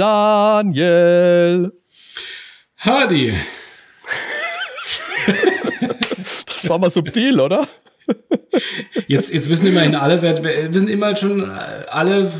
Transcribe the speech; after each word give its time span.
Daniel. 0.00 1.72
Hardy. 2.78 3.34
das 6.46 6.66
war 6.70 6.78
mal 6.78 6.90
subtil, 6.90 7.38
oder? 7.38 7.66
Jetzt, 9.08 9.30
jetzt 9.30 9.50
wissen 9.50 9.66
immerhin 9.66 9.94
alle, 9.94 10.22
wissen 10.22 10.88
immer 10.88 11.14
schon 11.16 11.42
äh, 11.42 11.84
alle 11.90 12.32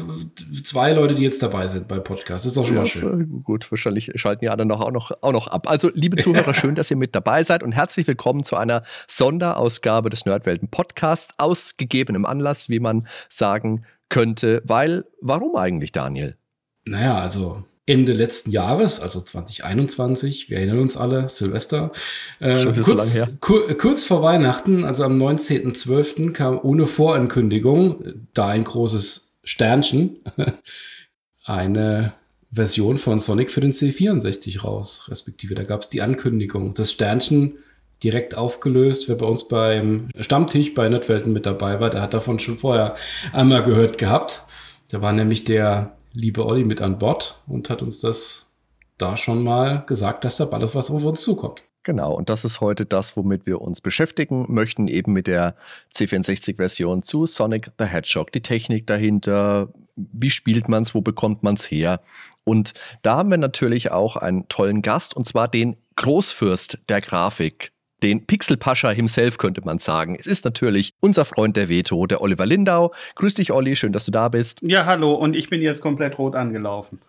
zwei 0.64 0.94
Leute, 0.94 1.14
die 1.14 1.22
jetzt 1.22 1.42
dabei 1.42 1.68
sind 1.68 1.86
beim 1.86 2.02
Podcast. 2.02 2.46
Das 2.46 2.52
ist 2.52 2.56
doch 2.56 2.64
schon 2.64 2.76
ja, 2.76 2.80
mal 2.80 2.86
schön. 2.86 3.42
Gut, 3.44 3.70
wahrscheinlich 3.70 4.10
schalten 4.14 4.40
die 4.40 4.48
anderen 4.48 4.68
noch, 4.68 4.80
auch, 4.80 4.90
noch, 4.90 5.12
auch 5.20 5.32
noch 5.32 5.48
ab. 5.48 5.68
Also, 5.68 5.90
liebe 5.92 6.16
Zuhörer, 6.22 6.54
schön, 6.54 6.74
dass 6.74 6.90
ihr 6.90 6.96
mit 6.96 7.14
dabei 7.14 7.42
seid 7.42 7.62
und 7.62 7.72
herzlich 7.72 8.06
willkommen 8.06 8.42
zu 8.42 8.56
einer 8.56 8.84
Sonderausgabe 9.06 10.08
des 10.08 10.24
Nerdwelten 10.24 10.68
Podcasts 10.70 11.34
aus 11.36 11.76
gegebenem 11.76 12.24
Anlass, 12.24 12.70
wie 12.70 12.80
man 12.80 13.06
sagen 13.28 13.84
könnte. 14.08 14.62
Weil, 14.64 15.04
warum 15.20 15.56
eigentlich, 15.56 15.92
Daniel? 15.92 16.38
Naja, 16.84 17.18
also 17.18 17.64
Ende 17.86 18.12
letzten 18.12 18.50
Jahres, 18.50 19.00
also 19.00 19.20
2021, 19.20 20.48
wir 20.48 20.58
erinnern 20.58 20.78
uns 20.78 20.96
alle, 20.96 21.28
Silvester. 21.28 21.90
Äh, 22.38 22.72
kurz, 22.82 23.14
so 23.14 23.26
kur 23.40 23.66
kurz 23.76 24.04
vor 24.04 24.22
Weihnachten, 24.22 24.84
also 24.84 25.04
am 25.04 25.20
19.12., 25.20 26.32
kam 26.32 26.58
ohne 26.62 26.86
Vorankündigung, 26.86 28.28
da 28.32 28.48
ein 28.48 28.64
großes 28.64 29.38
Sternchen, 29.42 30.20
eine 31.44 32.12
Version 32.52 32.96
von 32.96 33.18
Sonic 33.18 33.50
für 33.50 33.60
den 33.60 33.72
C64 33.72 34.60
raus, 34.62 35.06
respektive 35.08 35.54
da 35.54 35.64
gab 35.64 35.82
es 35.82 35.88
die 35.88 36.02
Ankündigung. 36.02 36.74
Das 36.74 36.92
Sternchen 36.92 37.58
direkt 38.02 38.36
aufgelöst. 38.36 39.08
Wer 39.08 39.16
bei 39.16 39.26
uns 39.26 39.48
beim 39.48 40.08
Stammtisch 40.18 40.74
bei 40.74 40.88
Nerdwelten 40.88 41.32
mit 41.32 41.46
dabei 41.46 41.80
war, 41.80 41.90
der 41.90 42.02
hat 42.02 42.14
davon 42.14 42.38
schon 42.38 42.56
vorher 42.56 42.94
einmal 43.32 43.62
gehört 43.62 43.98
gehabt. 43.98 44.44
Da 44.90 45.02
war 45.02 45.12
nämlich 45.12 45.44
der 45.44 45.96
liebe 46.12 46.44
Olli 46.44 46.64
mit 46.64 46.80
an 46.80 46.98
Bord 46.98 47.40
und 47.46 47.70
hat 47.70 47.82
uns 47.82 48.00
das 48.00 48.52
da 48.98 49.16
schon 49.16 49.42
mal 49.42 49.84
gesagt, 49.86 50.24
dass 50.24 50.36
da 50.36 50.44
bald 50.44 50.74
was 50.74 50.90
auf 50.90 51.04
uns 51.04 51.22
zukommt. 51.22 51.64
Genau, 51.82 52.12
und 52.12 52.28
das 52.28 52.44
ist 52.44 52.60
heute 52.60 52.84
das, 52.84 53.16
womit 53.16 53.46
wir 53.46 53.62
uns 53.62 53.80
beschäftigen 53.80 54.44
möchten, 54.52 54.86
eben 54.86 55.14
mit 55.14 55.26
der 55.26 55.56
C64-Version 55.94 57.02
zu 57.02 57.24
Sonic 57.24 57.70
the 57.78 57.86
Hedgehog. 57.86 58.32
Die 58.32 58.42
Technik 58.42 58.86
dahinter, 58.86 59.72
wie 59.96 60.30
spielt 60.30 60.68
man 60.68 60.82
es, 60.82 60.94
wo 60.94 61.00
bekommt 61.00 61.42
man 61.42 61.54
es 61.54 61.70
her? 61.70 62.00
Und 62.44 62.74
da 63.00 63.16
haben 63.16 63.30
wir 63.30 63.38
natürlich 63.38 63.90
auch 63.90 64.16
einen 64.16 64.46
tollen 64.48 64.82
Gast, 64.82 65.16
und 65.16 65.26
zwar 65.26 65.48
den 65.48 65.76
Großfürst 65.96 66.80
der 66.90 67.00
Grafik, 67.00 67.72
den 68.02 68.26
Pixel 68.26 68.56
Pascha 68.56 68.90
himself, 68.90 69.38
könnte 69.38 69.62
man 69.64 69.78
sagen. 69.78 70.16
Es 70.18 70.26
ist 70.26 70.44
natürlich 70.44 70.92
unser 71.00 71.24
Freund 71.24 71.56
der 71.56 71.68
Veto, 71.68 72.06
der 72.06 72.20
Oliver 72.20 72.46
Lindau. 72.46 72.92
Grüß 73.16 73.34
dich, 73.34 73.52
Olli, 73.52 73.76
schön, 73.76 73.92
dass 73.92 74.06
du 74.06 74.12
da 74.12 74.28
bist. 74.28 74.60
Ja, 74.62 74.86
hallo, 74.86 75.14
und 75.14 75.34
ich 75.34 75.50
bin 75.50 75.62
jetzt 75.62 75.80
komplett 75.80 76.18
rot 76.18 76.34
angelaufen. 76.34 77.00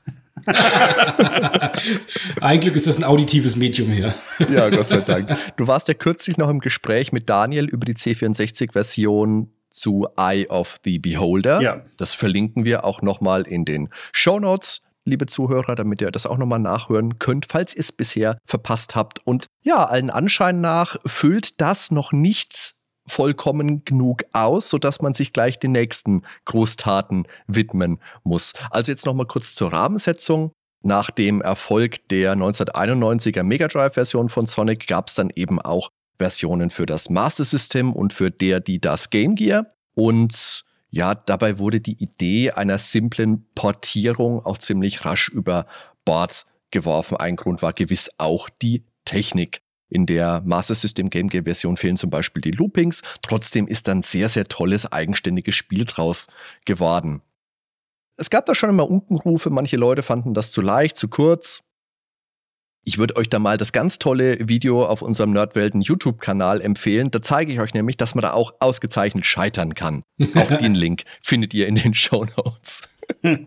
Eigentlich 2.42 2.76
ist 2.76 2.88
das 2.88 2.98
ein 2.98 3.04
auditives 3.04 3.56
Medium 3.56 3.92
hier. 3.92 4.14
ja, 4.54 4.70
Gott 4.70 4.88
sei 4.88 5.02
Dank. 5.02 5.38
Du 5.58 5.68
warst 5.68 5.88
ja 5.88 5.94
kürzlich 5.94 6.38
noch 6.38 6.50
im 6.50 6.60
Gespräch 6.60 7.12
mit 7.12 7.30
Daniel 7.30 7.66
über 7.66 7.86
die 7.86 7.96
C64-Version 7.96 9.52
zu 9.70 10.08
Eye 10.18 10.48
of 10.48 10.80
the 10.84 11.00
Beholder. 11.00 11.62
Ja. 11.62 11.84
Das 11.98 12.14
verlinken 12.14 12.66
wir 12.66 12.84
auch 12.84 13.02
nochmal 13.02 13.44
in 13.44 13.66
den 13.66 13.90
Show 14.12 14.40
Notes 14.40 14.82
liebe 15.06 15.26
Zuhörer, 15.26 15.76
damit 15.76 16.02
ihr 16.02 16.12
das 16.12 16.26
auch 16.26 16.38
nochmal 16.38 16.60
nachhören 16.60 17.20
könnt, 17.20 17.48
falls 17.48 17.74
ihr 17.74 17.82
es 17.82 17.92
bisher 17.92 18.38
verpasst 18.46 18.96
habt. 18.96 19.26
Und 19.26 19.48
ja, 19.62 19.86
allen 19.86 20.10
Anschein 20.10 20.62
nach 20.62 20.98
füllt 21.06 21.60
das 21.62 21.92
noch 21.92 22.12
nicht 22.12 22.76
vollkommen 23.08 23.84
genug 23.84 24.24
aus, 24.32 24.70
sodass 24.70 25.02
man 25.02 25.14
sich 25.14 25.34
gleich 25.34 25.60
den 25.60 25.72
nächsten 25.72 26.24
Großtaten 26.46 27.28
widmen 27.48 28.00
muss. 28.24 28.54
Also 28.70 28.92
jetzt 28.92 29.06
nochmal 29.06 29.26
kurz 29.26 29.56
zur 29.56 29.74
Rahmensetzung. 29.74 30.52
Nach 30.84 31.12
dem 31.12 31.42
Erfolg 31.42 32.08
der 32.10 32.36
1991er 32.36 33.44
Mega 33.44 33.68
Drive-Version 33.68 34.30
von 34.30 34.48
Sonic 34.48 34.88
gab 34.88 35.10
es 35.10 35.16
dann 35.16 35.32
eben 35.36 35.62
auch 35.62 35.90
Versionen 36.18 36.72
für 36.72 36.86
das 36.86 37.10
Master 37.10 37.44
System 37.44 37.94
und 37.94 38.14
für 38.14 38.32
der, 38.32 38.60
die 38.60 38.80
das 38.80 39.10
Game 39.10 39.36
Gear. 39.36 39.68
Und 39.94 40.64
ja, 40.92 41.16
dabei 41.16 41.58
wurde 41.58 41.80
die 41.80 42.04
Idee 42.04 42.52
einer 42.52 42.78
simplen 42.78 43.46
Portierung 43.56 44.46
auch 44.46 44.58
ziemlich 44.58 45.06
rasch 45.06 45.30
über 45.30 45.66
Bord 46.04 46.46
geworfen. 46.70 47.16
Ein 47.18 47.38
Grund 47.38 47.62
war 47.62 47.72
gewiss 47.72 48.12
auch 48.18 48.50
die 48.62 48.84
Technik. 49.06 49.62
In 49.90 50.06
der 50.06 50.42
Master 50.46 50.76
System 50.76 51.10
Game 51.10 51.30
Gear 51.30 51.46
Version 51.46 51.78
fehlen 51.78 51.98
zum 51.98 52.10
Beispiel 52.10 52.42
die 52.42 52.52
Loopings. 52.52 53.02
Trotzdem 53.22 53.68
ist 53.68 53.88
dann 53.88 54.04
sehr, 54.04 54.28
sehr 54.30 54.48
tolles 54.48 54.92
eigenständiges 54.92 55.56
Spiel 55.56 55.86
draus 55.86 56.28
geworden. 56.66 57.22
Es 58.18 58.30
gab 58.30 58.46
da 58.46 58.54
schon 58.54 58.70
immer 58.70 58.90
Unkenrufe. 58.90 59.50
Manche 59.50 59.78
Leute 59.78 60.04
fanden 60.04 60.34
das 60.34 60.52
zu 60.52 60.62
leicht, 60.62 60.98
zu 60.98 61.08
kurz. 61.08 61.64
Ich 62.84 62.98
würde 62.98 63.16
euch 63.16 63.30
da 63.30 63.38
mal 63.38 63.58
das 63.58 63.72
ganz 63.72 64.00
tolle 64.00 64.48
Video 64.48 64.86
auf 64.86 65.02
unserem 65.02 65.32
Nerdwelten 65.32 65.82
YouTube-Kanal 65.82 66.62
empfehlen. 66.62 67.12
Da 67.12 67.22
zeige 67.22 67.54
ich 67.54 67.60
euch 67.60 67.74
nämlich, 67.74 67.96
dass 67.96 68.16
man 68.16 68.24
da 68.24 68.34
auch 68.34 68.54
ausgezeichnet 68.60 69.26
scheitern 69.26 69.76
kann. 69.76 70.04
Auch 70.36 70.48
den 70.58 70.74
Link 70.74 71.04
findet 71.22 71.54
ihr 71.54 71.68
in 71.68 71.76
den 71.76 71.94
Show 71.94 72.26
Notes. 72.38 72.90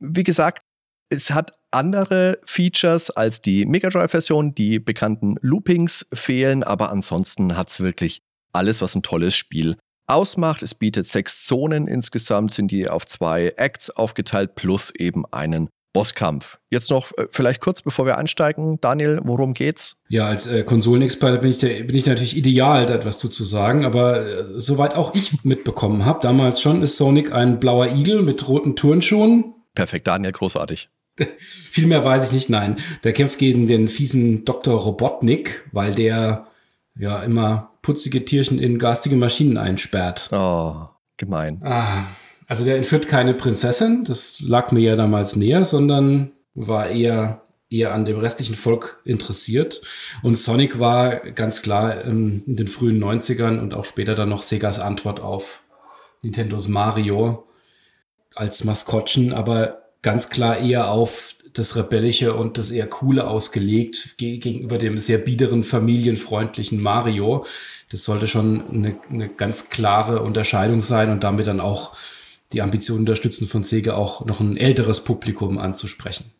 Wie 0.00 0.22
gesagt, 0.22 0.62
es 1.10 1.30
hat 1.30 1.52
andere 1.70 2.38
Features 2.46 3.10
als 3.10 3.42
die 3.42 3.66
Mega 3.66 3.90
Drive-Version. 3.90 4.54
Die 4.54 4.78
bekannten 4.78 5.36
Loopings 5.40 6.06
fehlen, 6.14 6.62
aber 6.62 6.90
ansonsten 6.90 7.56
hat 7.56 7.68
es 7.68 7.80
wirklich 7.80 8.22
alles, 8.52 8.80
was 8.80 8.94
ein 8.94 9.02
tolles 9.02 9.36
Spiel 9.36 9.76
ausmacht. 10.06 10.62
Es 10.62 10.74
bietet 10.74 11.06
sechs 11.06 11.44
Zonen 11.44 11.86
insgesamt, 11.86 12.52
sind 12.52 12.70
die 12.70 12.88
auf 12.88 13.04
zwei 13.04 13.52
Acts 13.56 13.90
aufgeteilt, 13.90 14.54
plus 14.54 14.90
eben 14.94 15.26
einen 15.32 15.68
Bosskampf. 15.92 16.58
Jetzt 16.70 16.90
noch 16.90 17.12
äh, 17.16 17.26
vielleicht 17.30 17.60
kurz, 17.60 17.82
bevor 17.82 18.06
wir 18.06 18.18
einsteigen, 18.18 18.80
Daniel, 18.80 19.20
worum 19.22 19.54
geht's? 19.54 19.96
Ja, 20.08 20.26
als 20.26 20.46
äh, 20.46 20.62
Konsolenexperte 20.62 21.38
bin 21.38 21.50
ich, 21.50 21.60
bin 21.60 21.96
ich 21.96 22.06
natürlich 22.06 22.36
ideal, 22.36 22.86
da 22.86 22.94
etwas 22.94 23.18
zu, 23.18 23.28
zu 23.28 23.44
sagen, 23.44 23.84
aber 23.84 24.20
äh, 24.20 24.44
soweit 24.56 24.94
auch 24.94 25.14
ich 25.14 25.44
mitbekommen 25.44 26.04
habe, 26.04 26.20
damals 26.20 26.60
schon 26.60 26.82
ist 26.82 26.96
Sonic 26.96 27.32
ein 27.32 27.58
blauer 27.58 27.86
Igel 27.88 28.22
mit 28.22 28.46
roten 28.48 28.76
Turnschuhen. 28.76 29.54
Perfekt, 29.74 30.06
Daniel, 30.06 30.32
großartig. 30.32 30.90
Viel 31.40 31.86
mehr 31.86 32.04
weiß 32.04 32.28
ich 32.28 32.32
nicht, 32.32 32.50
nein. 32.50 32.76
Der 33.04 33.12
kämpft 33.12 33.38
gegen 33.38 33.66
den 33.66 33.88
fiesen 33.88 34.44
Dr. 34.44 34.74
Robotnik, 34.74 35.68
weil 35.72 35.94
der 35.94 36.46
ja 36.96 37.22
immer 37.22 37.72
putzige 37.82 38.24
Tierchen 38.24 38.58
in 38.58 38.78
garstige 38.78 39.16
Maschinen 39.16 39.56
einsperrt. 39.56 40.28
Oh, 40.32 40.88
gemein. 41.16 41.60
Ah. 41.64 42.04
Also 42.48 42.64
der 42.64 42.76
entführt 42.76 43.06
keine 43.06 43.34
Prinzessin, 43.34 44.04
das 44.04 44.40
lag 44.40 44.72
mir 44.72 44.80
ja 44.80 44.96
damals 44.96 45.36
näher, 45.36 45.64
sondern 45.64 46.32
war 46.54 46.88
eher 46.88 47.42
eher 47.70 47.92
an 47.92 48.04
dem 48.04 48.18
restlichen 48.18 48.54
Volk 48.54 49.00
interessiert. 49.04 49.82
Und 50.22 50.36
Sonic 50.36 50.78
war 50.78 51.16
ganz 51.16 51.62
klar 51.62 52.02
in 52.02 52.42
den 52.46 52.66
frühen 52.66 53.02
90ern 53.02 53.58
und 53.58 53.74
auch 53.74 53.84
später 53.84 54.14
dann 54.14 54.30
noch 54.30 54.42
Segas 54.42 54.78
Antwort 54.78 55.20
auf 55.20 55.62
Nintendos 56.22 56.68
Mario 56.68 57.46
als 58.34 58.64
Maskottchen, 58.64 59.32
aber 59.32 59.82
ganz 60.02 60.30
klar 60.30 60.58
eher 60.58 60.90
auf 60.90 61.34
das 61.52 61.76
Rebellische 61.76 62.34
und 62.34 62.56
das 62.56 62.70
eher 62.70 62.86
Coole 62.86 63.26
ausgelegt 63.26 64.16
gegenüber 64.16 64.78
dem 64.78 64.96
sehr 64.96 65.18
biederen, 65.18 65.64
familienfreundlichen 65.64 66.80
Mario. 66.80 67.44
Das 67.90 68.04
sollte 68.04 68.26
schon 68.26 68.68
eine, 68.70 68.98
eine 69.10 69.28
ganz 69.28 69.68
klare 69.68 70.22
Unterscheidung 70.22 70.82
sein 70.82 71.10
und 71.10 71.24
damit 71.24 71.46
dann 71.46 71.60
auch 71.60 71.96
die 72.52 72.62
Ambition 72.62 73.00
unterstützen 73.00 73.46
von 73.46 73.62
Sega 73.62 73.94
auch 73.94 74.24
noch 74.24 74.40
ein 74.40 74.56
älteres 74.56 75.04
Publikum 75.04 75.58
anzusprechen. 75.58 76.32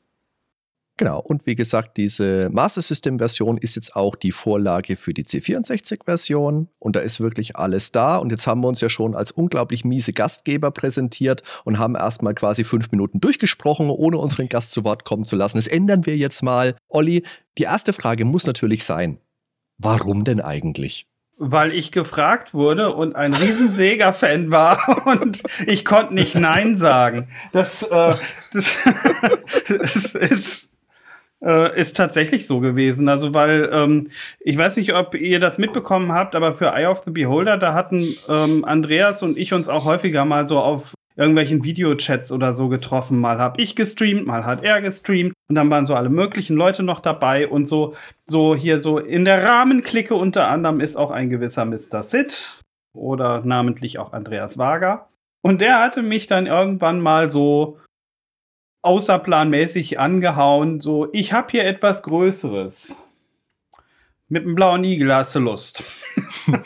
Genau, 0.99 1.21
und 1.21 1.47
wie 1.47 1.55
gesagt, 1.55 1.97
diese 1.97 2.49
Master 2.51 2.83
System-Version 2.83 3.57
ist 3.57 3.77
jetzt 3.77 3.95
auch 3.95 4.17
die 4.17 4.33
Vorlage 4.33 4.97
für 4.97 5.15
die 5.15 5.23
C64-Version 5.23 6.67
und 6.81 6.97
da 6.97 7.01
ist 7.01 7.21
wirklich 7.21 7.55
alles 7.55 7.93
da. 7.93 8.17
Und 8.17 8.31
jetzt 8.33 8.49
haben 8.49 8.63
wir 8.63 8.69
uns 8.69 8.81
ja 8.81 8.91
schon 8.91 9.15
als 9.15 9.31
unglaublich 9.31 9.85
miese 9.85 10.13
Gastgeber 10.13 10.73
präsentiert 10.73 11.45
und 11.65 11.79
haben 11.79 11.95
erstmal 11.95 12.35
quasi 12.35 12.65
fünf 12.65 12.91
Minuten 12.91 13.21
durchgesprochen, 13.21 13.91
ohne 13.91 14.19
unseren 14.19 14.49
Gast 14.49 14.73
zu 14.73 14.83
Wort 14.83 15.05
kommen 15.05 15.25
zu 15.25 15.37
lassen. 15.37 15.59
Das 15.59 15.69
ändern 15.69 16.05
wir 16.05 16.17
jetzt 16.17 16.43
mal. 16.43 16.75
Olli, 16.89 17.23
die 17.59 17.63
erste 17.63 17.93
Frage 17.93 18.25
muss 18.25 18.45
natürlich 18.45 18.85
sein: 18.85 19.21
Warum 19.77 20.25
denn 20.25 20.41
eigentlich? 20.41 21.07
Weil 21.39 21.73
ich 21.73 21.93
gefragt 21.93 22.53
wurde 22.53 22.93
und 22.95 23.17
ein 23.17 23.33
riesen 23.33 23.71
Sega-Fan 23.71 24.51
war 24.51 25.07
und 25.07 25.43
ich 25.67 25.85
konnte 25.85 26.15
nicht 26.15 26.35
Nein 26.35 26.77
sagen. 26.77 27.29
Das, 27.53 27.83
äh, 27.83 28.15
das, 28.53 28.89
das 29.69 30.15
ist, 30.15 30.73
äh, 31.43 31.79
ist 31.79 31.97
tatsächlich 31.97 32.47
so 32.47 32.61
gewesen. 32.61 33.09
Also, 33.09 33.33
weil 33.35 33.71
ähm, 33.73 34.11
ich 34.41 34.59
weiß 34.59 34.77
nicht, 34.77 34.95
ob 34.95 35.15
ihr 35.15 35.41
das 35.41 35.59
mitbekommen 35.59 36.13
habt, 36.13 36.35
aber 36.35 36.55
für 36.55 36.75
Eye 36.75 36.87
of 36.87 37.03
the 37.05 37.13
Beholder, 37.13 37.57
da 37.57 37.73
hatten 37.73 38.05
ähm, 38.29 38.65
Andreas 38.65 39.23
und 39.23 39.39
ich 39.39 39.53
uns 39.53 39.69
auch 39.69 39.85
häufiger 39.85 40.25
mal 40.25 40.47
so 40.47 40.59
auf 40.59 40.95
irgendwelchen 41.19 41.65
Videochats 41.65 42.31
oder 42.31 42.55
so 42.55 42.69
getroffen. 42.69 43.19
Mal 43.19 43.39
habe 43.39 43.61
ich 43.61 43.75
gestreamt, 43.75 44.25
mal 44.25 44.47
hat 44.47 44.63
er 44.63 44.81
gestreamt 44.81 45.35
und 45.49 45.57
dann 45.57 45.69
waren 45.69 45.85
so 45.85 45.97
alle 45.97 46.11
möglichen 46.11 46.57
Leute 46.57 46.85
noch 46.85 47.01
dabei 47.01 47.49
und 47.49 47.67
so, 47.67 47.97
so 48.27 48.55
hier 48.55 48.81
so 48.81 48.99
in 48.99 49.25
der 49.25 49.43
Rahmenklicke 49.43 50.15
unter 50.15 50.47
anderem 50.49 50.81
ist 50.81 50.97
auch 50.97 51.11
ein 51.11 51.29
gewisser 51.29 51.65
Mr. 51.65 52.05
Sid 52.05 52.63
oder 52.95 53.43
namentlich 53.45 53.99
auch 53.99 54.13
Andreas 54.13 54.59
Wager. 54.59 55.09
Und 55.43 55.61
der 55.61 55.81
hatte 55.81 56.03
mich 56.03 56.29
dann 56.29 56.47
irgendwann 56.47 57.01
mal 57.01 57.31
so 57.33 57.81
außerplanmäßig 58.83 59.99
angehauen, 59.99 60.81
so, 60.81 61.09
ich 61.13 61.33
habe 61.33 61.51
hier 61.51 61.65
etwas 61.65 62.05
Größeres. 62.05 62.97
Mit 64.29 64.45
einem 64.45 64.55
blauen 64.55 64.85
Igel 64.85 65.13
hast 65.13 65.35
du 65.35 65.41
Lust. 65.41 65.83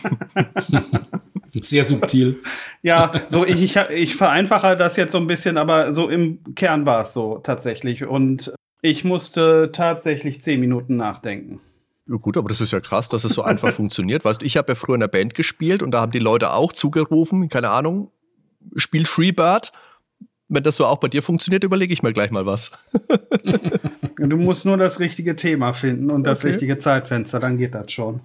Sehr 1.60 1.84
subtil. 1.84 2.40
ja, 2.82 3.12
so 3.26 3.44
ich, 3.44 3.60
ich, 3.62 3.76
ich 3.76 4.16
vereinfache 4.16 4.76
das 4.76 4.96
jetzt 4.96 5.12
so 5.12 5.18
ein 5.18 5.26
bisschen, 5.26 5.58
aber 5.58 5.92
so 5.92 6.08
im 6.08 6.54
Kern 6.54 6.86
war 6.86 7.02
es 7.02 7.12
so 7.12 7.38
tatsächlich. 7.38 8.04
Und 8.04 8.54
ich 8.80 9.04
musste 9.04 9.70
tatsächlich 9.72 10.42
zehn 10.42 10.60
Minuten 10.60 10.96
nachdenken. 10.96 11.60
Ja, 12.08 12.16
gut, 12.16 12.36
aber 12.36 12.48
das 12.48 12.60
ist 12.60 12.72
ja 12.72 12.80
krass, 12.80 13.08
dass 13.08 13.24
es 13.24 13.34
so 13.34 13.42
einfach 13.42 13.72
funktioniert. 13.74 14.24
Weißt 14.24 14.42
du, 14.42 14.46
ich 14.46 14.56
habe 14.56 14.72
ja 14.72 14.74
früher 14.74 14.94
in 14.94 15.00
der 15.00 15.08
Band 15.08 15.34
gespielt 15.34 15.82
und 15.82 15.92
da 15.92 16.00
haben 16.00 16.12
die 16.12 16.18
Leute 16.18 16.52
auch 16.52 16.72
zugerufen, 16.72 17.48
keine 17.48 17.70
Ahnung, 17.70 18.10
spielt 18.76 19.08
Freebird. 19.08 19.72
Wenn 20.48 20.62
das 20.62 20.76
so 20.76 20.84
auch 20.84 20.98
bei 20.98 21.08
dir 21.08 21.22
funktioniert, 21.22 21.64
überlege 21.64 21.92
ich 21.92 22.02
mir 22.02 22.12
gleich 22.12 22.30
mal 22.30 22.44
was. 22.44 22.90
du 24.16 24.36
musst 24.36 24.66
nur 24.66 24.76
das 24.76 25.00
richtige 25.00 25.36
Thema 25.36 25.72
finden 25.72 26.10
und 26.10 26.22
okay. 26.22 26.30
das 26.30 26.44
richtige 26.44 26.78
Zeitfenster, 26.78 27.40
dann 27.40 27.56
geht 27.56 27.74
das 27.74 27.90
schon. 27.90 28.20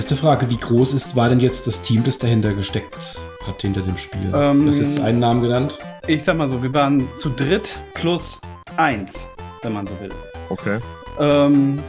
Erste 0.00 0.16
Frage. 0.16 0.48
Wie 0.48 0.56
groß 0.56 0.94
ist, 0.94 1.14
war 1.14 1.28
denn 1.28 1.40
jetzt 1.40 1.66
das 1.66 1.82
Team, 1.82 2.02
das 2.02 2.16
dahinter 2.16 2.54
gesteckt 2.54 3.20
hat, 3.46 3.60
hinter 3.60 3.82
dem 3.82 3.98
Spiel? 3.98 4.32
Ähm, 4.34 4.62
du 4.62 4.68
hast 4.68 4.80
jetzt 4.80 4.98
einen 4.98 5.18
Namen 5.18 5.42
genannt. 5.42 5.78
Ich 6.06 6.24
sag 6.24 6.38
mal 6.38 6.48
so, 6.48 6.62
wir 6.62 6.72
waren 6.72 7.06
zu 7.16 7.28
dritt 7.28 7.78
plus 7.92 8.40
eins, 8.78 9.26
wenn 9.60 9.74
man 9.74 9.86
so 9.86 9.92
will. 10.00 10.08
Okay. 10.48 10.78
Ähm, 11.18 11.80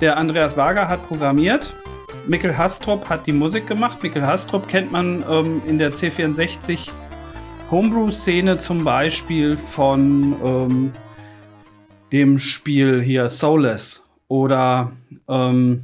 der 0.00 0.16
Andreas 0.16 0.56
Wager 0.56 0.88
hat 0.88 1.06
programmiert. 1.08 1.70
Mikkel 2.26 2.56
Hastrop 2.56 3.06
hat 3.10 3.26
die 3.26 3.34
Musik 3.34 3.66
gemacht. 3.66 4.02
Mikkel 4.02 4.26
Hastrop 4.26 4.66
kennt 4.66 4.90
man 4.90 5.22
ähm, 5.30 5.60
in 5.68 5.76
der 5.76 5.92
C64 5.92 6.88
Homebrew-Szene 7.70 8.60
zum 8.60 8.82
Beispiel 8.82 9.58
von 9.58 10.36
ähm, 10.42 10.92
dem 12.12 12.38
Spiel 12.38 13.02
hier 13.02 13.28
Soulless 13.28 14.04
oder 14.26 14.90
ähm, 15.28 15.82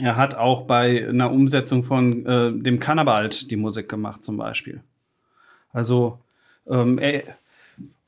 er 0.00 0.16
hat 0.16 0.34
auch 0.34 0.62
bei 0.62 1.08
einer 1.08 1.30
Umsetzung 1.30 1.84
von 1.84 2.26
äh, 2.26 2.52
dem 2.52 2.80
Cannabalt 2.80 3.50
die 3.50 3.56
Musik 3.56 3.88
gemacht, 3.88 4.24
zum 4.24 4.36
Beispiel. 4.36 4.82
Also, 5.72 6.18
ähm, 6.68 6.98
er, 6.98 7.22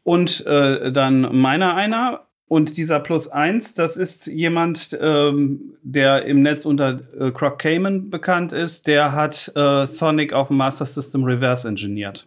und 0.03 0.44
äh, 0.47 0.93
dann 0.93 1.37
meiner 1.37 1.75
einer. 1.75 2.27
Und 2.49 2.77
dieser 2.77 3.00
Plus 3.00 3.29
1, 3.29 3.75
das 3.75 3.97
ist 3.97 4.27
jemand, 4.27 4.97
ähm, 5.00 5.75
der 5.83 6.27
im 6.27 6.43
Netz 6.43 6.67
unter 6.67 7.00
äh, 7.19 7.31
Croc 7.31 7.59
Cayman 7.59 8.11
bekannt 8.11 8.53
ist. 8.53 8.87
Der 8.87 9.12
hat 9.12 9.50
äh, 9.56 9.87
Sonic 9.87 10.35
auf 10.35 10.49
dem 10.49 10.59
Master 10.59 10.85
System 10.85 11.25
reverse 11.25 11.67
engineert. 11.67 12.27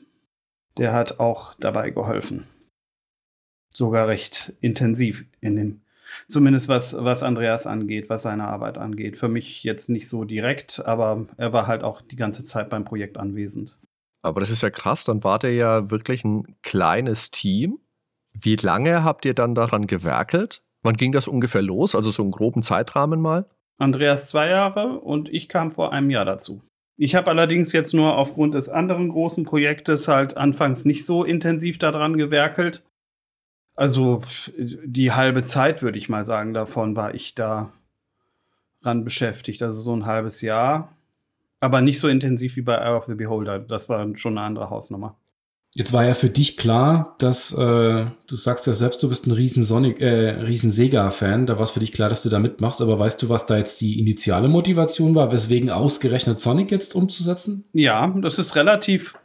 Der 0.80 0.94
hat 0.94 1.20
auch 1.20 1.54
dabei 1.60 1.92
geholfen. 1.92 2.48
Sogar 3.72 4.08
recht 4.08 4.54
intensiv 4.62 5.26
in 5.42 5.58
dem 5.58 5.82
Zumindest 6.27 6.68
was, 6.68 6.95
was 6.98 7.24
Andreas 7.24 7.68
angeht, 7.68 8.10
was 8.10 8.24
seine 8.24 8.48
Arbeit 8.48 8.77
angeht. 8.77 9.18
Für 9.18 9.27
mich 9.27 9.63
jetzt 9.63 9.89
nicht 9.89 10.10
so 10.10 10.24
direkt, 10.24 10.83
aber 10.86 11.27
er 11.38 11.54
war 11.54 11.68
halt 11.68 11.83
auch 11.83 12.01
die 12.01 12.16
ganze 12.16 12.44
Zeit 12.44 12.69
beim 12.69 12.83
Projekt 12.83 13.18
anwesend. 13.18 13.77
Aber 14.24 14.39
das 14.39 14.50
ist 14.50 14.63
ja 14.63 14.72
krass, 14.72 15.06
dann 15.06 15.24
wart 15.24 15.44
ihr 15.44 15.54
ja 15.54 15.92
wirklich 15.92 16.24
ein 16.24 16.56
kleines 16.63 17.30
Team. 17.30 17.77
Wie 18.33 18.56
lange 18.56 19.04
habt 19.04 19.24
ihr 19.25 19.36
dann 19.36 19.54
daran 19.54 19.86
gewerkelt? 19.86 20.63
Wann 20.81 20.98
ging 20.98 21.12
das 21.12 21.27
ungefähr 21.27 21.62
los? 21.62 21.95
Also 21.95 22.12
so 22.12 22.24
einen 22.24 22.31
groben 22.31 22.63
Zeitrahmen 22.63 23.21
mal? 23.21 23.45
Andreas 23.78 24.28
zwei 24.28 24.50
Jahre 24.50 25.00
und 25.00 25.30
ich 25.30 25.48
kam 25.48 25.71
vor 25.71 25.94
einem 25.94 26.10
Jahr 26.10 26.25
dazu. 26.25 26.62
Ich 26.98 27.13
habe 27.13 27.30
allerdings 27.30 27.71
jetzt 27.74 27.94
nur 27.94 28.18
aufgrund 28.18 28.56
des 28.56 28.69
anderen 28.69 29.10
großen 29.10 29.44
Projektes 29.44 30.07
halt 30.07 30.38
anfangs 30.38 30.86
nicht 30.86 31.06
so 31.06 31.24
intensiv 31.24 31.78
daran 31.78 32.18
gewerkelt. 32.18 32.83
Also 33.75 34.22
die 34.57 35.12
halbe 35.12 35.44
Zeit, 35.44 35.81
würde 35.81 35.98
ich 35.98 36.10
mal 36.10 36.25
sagen, 36.25 36.54
davon 36.54 36.95
war 36.95 37.13
ich 37.13 37.36
da 37.36 37.72
ran 38.83 39.04
beschäftigt. 39.04 39.62
Also 39.62 39.81
so 39.81 39.95
ein 39.95 40.06
halbes 40.06 40.42
Jahr. 40.42 40.94
Aber 41.60 41.81
nicht 41.81 42.00
so 42.00 42.07
intensiv 42.07 42.56
wie 42.56 42.62
bei 42.62 42.75
Eye 42.75 42.95
of 42.95 43.06
the 43.07 43.16
Beholder. 43.16 43.60
Das 43.60 43.89
war 43.89 44.06
schon 44.16 44.38
eine 44.38 44.45
andere 44.45 44.69
Hausnummer. 44.69 45.16
Jetzt 45.77 45.92
war 45.92 46.06
ja 46.06 46.13
für 46.13 46.30
dich 46.30 46.56
klar, 46.56 47.16
dass 47.19 47.51
äh, 47.51 48.06
du 48.27 48.36
sagst 48.36 48.66
ja 48.66 48.72
selbst, 48.72 49.04
du 49.04 49.10
bist 49.10 49.27
ein 49.27 49.31
riesen 49.31 49.62
Sonic, 49.62 50.00
äh, 50.00 50.30
riesen 50.42 50.71
Sega-Fan. 50.71 51.48
Da 51.48 51.56
war 51.56 51.63
es 51.63 51.71
für 51.71 51.81
dich 51.81 51.92
klar, 51.92 52.07
dass 52.07 52.24
du 52.24 52.30
da 52.30 52.39
mitmachst. 52.39 52.81
Aber 52.81 52.98
weißt 52.98 53.21
du, 53.21 53.28
was 53.28 53.45
da 53.45 53.57
jetzt 53.57 53.81
die 53.81 54.00
initiale 54.00 54.48
Motivation 54.48 55.16
war, 55.16 55.33
weswegen 55.33 55.69
ausgerechnet 55.69 56.39
Sonic 56.39 56.71
jetzt 56.71 56.95
umzusetzen? 56.95 57.66
Ja, 57.74 58.07
das 58.21 58.39
ist 58.39 58.56
relativ 58.56 59.16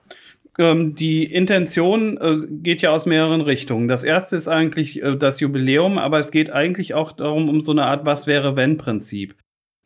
die 0.61 1.25
Intention 1.25 2.19
äh, 2.19 2.47
geht 2.63 2.83
ja 2.83 2.91
aus 2.91 3.07
mehreren 3.07 3.41
Richtungen. 3.41 3.89
Das 3.89 4.05
erste 4.05 4.37
ist 4.37 4.47
eigentlich 4.47 5.03
äh, 5.03 5.17
das 5.17 5.41
Jubiläum, 5.41 5.97
aber 5.97 6.19
es 6.19 6.31
geht 6.31 6.51
eigentlich 6.51 6.93
auch 6.93 7.13
darum, 7.13 7.49
um 7.49 7.63
so 7.63 7.73
eine 7.73 7.87
Art 7.87 8.05
Was 8.05 8.27
wäre 8.27 8.57
wenn 8.57 8.77
Prinzip. 8.77 9.37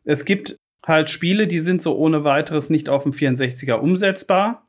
Es 0.03 0.25
gibt 0.25 0.57
halt 0.85 1.09
Spiele, 1.09 1.47
die 1.47 1.61
sind 1.61 1.81
so 1.81 1.95
ohne 1.95 2.23
weiteres 2.25 2.69
nicht 2.69 2.89
auf 2.89 3.03
dem 3.03 3.13
64er 3.13 3.75
umsetzbar. 3.75 4.67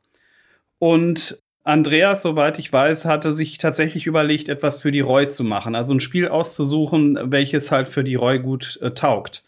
Und 0.79 1.41
Andreas, 1.63 2.21
soweit 2.21 2.57
ich 2.57 2.71
weiß, 2.71 3.03
hatte 3.03 3.33
sich 3.33 3.57
tatsächlich 3.57 4.07
überlegt, 4.07 4.47
etwas 4.47 4.77
für 4.81 4.93
die 4.93 5.01
ROI 5.01 5.27
zu 5.27 5.43
machen. 5.43 5.75
Also 5.75 5.93
ein 5.93 5.99
Spiel 5.99 6.29
auszusuchen, 6.29 7.19
welches 7.25 7.71
halt 7.71 7.89
für 7.89 8.05
die 8.05 8.15
ROI 8.15 8.39
gut 8.39 8.79
äh, 8.81 8.91
taugt. 8.91 9.43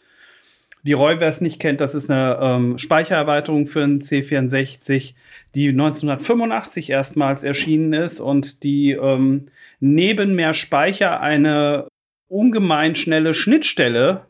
Die 0.84 0.94
ROI, 0.94 1.20
wer 1.20 1.30
es 1.30 1.40
nicht 1.40 1.60
kennt, 1.60 1.80
das 1.80 1.96
ist 1.96 2.10
eine 2.10 2.38
ähm, 2.42 2.78
Speichererweiterung 2.78 3.68
für 3.68 3.84
einen 3.84 4.02
C64 4.02 5.14
die 5.56 5.69
1985 5.69 6.90
erstmals 6.90 7.44
erschienen 7.44 7.94
ist 7.94 8.19
und 8.19 8.63
die 8.63 8.92
ähm, 8.92 9.48
neben 9.80 10.35
mehr 10.35 10.54
Speicher 10.54 11.21
eine 11.21 11.88
ungemein 12.28 12.95
schnelle 12.95 13.33
Schnittstelle 13.33 14.26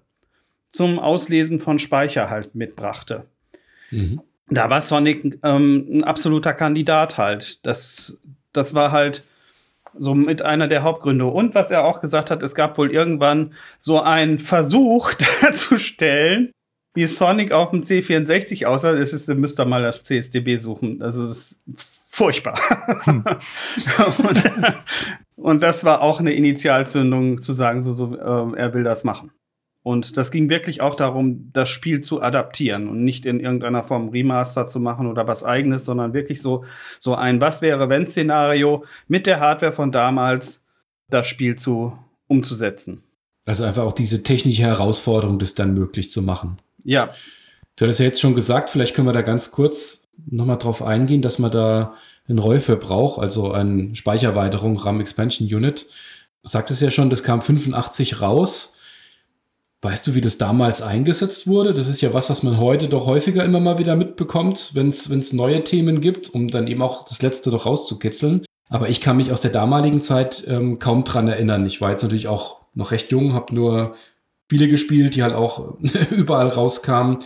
zum 0.69 0.99
Auslesen 0.99 1.59
von 1.59 1.79
Speicher 1.79 2.29
halt 2.29 2.55
mitbrachte. 2.55 3.25
Mhm. 3.91 4.21
Da 4.49 4.69
war 4.69 4.81
Sonic 4.81 5.39
ähm, 5.43 5.85
ein 5.91 6.03
absoluter 6.03 6.53
Kandidat 6.53 7.17
halt. 7.17 7.59
Das, 7.63 8.17
das 8.53 8.73
war 8.73 8.91
halt 8.91 9.23
so 9.97 10.15
mit 10.15 10.41
einer 10.41 10.67
der 10.67 10.83
Hauptgründe. 10.83 11.25
Und 11.25 11.55
was 11.55 11.71
er 11.71 11.83
auch 11.83 12.01
gesagt 12.01 12.31
hat, 12.31 12.41
es 12.43 12.55
gab 12.55 12.77
wohl 12.77 12.91
irgendwann 12.91 13.53
so 13.79 14.01
einen 14.01 14.39
Versuch 14.39 15.13
darzustellen, 15.41 16.51
wie 16.93 17.05
Sonic 17.05 17.51
auf 17.51 17.71
dem 17.71 17.83
C64 17.83 18.65
aussah, 18.65 18.93
das 18.93 19.13
ist, 19.13 19.27
müsst 19.29 19.59
ihr 19.59 19.65
mal 19.65 19.83
das 19.83 20.03
CSDB 20.03 20.57
suchen. 20.57 21.01
Also 21.01 21.27
das 21.27 21.51
ist 21.51 21.61
furchtbar. 22.09 22.59
Hm. 23.03 23.23
und, 24.17 24.51
und, 25.35 25.61
das 25.61 25.83
war 25.83 26.01
auch 26.01 26.19
eine 26.19 26.33
Initialzündung 26.33 27.41
zu 27.41 27.53
sagen, 27.53 27.81
so, 27.81 27.93
so 27.93 28.15
äh, 28.15 28.57
er 28.57 28.73
will 28.73 28.83
das 28.83 29.03
machen. 29.03 29.31
Und 29.81 30.17
das 30.17 30.31
ging 30.31 30.49
wirklich 30.49 30.81
auch 30.81 30.95
darum, 30.95 31.51
das 31.53 31.69
Spiel 31.69 32.01
zu 32.01 32.21
adaptieren 32.21 32.89
und 32.89 33.03
nicht 33.03 33.25
in 33.25 33.39
irgendeiner 33.39 33.83
Form 33.83 34.09
Remaster 34.09 34.67
zu 34.67 34.79
machen 34.79 35.07
oder 35.07 35.25
was 35.27 35.43
eigenes, 35.43 35.85
sondern 35.85 36.13
wirklich 36.13 36.41
so, 36.41 36.65
so 36.99 37.15
ein 37.15 37.39
Was 37.39 37.61
wäre 37.61 37.87
wenn 37.87 38.05
Szenario 38.05 38.83
mit 39.07 39.25
der 39.25 39.39
Hardware 39.39 39.71
von 39.71 39.91
damals 39.91 40.61
das 41.09 41.27
Spiel 41.27 41.55
zu 41.55 41.97
umzusetzen. 42.27 43.03
Also 43.45 43.63
einfach 43.63 43.83
auch 43.83 43.93
diese 43.93 44.21
technische 44.21 44.63
Herausforderung, 44.63 45.39
das 45.39 45.55
dann 45.55 45.73
möglich 45.73 46.11
zu 46.11 46.21
machen. 46.21 46.59
Ja. 46.83 47.13
Du 47.75 47.85
hattest 47.85 47.99
ja 47.99 48.05
jetzt 48.05 48.19
schon 48.19 48.35
gesagt, 48.35 48.69
vielleicht 48.69 48.95
können 48.95 49.07
wir 49.07 49.13
da 49.13 49.21
ganz 49.21 49.51
kurz 49.51 50.09
nochmal 50.29 50.57
drauf 50.57 50.81
eingehen, 50.83 51.21
dass 51.21 51.39
man 51.39 51.51
da 51.51 51.95
einen 52.27 52.39
ROI 52.39 52.59
für 52.59 52.75
braucht, 52.75 53.19
also 53.19 53.51
eine 53.51 53.95
Speichererweiterung, 53.95 54.77
RAM 54.77 55.01
Expansion 55.01 55.47
Unit. 55.47 55.87
Du 56.43 56.49
sagtest 56.49 56.81
ja 56.81 56.91
schon, 56.91 57.09
das 57.09 57.23
kam 57.23 57.41
85 57.41 58.21
raus. 58.21 58.75
Weißt 59.81 60.05
du, 60.05 60.13
wie 60.13 60.21
das 60.21 60.37
damals 60.37 60.81
eingesetzt 60.81 61.47
wurde? 61.47 61.71
Das 61.71 61.87
ist 61.87 62.01
ja 62.01 62.13
was, 62.13 62.29
was 62.29 62.43
man 62.43 62.57
heute 62.57 62.89
doch 62.89 63.05
häufiger 63.05 63.45
immer 63.45 63.61
mal 63.61 63.77
wieder 63.77 63.95
mitbekommt, 63.95 64.71
wenn 64.73 64.89
es 64.89 65.33
neue 65.33 65.63
Themen 65.63 66.01
gibt, 66.01 66.29
um 66.29 66.49
dann 66.49 66.67
eben 66.67 66.81
auch 66.81 67.03
das 67.03 67.21
letzte 67.21 67.49
doch 67.49 67.65
rauszukitzeln. 67.65 68.43
Aber 68.67 68.89
ich 68.89 68.99
kann 69.01 69.17
mich 69.17 69.31
aus 69.31 69.41
der 69.41 69.51
damaligen 69.51 70.01
Zeit 70.01 70.43
ähm, 70.47 70.79
kaum 70.79 71.05
dran 71.05 71.29
erinnern. 71.29 71.65
Ich 71.65 71.79
war 71.79 71.91
jetzt 71.91 72.03
natürlich 72.03 72.27
auch 72.27 72.59
noch 72.75 72.91
recht 72.91 73.11
jung, 73.11 73.33
habe 73.33 73.55
nur 73.55 73.95
Spiele 74.49 74.67
gespielt, 74.67 75.15
die 75.15 75.21
halt 75.21 75.35
auch 75.35 75.77
überall 76.09 76.47
rauskamen. 76.47 77.19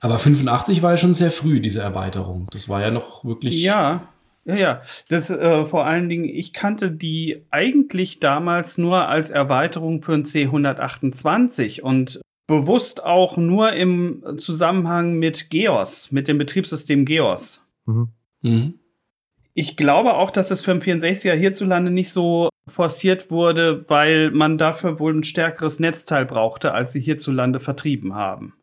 Aber 0.00 0.18
85 0.18 0.82
war 0.82 0.90
ja 0.90 0.96
schon 0.96 1.14
sehr 1.14 1.30
früh, 1.30 1.60
diese 1.60 1.80
Erweiterung. 1.80 2.48
Das 2.50 2.68
war 2.68 2.82
ja 2.82 2.90
noch 2.90 3.24
wirklich. 3.24 3.62
Ja, 3.62 4.08
Ja, 4.44 4.56
ja. 4.56 4.82
Das 5.08 5.30
äh, 5.30 5.66
vor 5.66 5.86
allen 5.86 6.08
Dingen, 6.08 6.24
ich 6.24 6.52
kannte 6.52 6.90
die 6.90 7.44
eigentlich 7.52 8.18
damals 8.18 8.76
nur 8.76 9.06
als 9.06 9.30
Erweiterung 9.30 10.02
für 10.02 10.14
ein 10.14 10.24
C128 10.24 11.80
und 11.80 12.20
bewusst 12.48 13.04
auch 13.04 13.36
nur 13.36 13.72
im 13.72 14.24
Zusammenhang 14.38 15.14
mit 15.14 15.50
GEOS, 15.50 16.10
mit 16.10 16.26
dem 16.26 16.38
Betriebssystem 16.38 17.04
GEOS. 17.04 17.64
Mhm. 17.86 18.08
Mhm. 18.42 18.74
Ich 19.54 19.76
glaube 19.76 20.14
auch, 20.14 20.32
dass 20.32 20.50
es 20.50 20.60
für 20.60 20.76
den 20.76 20.82
64er 20.82 21.34
hierzulande 21.34 21.92
nicht 21.92 22.10
so 22.10 22.48
forciert 22.66 23.30
wurde, 23.30 23.84
weil 23.88 24.30
man 24.30 24.58
dafür 24.58 24.98
wohl 24.98 25.14
ein 25.14 25.24
stärkeres 25.24 25.80
Netzteil 25.80 26.24
brauchte, 26.24 26.72
als 26.72 26.92
sie 26.92 27.00
hierzulande 27.00 27.60
vertrieben 27.60 28.14
haben. 28.14 28.54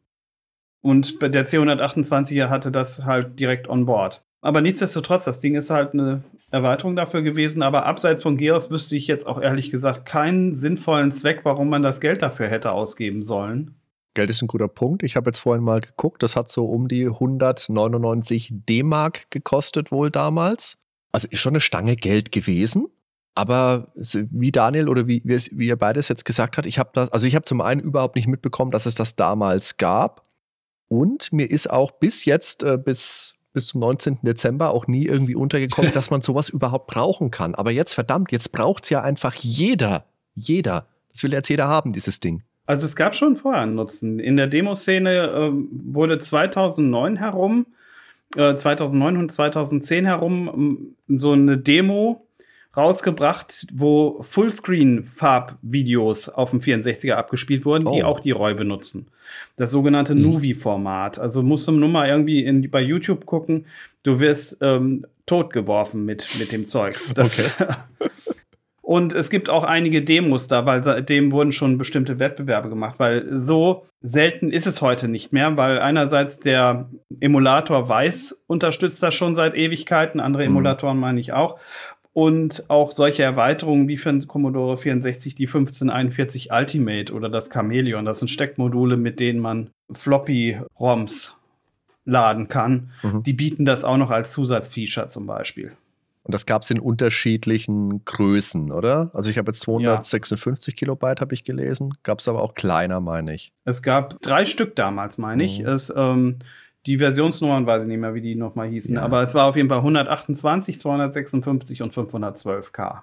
Und 0.81 1.21
der 1.21 1.47
C128er 1.47 2.49
hatte 2.49 2.71
das 2.71 3.05
halt 3.05 3.39
direkt 3.39 3.69
on 3.69 3.85
board. 3.85 4.23
Aber 4.41 4.61
nichtsdestotrotz, 4.61 5.25
das 5.25 5.39
Ding 5.39 5.53
ist 5.55 5.69
halt 5.69 5.93
eine 5.93 6.23
Erweiterung 6.49 6.95
dafür 6.95 7.21
gewesen. 7.21 7.61
Aber 7.61 7.85
abseits 7.85 8.23
von 8.23 8.37
Geos 8.37 8.71
wüsste 8.71 8.95
ich 8.95 9.05
jetzt 9.05 9.27
auch 9.27 9.39
ehrlich 9.39 9.69
gesagt 9.69 10.07
keinen 10.07 10.55
sinnvollen 10.55 11.11
Zweck, 11.11 11.41
warum 11.43 11.69
man 11.69 11.83
das 11.83 12.01
Geld 12.01 12.23
dafür 12.23 12.47
hätte 12.47 12.71
ausgeben 12.71 13.21
sollen. 13.21 13.75
Geld 14.15 14.31
ist 14.31 14.41
ein 14.41 14.47
guter 14.47 14.67
Punkt. 14.67 15.03
Ich 15.03 15.15
habe 15.15 15.29
jetzt 15.29 15.39
vorhin 15.39 15.63
mal 15.63 15.79
geguckt, 15.79 16.23
das 16.23 16.35
hat 16.35 16.49
so 16.49 16.65
um 16.65 16.87
die 16.87 17.05
199 17.05 18.49
D-Mark 18.51 19.29
gekostet 19.29 19.91
wohl 19.91 20.09
damals. 20.09 20.79
Also 21.11 21.27
ist 21.29 21.39
schon 21.39 21.53
eine 21.53 21.61
Stange 21.61 21.95
Geld 21.95 22.31
gewesen. 22.31 22.87
Aber 23.33 23.91
wie 23.95 24.51
Daniel 24.51 24.89
oder 24.89 25.07
wie, 25.07 25.21
wie 25.23 25.67
ihr 25.67 25.77
beides 25.77 26.09
jetzt 26.09 26.25
gesagt 26.25 26.57
habt, 26.57 26.67
ich 26.67 26.77
habe 26.77 26.89
das, 26.93 27.11
also 27.13 27.25
ich 27.25 27.35
habe 27.35 27.45
zum 27.45 27.61
einen 27.61 27.79
überhaupt 27.79 28.15
nicht 28.15 28.27
mitbekommen, 28.27 28.71
dass 28.71 28.85
es 28.85 28.95
das 28.95 29.15
damals 29.15 29.77
gab. 29.77 30.25
Und 30.89 31.31
mir 31.31 31.49
ist 31.49 31.69
auch 31.69 31.91
bis 31.91 32.25
jetzt, 32.25 32.63
äh, 32.63 32.77
bis, 32.77 33.35
bis 33.53 33.67
zum 33.67 33.79
19. 33.79 34.19
Dezember 34.23 34.73
auch 34.73 34.87
nie 34.87 35.05
irgendwie 35.05 35.35
untergekommen, 35.35 35.91
dass 35.93 36.11
man 36.11 36.21
sowas 36.21 36.49
überhaupt 36.49 36.87
brauchen 36.87 37.31
kann. 37.31 37.55
Aber 37.55 37.71
jetzt, 37.71 37.93
verdammt, 37.93 38.33
jetzt 38.33 38.51
braucht 38.51 38.83
es 38.83 38.89
ja 38.89 39.01
einfach 39.01 39.33
jeder. 39.35 40.05
Jeder. 40.35 40.87
Das 41.11 41.23
will 41.23 41.31
jetzt 41.31 41.49
jeder 41.49 41.67
haben, 41.69 41.93
dieses 41.93 42.19
Ding. 42.19 42.43
Also 42.65 42.85
es 42.85 42.95
gab 42.95 43.15
schon 43.15 43.37
vorher 43.37 43.61
einen 43.61 43.75
Nutzen. 43.75 44.19
In 44.19 44.35
der 44.35 44.47
Demoszene 44.47 45.11
äh, 45.11 45.51
wurde 45.71 46.19
2009 46.19 47.17
herum, 47.17 47.65
äh, 48.35 48.55
2009 48.55 49.17
und 49.17 49.31
2010 49.31 50.05
herum 50.05 50.95
so 51.07 51.31
eine 51.31 51.57
Demo 51.57 52.25
rausgebracht, 52.75 53.67
wo 53.73 54.21
Fullscreen-Farbvideos 54.21 56.29
auf 56.29 56.51
dem 56.51 56.61
64er 56.61 57.13
abgespielt 57.13 57.65
wurden, 57.65 57.87
oh. 57.87 57.95
die 57.95 58.03
auch 58.03 58.19
die 58.19 58.31
ROY 58.31 58.55
benutzen. 58.55 59.07
Das 59.57 59.71
sogenannte 59.71 60.15
mhm. 60.15 60.21
Nuvi-Format. 60.21 61.19
Also 61.19 61.43
musst 61.43 61.67
du 61.67 61.71
nur 61.71 61.89
mal 61.89 62.07
irgendwie 62.07 62.43
in, 62.43 62.69
bei 62.69 62.81
YouTube 62.81 63.25
gucken, 63.25 63.65
du 64.03 64.19
wirst 64.19 64.57
ähm, 64.61 65.05
totgeworfen 65.25 66.05
mit, 66.05 66.27
mit 66.39 66.51
dem 66.51 66.67
Zeugs. 66.67 67.13
Das, 67.21 67.59
okay. 67.59 67.75
Und 68.81 69.13
es 69.13 69.29
gibt 69.29 69.49
auch 69.49 69.63
einige 69.63 70.01
Demos 70.01 70.49
da, 70.49 70.65
weil 70.65 70.83
seitdem 70.83 71.31
wurden 71.31 71.53
schon 71.53 71.77
bestimmte 71.77 72.19
Wettbewerbe 72.19 72.67
gemacht, 72.67 72.95
weil 72.97 73.39
so 73.39 73.85
selten 74.01 74.51
ist 74.51 74.67
es 74.67 74.81
heute 74.81 75.07
nicht 75.07 75.31
mehr, 75.31 75.55
weil 75.55 75.79
einerseits 75.79 76.41
der 76.41 76.89
Emulator 77.21 77.87
Weiß 77.87 78.43
unterstützt 78.47 79.01
das 79.01 79.15
schon 79.15 79.35
seit 79.35 79.55
Ewigkeiten, 79.55 80.19
andere 80.19 80.43
mhm. 80.43 80.49
Emulatoren 80.49 80.99
meine 80.99 81.21
ich 81.21 81.31
auch 81.31 81.57
und 82.13 82.69
auch 82.69 82.91
solche 82.91 83.23
Erweiterungen 83.23 83.87
wie 83.87 83.97
für 83.97 84.11
den 84.11 84.27
Commodore 84.27 84.77
64 84.77 85.35
die 85.35 85.47
1541 85.47 86.51
Ultimate 86.51 87.13
oder 87.13 87.29
das 87.29 87.49
Chameleon. 87.49 88.05
Das 88.05 88.19
sind 88.19 88.29
Steckmodule, 88.29 88.97
mit 88.97 89.19
denen 89.19 89.39
man 89.39 89.69
Floppy-ROMs 89.93 91.35
laden 92.05 92.47
kann. 92.49 92.91
Mhm. 93.03 93.23
Die 93.23 93.33
bieten 93.33 93.65
das 93.65 93.83
auch 93.83 93.97
noch 93.97 94.09
als 94.09 94.31
Zusatzfeature 94.33 95.09
zum 95.09 95.25
Beispiel. 95.25 95.73
Und 96.23 96.33
das 96.33 96.45
gab 96.45 96.61
es 96.61 96.69
in 96.69 96.79
unterschiedlichen 96.79 98.05
Größen, 98.05 98.71
oder? 98.71 99.09
Also 99.13 99.29
ich 99.29 99.37
habe 99.37 99.49
jetzt 99.49 99.61
256 99.61 100.73
ja. 100.73 100.77
Kilobyte, 100.77 101.19
habe 101.19 101.33
ich 101.33 101.43
gelesen. 101.43 101.95
Gab 102.03 102.19
es 102.19 102.27
aber 102.27 102.43
auch 102.43 102.53
kleiner, 102.53 102.99
meine 102.99 103.33
ich. 103.33 103.51
Es 103.65 103.81
gab 103.81 104.21
drei 104.21 104.45
Stück 104.45 104.75
damals, 104.75 105.17
meine 105.17 105.43
ich. 105.43 105.59
Mhm. 105.59 105.65
Es 105.65 105.91
ähm, 105.95 106.39
die 106.85 106.97
Versionsnummern 106.97 107.65
weiß 107.65 107.83
ich 107.83 107.87
nicht 107.87 107.99
mehr, 107.99 108.13
wie 108.13 108.21
die 108.21 108.35
nochmal 108.35 108.67
hießen, 108.67 108.95
ja. 108.95 109.01
aber 109.01 109.21
es 109.21 109.33
war 109.33 109.45
auf 109.45 109.55
jeden 109.55 109.69
Fall 109.69 109.79
128, 109.79 110.79
256 110.79 111.81
und 111.81 111.93
512K. 111.93 113.01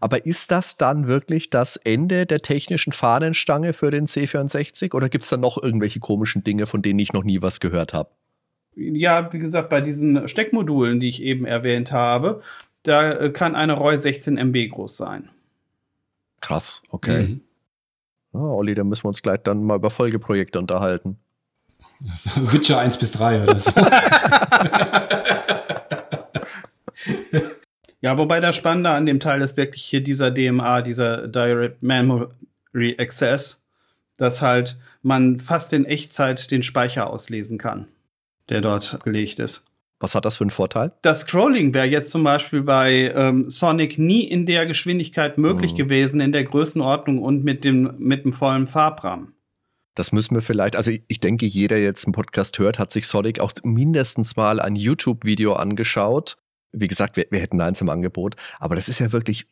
Aber 0.00 0.24
ist 0.24 0.50
das 0.50 0.76
dann 0.76 1.06
wirklich 1.06 1.50
das 1.50 1.76
Ende 1.76 2.26
der 2.26 2.38
technischen 2.38 2.92
Fahnenstange 2.92 3.72
für 3.72 3.90
den 3.90 4.06
C64 4.06 4.94
oder 4.94 5.08
gibt 5.08 5.24
es 5.24 5.30
da 5.30 5.36
noch 5.36 5.62
irgendwelche 5.62 6.00
komischen 6.00 6.42
Dinge, 6.42 6.66
von 6.66 6.82
denen 6.82 6.98
ich 6.98 7.12
noch 7.12 7.24
nie 7.24 7.42
was 7.42 7.60
gehört 7.60 7.92
habe? 7.92 8.10
Ja, 8.76 9.32
wie 9.32 9.38
gesagt, 9.38 9.68
bei 9.68 9.80
diesen 9.80 10.26
Steckmodulen, 10.26 11.00
die 11.00 11.08
ich 11.08 11.22
eben 11.22 11.44
erwähnt 11.44 11.92
habe, 11.92 12.42
da 12.82 13.12
äh, 13.12 13.30
kann 13.30 13.54
eine 13.54 13.74
ROY 13.74 13.98
16 13.98 14.36
MB 14.36 14.70
groß 14.70 14.96
sein. 14.96 15.28
Krass, 16.40 16.82
okay. 16.90 17.22
Mhm. 17.22 17.40
Oh, 18.32 18.56
Olli, 18.56 18.74
da 18.74 18.82
müssen 18.82 19.04
wir 19.04 19.08
uns 19.08 19.22
gleich 19.22 19.42
dann 19.42 19.62
mal 19.62 19.76
über 19.76 19.90
Folgeprojekte 19.90 20.58
unterhalten. 20.58 21.18
Witcher 22.36 22.78
1 22.78 22.98
bis 22.98 23.10
3 23.12 23.42
oder 23.42 23.58
so. 23.58 23.70
ja, 28.00 28.18
wobei 28.18 28.40
das 28.40 28.56
Spannende 28.56 28.90
an 28.90 29.06
dem 29.06 29.20
Teil 29.20 29.40
ist 29.42 29.56
wirklich 29.56 29.84
hier 29.84 30.02
dieser 30.02 30.30
DMA, 30.30 30.82
dieser 30.82 31.28
Direct 31.28 31.82
Memory 31.82 32.96
Access, 32.98 33.62
dass 34.16 34.42
halt 34.42 34.76
man 35.02 35.40
fast 35.40 35.72
in 35.72 35.84
Echtzeit 35.84 36.50
den 36.50 36.62
Speicher 36.62 37.08
auslesen 37.10 37.58
kann, 37.58 37.88
der 38.48 38.60
dort 38.60 39.00
gelegt 39.04 39.38
ist. 39.38 39.64
Was 40.00 40.14
hat 40.14 40.24
das 40.26 40.36
für 40.36 40.44
einen 40.44 40.50
Vorteil? 40.50 40.92
Das 41.02 41.20
Scrolling 41.20 41.72
wäre 41.72 41.86
jetzt 41.86 42.10
zum 42.10 42.24
Beispiel 42.24 42.62
bei 42.62 43.12
ähm, 43.14 43.50
Sonic 43.50 43.98
nie 43.98 44.24
in 44.24 44.44
der 44.44 44.66
Geschwindigkeit 44.66 45.38
möglich 45.38 45.72
mhm. 45.72 45.76
gewesen, 45.76 46.20
in 46.20 46.32
der 46.32 46.44
Größenordnung 46.44 47.22
und 47.22 47.44
mit 47.44 47.64
dem, 47.64 47.94
mit 47.98 48.24
dem 48.24 48.32
vollen 48.32 48.66
Farbrahmen. 48.66 49.34
Das 49.94 50.10
müssen 50.10 50.34
wir 50.34 50.42
vielleicht, 50.42 50.76
also 50.76 50.90
ich 50.90 51.20
denke, 51.20 51.46
jeder, 51.46 51.76
der 51.76 51.84
jetzt 51.84 52.06
einen 52.06 52.12
Podcast 52.12 52.58
hört, 52.58 52.78
hat 52.78 52.90
sich 52.90 53.06
Sonic 53.06 53.38
auch 53.38 53.52
mindestens 53.62 54.36
mal 54.36 54.60
ein 54.60 54.74
YouTube-Video 54.76 55.54
angeschaut. 55.54 56.36
Wie 56.72 56.88
gesagt, 56.88 57.16
wir, 57.16 57.26
wir 57.30 57.40
hätten 57.40 57.60
eins 57.60 57.80
im 57.80 57.88
Angebot, 57.88 58.34
aber 58.58 58.74
das 58.74 58.88
ist 58.88 58.98
ja 58.98 59.12
wirklich 59.12 59.46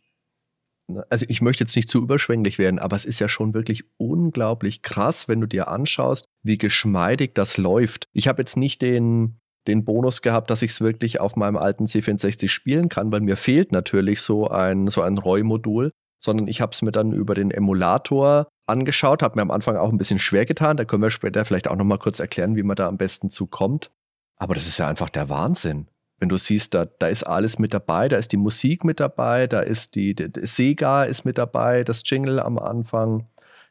ne, 0.89 1.05
also 1.11 1.25
ich 1.29 1.41
möchte 1.41 1.63
jetzt 1.63 1.77
nicht 1.77 1.89
zu 1.89 2.03
überschwänglich 2.03 2.59
werden, 2.59 2.81
aber 2.81 2.97
es 2.97 3.05
ist 3.05 3.21
ja 3.21 3.29
schon 3.29 3.55
wirklich 3.55 3.85
unglaublich 3.99 4.83
krass, 4.83 5.29
wenn 5.29 5.41
du 5.41 5.47
dir 5.47 5.69
anschaust, 5.69 6.27
wie 6.43 6.59
geschmeidig 6.59 7.35
das 7.35 7.57
läuft. 7.57 8.09
Ich 8.13 8.27
habe 8.27 8.43
jetzt 8.43 8.57
nicht 8.57 8.83
den, 8.83 9.39
den 9.69 9.85
Bonus 9.85 10.23
gehabt, 10.23 10.51
dass 10.51 10.63
ich 10.63 10.73
es 10.73 10.81
wirklich 10.81 11.21
auf 11.21 11.37
meinem 11.37 11.57
alten 11.57 11.85
C64 11.85 12.49
spielen 12.49 12.89
kann, 12.89 13.13
weil 13.13 13.21
mir 13.21 13.37
fehlt 13.37 13.71
natürlich 13.71 14.23
so 14.23 14.49
ein, 14.49 14.89
so 14.89 15.03
ein 15.03 15.19
ROY-Modul, 15.19 15.93
sondern 16.23 16.47
ich 16.47 16.61
habe 16.61 16.73
es 16.73 16.83
mir 16.83 16.93
dann 16.93 17.13
über 17.13 17.35
den 17.35 17.51
Emulator 17.51 18.47
angeschaut, 18.67 19.23
habe 19.23 19.37
mir 19.37 19.43
am 19.43 19.51
Anfang 19.51 19.77
auch 19.77 19.91
ein 19.91 19.99
bisschen 19.99 20.21
schwer 20.21 20.47
getan. 20.47 20.77
Da 20.77 20.85
können 20.85 21.03
wir 21.03 21.11
später 21.11 21.45
vielleicht 21.45 21.67
auch 21.67 21.75
noch 21.75 21.85
mal 21.85 21.99
kurz 21.99 22.21
erklären, 22.21 22.55
wie 22.55 22.63
man 22.63 22.77
da 22.77 22.87
am 22.87 22.97
besten 22.97 23.29
zukommt. 23.29 23.91
Aber 24.37 24.55
das 24.55 24.69
ist 24.69 24.79
ja 24.79 24.87
einfach 24.87 25.11
der 25.11 25.29
Wahnsinn. 25.29 25.89
Wenn 26.21 26.29
du 26.29 26.39
siehst, 26.39 26.75
da, 26.75 26.85
da 26.85 27.09
ist 27.09 27.25
alles 27.25 27.59
mit 27.59 27.75
dabei, 27.75 28.09
da 28.09 28.17
ist 28.17 28.31
die 28.31 28.37
Musik 28.37 28.85
mit 28.85 29.01
dabei, 29.01 29.49
da 29.49 29.61
ist 29.61 29.97
die, 29.97 30.15
die, 30.15 30.31
die 30.31 30.47
Sega 30.47 31.03
ist 31.03 31.25
mit 31.25 31.39
dabei, 31.39 31.83
das 31.83 32.03
Jingle 32.05 32.39
am 32.39 32.57
Anfang. 32.57 33.27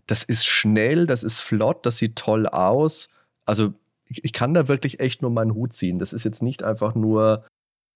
Das 0.05 0.25
ist 0.25 0.45
schnell, 0.45 1.07
das 1.07 1.23
ist 1.23 1.39
flott, 1.39 1.85
das 1.85 1.97
sieht 1.97 2.17
toll 2.17 2.47
aus. 2.47 3.07
Also 3.45 3.73
ich, 4.03 4.25
ich 4.25 4.33
kann 4.33 4.53
da 4.53 4.67
wirklich 4.67 4.99
echt 4.99 5.21
nur 5.21 5.31
meinen 5.31 5.55
Hut 5.55 5.71
ziehen. 5.71 5.99
Das 5.99 6.11
ist 6.11 6.25
jetzt 6.25 6.43
nicht 6.43 6.63
einfach 6.63 6.95
nur 6.95 7.45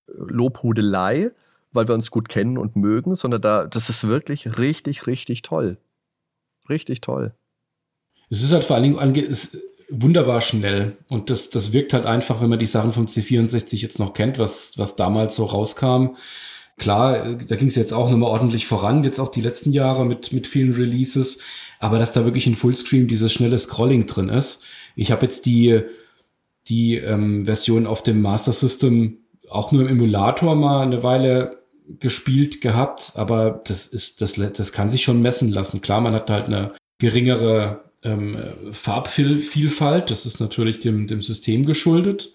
äh, 0.08 0.14
Lobhudelei, 0.16 1.32
weil 1.76 1.88
wir 1.88 1.94
uns 1.94 2.12
gut 2.12 2.30
kennen 2.30 2.58
und 2.58 2.76
mögen, 2.76 3.16
sondern 3.16 3.42
da, 3.42 3.66
das 3.66 3.90
ist 3.90 4.08
wirklich 4.08 4.58
richtig, 4.58 5.08
richtig 5.08 5.42
toll. 5.42 5.78
Richtig 6.70 7.02
toll. 7.02 7.34
Es 8.30 8.42
ist 8.42 8.52
halt 8.52 8.64
vor 8.64 8.76
allen 8.76 8.84
Dingen 9.14 9.30
wunderbar 9.90 10.42
schnell. 10.42 10.98
Und 11.08 11.30
das, 11.30 11.50
das 11.50 11.74
wirkt 11.74 11.94
halt 11.94 12.06
einfach, 12.06 12.42
wenn 12.42 12.50
man 12.50 12.60
die 12.60 12.66
Sachen 12.66 12.92
vom 12.92 13.06
C64 13.06 13.78
jetzt 13.78 14.00
noch 14.00 14.14
kennt, 14.14 14.40
was, 14.40 14.78
was 14.78 14.96
damals 14.96 15.36
so 15.36 15.46
rauskam. 15.46 16.16
Klar, 16.78 17.26
äh, 17.26 17.38
da 17.38 17.56
ging 17.56 17.68
es 17.68 17.76
jetzt 17.76 17.94
auch 17.94 18.10
nochmal 18.10 18.30
ordentlich 18.30 18.66
voran, 18.66 19.04
jetzt 19.04 19.20
auch 19.20 19.30
die 19.30 19.42
letzten 19.42 19.72
Jahre 19.72 20.06
mit, 20.06 20.34
mit 20.34 20.48
vielen 20.48 20.74
Releases. 20.74 21.40
Aber 21.80 22.00
dass 22.00 22.14
da 22.14 22.26
wirklich 22.26 22.48
in 22.48 22.56
Fullscreen 22.56 23.08
dieses 23.08 23.32
schnelle 23.32 23.58
Scrolling 23.60 24.08
drin 24.08 24.30
ist. 24.30 24.64
Ich 24.96 25.12
habe 25.12 25.26
jetzt 25.26 25.46
die, 25.46 25.82
die 26.68 26.96
ähm, 26.96 27.46
Version 27.46 27.86
auf 27.86 28.02
dem 28.02 28.22
Master 28.22 28.52
System 28.52 29.18
auch 29.50 29.72
nur 29.72 29.84
im 29.84 29.90
Emulator 29.90 30.56
mal 30.56 30.82
eine 30.82 31.04
Weile 31.04 31.65
gespielt 32.00 32.62
gehabt, 32.62 33.14
aber 33.16 33.62
das 33.66 33.88
ist, 33.88 34.22
das, 34.22 34.34
das 34.34 34.72
kann 34.72 34.90
sich 34.90 35.04
schon 35.04 35.22
messen 35.22 35.50
lassen. 35.52 35.82
Klar, 35.82 36.02
man 36.02 36.14
hat 36.14 36.30
halt 36.30 36.46
eine 36.46 36.74
geringere 36.98 37.84
ähm, 38.04 38.38
Farbvielfalt, 38.72 40.12
das 40.12 40.26
ist 40.26 40.40
natürlich 40.40 40.80
dem, 40.80 41.08
dem 41.08 41.22
System 41.22 41.66
geschuldet. 41.66 42.32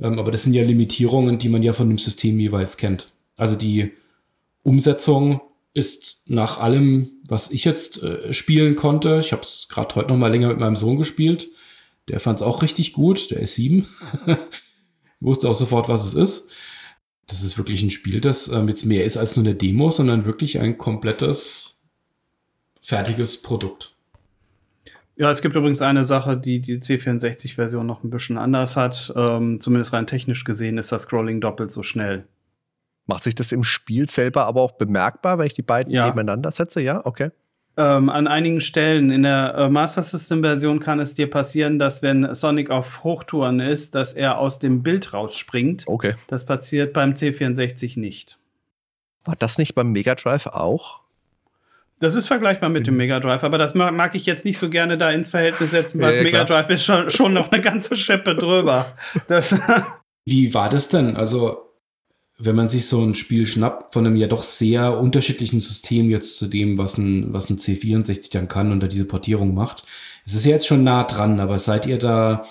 Ähm, 0.00 0.18
aber 0.18 0.30
das 0.30 0.44
sind 0.44 0.54
ja 0.54 0.64
Limitierungen, 0.64 1.38
die 1.38 1.48
man 1.48 1.62
ja 1.62 1.72
von 1.72 1.88
dem 1.88 1.98
System 1.98 2.38
jeweils 2.38 2.76
kennt. 2.76 3.12
Also 3.36 3.56
die 3.56 3.92
Umsetzung 4.62 5.40
ist 5.74 6.22
nach 6.26 6.58
allem, 6.58 7.10
was 7.26 7.50
ich 7.50 7.64
jetzt 7.64 8.02
äh, 8.02 8.32
spielen 8.32 8.74
konnte, 8.76 9.20
ich 9.20 9.32
habe 9.32 9.42
es 9.42 9.66
gerade 9.68 9.94
heute 9.94 10.08
noch 10.08 10.16
mal 10.16 10.30
länger 10.30 10.48
mit 10.48 10.60
meinem 10.60 10.76
Sohn 10.76 10.96
gespielt, 10.96 11.48
der 12.08 12.20
fand 12.20 12.36
es 12.36 12.42
auch 12.42 12.62
richtig 12.62 12.92
gut, 12.94 13.30
der 13.30 13.40
ist 13.40 13.54
sieben, 13.54 13.86
wusste 15.20 15.48
auch 15.48 15.54
sofort, 15.54 15.88
was 15.88 16.06
es 16.06 16.14
ist 16.14 16.50
das 17.28 17.44
ist 17.44 17.58
wirklich 17.58 17.82
ein 17.82 17.90
Spiel, 17.90 18.20
das 18.20 18.48
ähm, 18.48 18.68
jetzt 18.68 18.84
mehr 18.84 19.04
ist 19.04 19.16
als 19.16 19.36
nur 19.36 19.44
eine 19.44 19.54
Demo, 19.54 19.90
sondern 19.90 20.24
wirklich 20.24 20.60
ein 20.60 20.78
komplettes, 20.78 21.84
fertiges 22.80 23.42
Produkt. 23.42 23.94
Ja, 25.16 25.30
es 25.30 25.42
gibt 25.42 25.54
übrigens 25.54 25.82
eine 25.82 26.04
Sache, 26.04 26.36
die 26.36 26.60
die 26.60 26.78
C64-Version 26.78 27.84
noch 27.84 28.02
ein 28.02 28.10
bisschen 28.10 28.38
anders 28.38 28.76
hat. 28.76 29.12
Ähm, 29.14 29.60
zumindest 29.60 29.92
rein 29.92 30.06
technisch 30.06 30.44
gesehen 30.44 30.78
ist 30.78 30.90
das 30.90 31.02
Scrolling 31.02 31.40
doppelt 31.40 31.72
so 31.72 31.82
schnell. 31.82 32.24
Macht 33.06 33.24
sich 33.24 33.34
das 33.34 33.52
im 33.52 33.64
Spiel 33.64 34.08
selber 34.08 34.46
aber 34.46 34.62
auch 34.62 34.72
bemerkbar, 34.72 35.38
wenn 35.38 35.46
ich 35.46 35.54
die 35.54 35.62
beiden 35.62 35.92
ja. 35.92 36.06
nebeneinander 36.06 36.50
setze? 36.50 36.80
Ja, 36.80 37.04
okay. 37.04 37.30
Ähm, 37.80 38.08
an 38.08 38.26
einigen 38.26 38.60
Stellen 38.60 39.12
in 39.12 39.22
der 39.22 39.54
äh, 39.54 39.68
Master 39.68 40.02
System 40.02 40.42
Version 40.42 40.80
kann 40.80 40.98
es 40.98 41.14
dir 41.14 41.30
passieren, 41.30 41.78
dass 41.78 42.02
wenn 42.02 42.34
Sonic 42.34 42.70
auf 42.70 43.04
Hochtouren 43.04 43.60
ist, 43.60 43.94
dass 43.94 44.14
er 44.14 44.38
aus 44.38 44.58
dem 44.58 44.82
Bild 44.82 45.12
rausspringt. 45.12 45.84
Okay. 45.86 46.16
Das 46.26 46.44
passiert 46.44 46.92
beim 46.92 47.12
C64 47.12 47.96
nicht. 47.96 48.36
War 49.24 49.36
das 49.38 49.58
nicht 49.58 49.76
beim 49.76 49.92
Mega 49.92 50.16
Drive 50.16 50.46
auch? 50.46 51.02
Das 52.00 52.16
ist 52.16 52.26
vergleichbar 52.26 52.68
mit 52.68 52.88
dem 52.88 52.94
mhm. 52.94 52.98
Mega 52.98 53.20
Drive, 53.20 53.44
aber 53.44 53.58
das 53.58 53.76
mag 53.76 54.12
ich 54.16 54.26
jetzt 54.26 54.44
nicht 54.44 54.58
so 54.58 54.70
gerne 54.70 54.98
da 54.98 55.12
ins 55.12 55.30
Verhältnis 55.30 55.70
setzen, 55.70 56.00
weil 56.00 56.10
ja, 56.10 56.16
das 56.16 56.24
Mega 56.24 56.44
Drive 56.44 56.70
ist 56.70 56.84
schon, 56.84 57.10
schon 57.10 57.32
noch 57.32 57.52
eine 57.52 57.62
ganze 57.62 57.94
Schippe 57.94 58.34
drüber. 58.34 58.96
Das 59.28 59.56
Wie 60.24 60.52
war 60.52 60.68
das 60.68 60.88
denn? 60.88 61.16
Also, 61.16 61.67
wenn 62.38 62.56
man 62.56 62.68
sich 62.68 62.86
so 62.86 63.02
ein 63.02 63.14
Spiel 63.14 63.46
schnappt 63.46 63.92
von 63.92 64.06
einem 64.06 64.16
ja 64.16 64.26
doch 64.26 64.42
sehr 64.42 64.98
unterschiedlichen 64.98 65.60
System 65.60 66.08
jetzt 66.10 66.38
zu 66.38 66.46
dem, 66.46 66.78
was 66.78 66.98
ein, 66.98 67.32
was 67.32 67.50
ein 67.50 67.58
C64 67.58 68.32
dann 68.32 68.48
kann 68.48 68.72
und 68.72 68.80
da 68.80 68.86
diese 68.86 69.04
Portierung 69.04 69.54
macht, 69.54 69.82
es 70.24 70.34
ist 70.34 70.44
ja 70.44 70.52
jetzt 70.52 70.66
schon 70.66 70.84
nah 70.84 71.04
dran, 71.04 71.40
aber 71.40 71.58
seid 71.58 71.86
ihr 71.86 71.98
da 71.98 72.44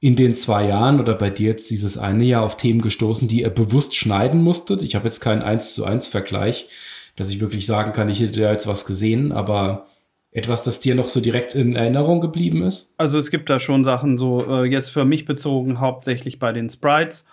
in 0.00 0.16
den 0.16 0.34
zwei 0.34 0.66
Jahren 0.66 1.00
oder 1.00 1.14
bei 1.14 1.30
dir 1.30 1.48
jetzt 1.48 1.70
dieses 1.70 1.96
eine 1.98 2.24
Jahr 2.24 2.42
auf 2.42 2.56
Themen 2.56 2.80
gestoßen, 2.80 3.28
die 3.28 3.42
ihr 3.42 3.50
bewusst 3.50 3.94
schneiden 3.94 4.42
musstet? 4.42 4.82
Ich 4.82 4.94
habe 4.94 5.06
jetzt 5.06 5.20
keinen 5.20 5.42
1 5.42 5.74
zu 5.74 5.84
1 5.84 6.08
Vergleich 6.08 6.68
dass 7.16 7.30
ich 7.30 7.40
wirklich 7.40 7.66
sagen 7.66 7.92
kann, 7.92 8.08
ich 8.08 8.20
hätte 8.20 8.40
da 8.40 8.50
jetzt 8.50 8.66
was 8.66 8.86
gesehen, 8.86 9.32
aber 9.32 9.86
etwas, 10.30 10.62
das 10.62 10.80
dir 10.80 10.94
noch 10.94 11.08
so 11.08 11.20
direkt 11.20 11.54
in 11.54 11.76
Erinnerung 11.76 12.20
geblieben 12.20 12.62
ist? 12.62 12.94
Also 12.96 13.18
es 13.18 13.30
gibt 13.30 13.50
da 13.50 13.60
schon 13.60 13.84
Sachen 13.84 14.16
so, 14.16 14.44
äh, 14.46 14.64
jetzt 14.64 14.88
für 14.88 15.04
mich 15.04 15.26
bezogen, 15.26 15.78
hauptsächlich 15.78 16.38
bei 16.38 16.52
den 16.52 16.70
Sprites, 16.70 17.26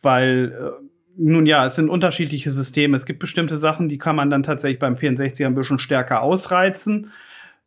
weil, 0.00 0.52
äh, 0.52 0.87
nun 1.18 1.46
ja, 1.46 1.66
es 1.66 1.74
sind 1.74 1.90
unterschiedliche 1.90 2.52
Systeme. 2.52 2.96
Es 2.96 3.06
gibt 3.06 3.18
bestimmte 3.18 3.58
Sachen, 3.58 3.88
die 3.88 3.98
kann 3.98 4.16
man 4.16 4.30
dann 4.30 4.42
tatsächlich 4.42 4.78
beim 4.78 4.94
64er 4.94 5.46
ein 5.46 5.54
bisschen 5.54 5.78
stärker 5.78 6.22
ausreizen. 6.22 7.10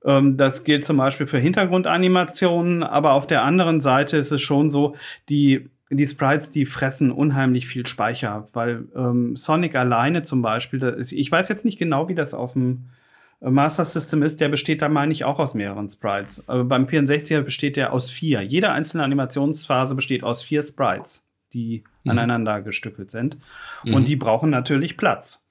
Ähm, 0.05 0.38
das 0.38 0.63
gilt 0.63 0.86
zum 0.86 0.98
Beispiel 0.98 1.27
für 1.27 1.38
Hintergrundanimationen, 1.38 2.84
aber 2.84 3.13
auf 3.13 3.27
der 3.27 3.43
anderen 3.43 3.81
Seite 3.81 4.17
ist 4.17 4.31
es 4.31 4.41
schon 4.41 4.72
so, 4.72 4.96
die 5.29 5.70
die 5.93 6.08
Sprites, 6.08 6.51
die 6.51 6.65
fressen 6.65 7.12
unheimlich 7.12 7.67
viel 7.67 7.86
Speicher, 7.86 8.48
weil 8.53 8.86
ähm, 8.96 9.36
Sonic 9.36 9.75
alleine 9.75 10.24
zum 10.24 10.41
Beispiel, 10.41 10.81
ist, 10.81 11.12
ich 11.12 11.29
weiß 11.29 11.50
jetzt 11.50 11.65
nicht 11.65 11.77
genau, 11.77 12.08
wie 12.08 12.15
das 12.15 12.34
auf 12.34 12.53
dem 12.53 12.86
äh, 13.41 13.50
Master 13.50 13.84
System 13.84 14.24
ist, 14.24 14.39
der 14.39 14.48
besteht 14.48 14.81
da, 14.81 14.88
meine 14.88 15.12
ich, 15.12 15.25
auch 15.25 15.38
aus 15.38 15.53
mehreren 15.53 15.89
Sprites. 15.89 16.48
Aber 16.48 16.63
beim 16.63 16.86
64er 16.86 17.41
besteht 17.41 17.75
der 17.75 17.91
aus 17.91 18.10
vier. 18.10 18.41
Jede 18.41 18.72
einzelne 18.72 19.03
Animationsphase 19.03 19.93
besteht 19.93 20.24
aus 20.24 20.41
vier 20.41 20.63
Sprites, 20.63 21.27
die 21.53 21.84
mhm. 22.03 22.12
aneinander 22.12 22.62
gestückelt 22.62 23.12
sind. 23.12 23.38
Mhm. 23.84 23.93
Und 23.93 24.05
die 24.05 24.15
brauchen 24.15 24.50
natürlich 24.50 24.98
Platz. 24.98 25.43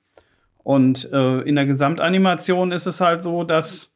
Und 0.63 1.11
äh, 1.13 1.41
in 1.41 1.57
der 1.57 1.67
Gesamtanimation 1.67 2.73
ist 2.73 2.87
es 2.87 3.01
halt 3.01 3.23
so, 3.23 3.45
dass 3.45 3.95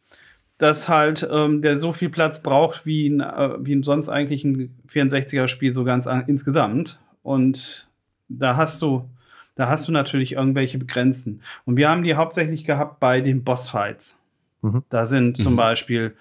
dass 0.59 0.89
halt 0.89 1.29
ähm, 1.31 1.63
der 1.63 1.81
so 1.81 1.93
viel 1.93 2.11
Platz 2.11 2.43
braucht 2.43 2.87
wie 2.87 3.09
ein, 3.09 3.21
äh, 3.21 3.51
wie 3.59 3.83
sonst 3.83 4.09
eigentlich 4.09 4.45
ein 4.45 4.75
64er-Spiel 4.93 5.75
so 5.75 5.85
ganz 5.85 6.07
an, 6.07 6.25
insgesamt. 6.27 7.01
Und 7.23 7.89
da 8.29 8.57
hast 8.57 8.81
du, 8.81 9.09
da 9.57 9.69
hast 9.69 9.89
du 9.89 9.93
natürlich 9.93 10.33
irgendwelche 10.33 10.79
Begrenzen. 10.79 11.43
Und 11.65 11.77
wir 11.77 11.89
haben 11.89 12.05
die 12.05 12.15
hauptsächlich 12.15 12.65
gehabt 12.65 13.01
bei 13.01 13.21
den 13.21 13.43
Bossfights. 13.43 14.23
Mhm. 14.63 14.85
Da 14.91 15.07
sind 15.07 15.39
mhm. 15.39 15.43
zum 15.43 15.57
Beispiel 15.57 16.15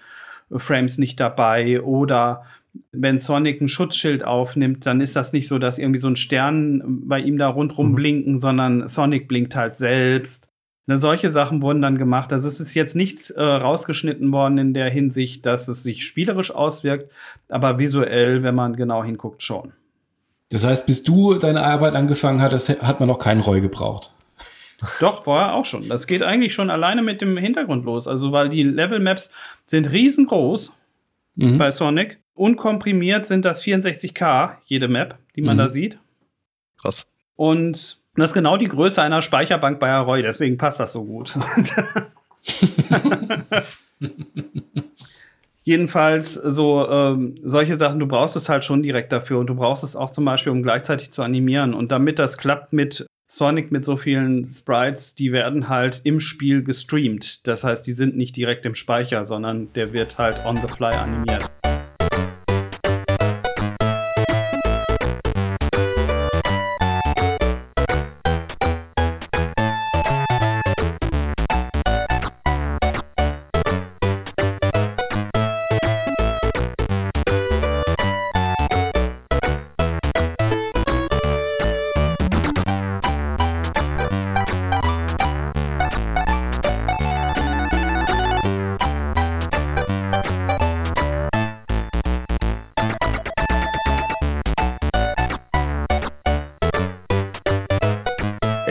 Frames 0.51 0.97
nicht 0.97 1.19
dabei 1.19 1.81
oder 1.81 2.45
wenn 2.91 3.19
Sonic 3.19 3.61
ein 3.61 3.69
Schutzschild 3.69 4.23
aufnimmt, 4.23 4.85
dann 4.85 5.01
ist 5.01 5.15
das 5.15 5.33
nicht 5.33 5.47
so, 5.47 5.59
dass 5.59 5.77
irgendwie 5.77 5.99
so 5.99 6.07
ein 6.07 6.15
Stern 6.15 6.81
bei 7.07 7.19
ihm 7.19 7.37
da 7.37 7.47
rundrum 7.47 7.91
mhm. 7.91 7.95
blinken, 7.95 8.39
sondern 8.39 8.87
Sonic 8.87 9.27
blinkt 9.27 9.55
halt 9.55 9.77
selbst. 9.77 10.49
Ne, 10.85 10.97
solche 10.97 11.31
Sachen 11.31 11.61
wurden 11.61 11.81
dann 11.81 11.97
gemacht. 11.97 12.33
Also 12.33 12.47
es 12.47 12.59
ist 12.59 12.73
jetzt 12.73 12.95
nichts 12.95 13.29
äh, 13.29 13.41
rausgeschnitten 13.41 14.31
worden 14.31 14.57
in 14.57 14.73
der 14.73 14.89
Hinsicht, 14.89 15.45
dass 15.45 15.67
es 15.67 15.83
sich 15.83 16.05
spielerisch 16.05 16.51
auswirkt, 16.51 17.09
aber 17.47 17.79
visuell, 17.79 18.43
wenn 18.43 18.55
man 18.55 18.75
genau 18.75 19.03
hinguckt, 19.03 19.43
schon. 19.43 19.71
Das 20.51 20.65
heißt, 20.65 20.85
bis 20.85 21.03
du 21.03 21.35
deine 21.35 21.63
Arbeit 21.63 21.95
angefangen 21.95 22.41
hattest, 22.41 22.81
hat 22.81 22.99
man 22.99 23.07
noch 23.07 23.17
keinen 23.17 23.39
Roy 23.41 23.61
gebraucht. 23.61 24.13
Doch, 24.99 25.23
vorher 25.23 25.53
auch 25.53 25.65
schon. 25.65 25.87
Das 25.87 26.07
geht 26.07 26.21
eigentlich 26.21 26.53
schon 26.53 26.69
alleine 26.69 27.01
mit 27.01 27.21
dem 27.21 27.37
Hintergrund 27.37 27.85
los. 27.85 28.07
Also, 28.07 28.33
weil 28.33 28.49
die 28.49 28.63
Level-Maps 28.63 29.31
sind 29.65 29.89
riesengroß 29.89 30.75
mhm. 31.35 31.57
bei 31.57 31.71
Sonic. 31.71 32.19
Unkomprimiert 32.35 33.27
sind 33.27 33.45
das 33.45 33.63
64K, 33.63 34.57
jede 34.65 34.87
Map, 34.87 35.17
die 35.35 35.41
man 35.41 35.55
mhm. 35.55 35.59
da 35.59 35.69
sieht. 35.69 35.99
Krass. 36.81 37.05
Und 37.35 37.99
das 38.15 38.29
ist 38.31 38.33
genau 38.33 38.57
die 38.57 38.67
Größe 38.67 39.01
einer 39.01 39.21
Speicherbank 39.21 39.79
bei 39.79 39.89
Arroy, 39.89 40.21
deswegen 40.21 40.57
passt 40.57 40.79
das 40.79 40.91
so 40.91 41.03
gut. 41.03 41.35
Jedenfalls 45.63 46.33
so 46.33 46.87
ähm, 46.89 47.39
solche 47.43 47.77
Sachen, 47.77 47.99
du 47.99 48.07
brauchst 48.07 48.35
es 48.35 48.49
halt 48.49 48.65
schon 48.65 48.83
direkt 48.83 49.13
dafür 49.13 49.39
und 49.39 49.47
du 49.47 49.55
brauchst 49.55 49.83
es 49.83 49.95
auch 49.95 50.11
zum 50.11 50.25
Beispiel, 50.25 50.51
um 50.51 50.61
gleichzeitig 50.61 51.11
zu 51.11 51.21
animieren. 51.21 51.73
Und 51.73 51.91
damit 51.91 52.19
das 52.19 52.37
klappt 52.37 52.73
mit 52.73 53.07
Sonic 53.29 53.71
mit 53.71 53.85
so 53.85 53.95
vielen 53.95 54.45
Sprites, 54.47 55.15
die 55.15 55.31
werden 55.31 55.69
halt 55.69 56.01
im 56.03 56.19
Spiel 56.19 56.63
gestreamt. 56.63 57.47
Das 57.47 57.63
heißt, 57.63 57.87
die 57.87 57.93
sind 57.93 58.17
nicht 58.17 58.35
direkt 58.35 58.65
im 58.65 58.75
Speicher, 58.75 59.25
sondern 59.25 59.71
der 59.73 59.93
wird 59.93 60.17
halt 60.17 60.45
on 60.45 60.57
the 60.57 60.67
fly 60.67 60.93
animiert. 60.93 61.49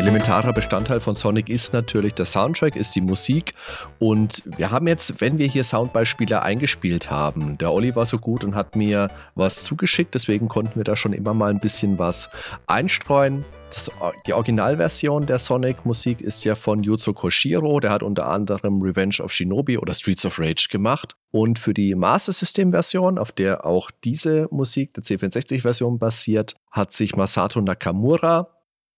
Elementarer 0.03 0.53
Bestandteil 0.53 0.99
von 0.99 1.15
Sonic 1.15 1.49
ist 1.49 1.73
natürlich 1.73 2.15
der 2.15 2.27
Soundtrack, 2.27 2.75
ist 2.75 2.97
die 2.97 3.01
Musik. 3.01 3.55
Und 4.01 4.43
wir 4.57 4.73
haben 4.73 4.89
jetzt, 4.89 5.21
wenn 5.21 5.39
wir 5.39 5.47
hier 5.47 5.63
Soundbeispiele 5.63 6.43
eingespielt 6.43 7.09
haben, 7.09 7.57
der 7.59 7.73
Olli 7.73 7.95
war 7.95 8.05
so 8.05 8.19
gut 8.19 8.43
und 8.43 8.57
hat 8.57 8.75
mir 8.75 9.09
was 9.37 9.63
zugeschickt, 9.63 10.13
deswegen 10.15 10.49
konnten 10.49 10.75
wir 10.75 10.83
da 10.83 10.97
schon 10.97 11.13
immer 11.13 11.35
mal 11.35 11.51
ein 11.51 11.61
bisschen 11.61 12.01
was 12.01 12.31
einstreuen. 12.67 13.45
Das, 13.71 13.93
die 14.27 14.33
Originalversion 14.33 15.27
der 15.27 15.39
Sonic-Musik 15.39 16.21
ist 16.21 16.45
ja 16.45 16.57
von 16.57 16.83
Yuzo 16.83 17.13
Koshiro, 17.13 17.79
der 17.79 17.93
hat 17.93 18.03
unter 18.03 18.27
anderem 18.27 18.83
Revenge 18.83 19.19
of 19.23 19.33
Shinobi 19.33 19.79
oder 19.79 19.95
Streets 19.95 20.27
of 20.27 20.41
Rage 20.41 20.67
gemacht. 20.69 21.15
Und 21.31 21.61
für 21.61 21.75
die 21.75 21.95
Master 21.95 22.33
System-Version, 22.33 23.19
auf 23.19 23.31
der 23.31 23.65
auch 23.65 23.93
diese 24.03 24.49
Musik 24.51 24.95
der 24.95 25.05
C64-Version 25.05 26.01
basiert, 26.01 26.57
hat 26.73 26.93
sich 26.93 27.15
Masato 27.15 27.61
Nakamura 27.61 28.49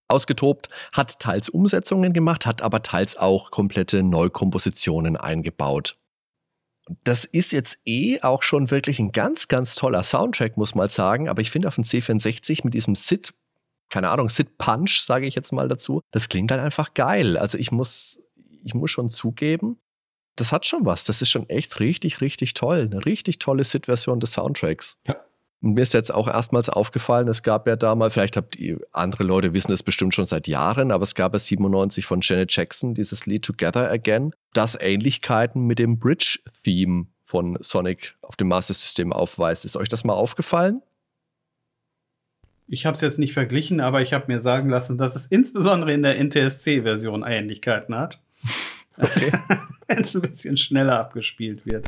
ausgetobt, 0.09 0.69
hat 0.93 1.19
teils 1.19 1.49
Umsetzungen 1.49 2.13
gemacht, 2.13 2.47
hat 2.47 2.63
aber 2.63 2.83
teils 2.83 3.17
auch 3.17 3.51
komplette 3.51 4.03
Neukompositionen 4.03 5.17
eingebaut. 5.17 5.97
Das 7.03 7.25
ist 7.25 7.53
jetzt 7.53 7.79
eh 7.87 8.21
auch 8.21 8.43
schon 8.43 8.71
wirklich 8.71 8.99
ein 8.99 9.13
ganz, 9.13 9.49
ganz 9.49 9.75
toller 9.75 10.03
Soundtrack, 10.03 10.57
muss 10.57 10.75
man 10.75 10.89
sagen. 10.89 11.29
Aber 11.29 11.41
ich 11.41 11.51
finde 11.51 11.69
auf 11.69 11.77
dem 11.77 11.85
C64 11.85 12.61
mit 12.65 12.75
diesem 12.75 12.95
Sid, 12.95 13.33
keine 13.89 14.11
Ahnung, 14.11 14.29
Sid 14.29 14.59
Punch, 14.59 15.01
sage 15.01 15.27
ich 15.27 15.35
jetzt 15.35 15.53
mal 15.53 15.69
dazu, 15.69 16.03
das 16.11 16.29
klingt 16.29 16.51
halt 16.51 16.61
einfach 16.61 16.93
geil. 16.93 17.39
Also 17.39 17.57
ich 17.57 17.73
muss, 17.73 18.21
ich 18.63 18.75
muss 18.75 18.91
schon 18.91 19.09
zugeben, 19.09 19.79
das 20.37 20.53
hat 20.53 20.67
schon 20.67 20.85
was. 20.85 21.05
Das 21.05 21.23
ist 21.23 21.31
schon 21.31 21.49
echt 21.49 21.81
richtig, 21.81 22.21
richtig 22.21 22.55
toll. 22.55 22.89
Eine 22.91 23.05
richtig 23.07 23.39
tolle 23.39 23.65
Sid-Version 23.65 24.21
des 24.21 24.33
Soundtracks. 24.33 24.99
Ja. 25.07 25.17
Und 25.65 25.73
mir 25.73 25.81
ist 25.81 25.95
jetzt 25.95 26.13
auch 26.13 26.29
erstmals 26.29 26.69
aufgefallen, 26.69 27.27
es 27.27 27.43
gab 27.43 27.67
ja 27.67 27.75
damals, 27.75 28.13
vielleicht 28.13 28.37
habt 28.37 28.55
ihr, 28.57 28.81
andere 28.93 29.25
Leute 29.25 29.55
wissen 29.55 29.73
es 29.73 29.83
bestimmt 29.83 30.15
schon 30.15 30.27
seit 30.27 30.47
Jahren, 30.47 30.91
aber 30.91 31.05
es 31.05 31.15
gab 31.15 31.33
ja 31.33 31.39
97 31.39 32.05
von 32.05 32.21
Janet 32.23 32.55
Jackson 32.55 32.93
dieses 32.93 33.25
Lied 33.25 33.47
Together 33.47 33.91
Again, 33.91 34.35
das 34.53 34.77
Ähnlichkeiten 34.79 35.63
mit 35.67 35.79
dem 35.79 35.99
Bridge-Theme 35.99 37.07
von 37.25 37.57
Sonic 37.63 38.15
auf 38.21 38.37
dem 38.37 38.49
Master 38.49 38.75
System 38.75 39.11
aufweist. 39.11 39.65
Ist 39.65 39.79
euch 39.79 39.89
das 39.89 40.05
mal 40.05 40.13
aufgefallen? 40.13 40.83
Ich 42.69 42.85
habe 42.85 42.97
es 42.97 43.01
jetzt 43.01 43.19
nicht 43.19 43.33
verglichen, 43.33 43.81
aber 43.81 44.03
ich 44.03 44.13
habe 44.13 44.31
mir 44.31 44.41
sagen 44.41 44.69
lassen, 44.69 44.99
dass 44.99 45.17
es 45.17 45.25
insbesondere 45.27 45.95
in 45.95 46.03
der 46.03 46.23
NTSC-Version 46.23 47.25
Ähnlichkeiten 47.27 47.95
hat. 47.95 48.21
Okay. 48.97 49.33
Wenn 49.89 50.05
es 50.05 50.15
ein 50.15 50.23
bisschen 50.23 50.57
schneller 50.57 51.01
abgespielt 51.01 51.67
wird. 51.67 51.85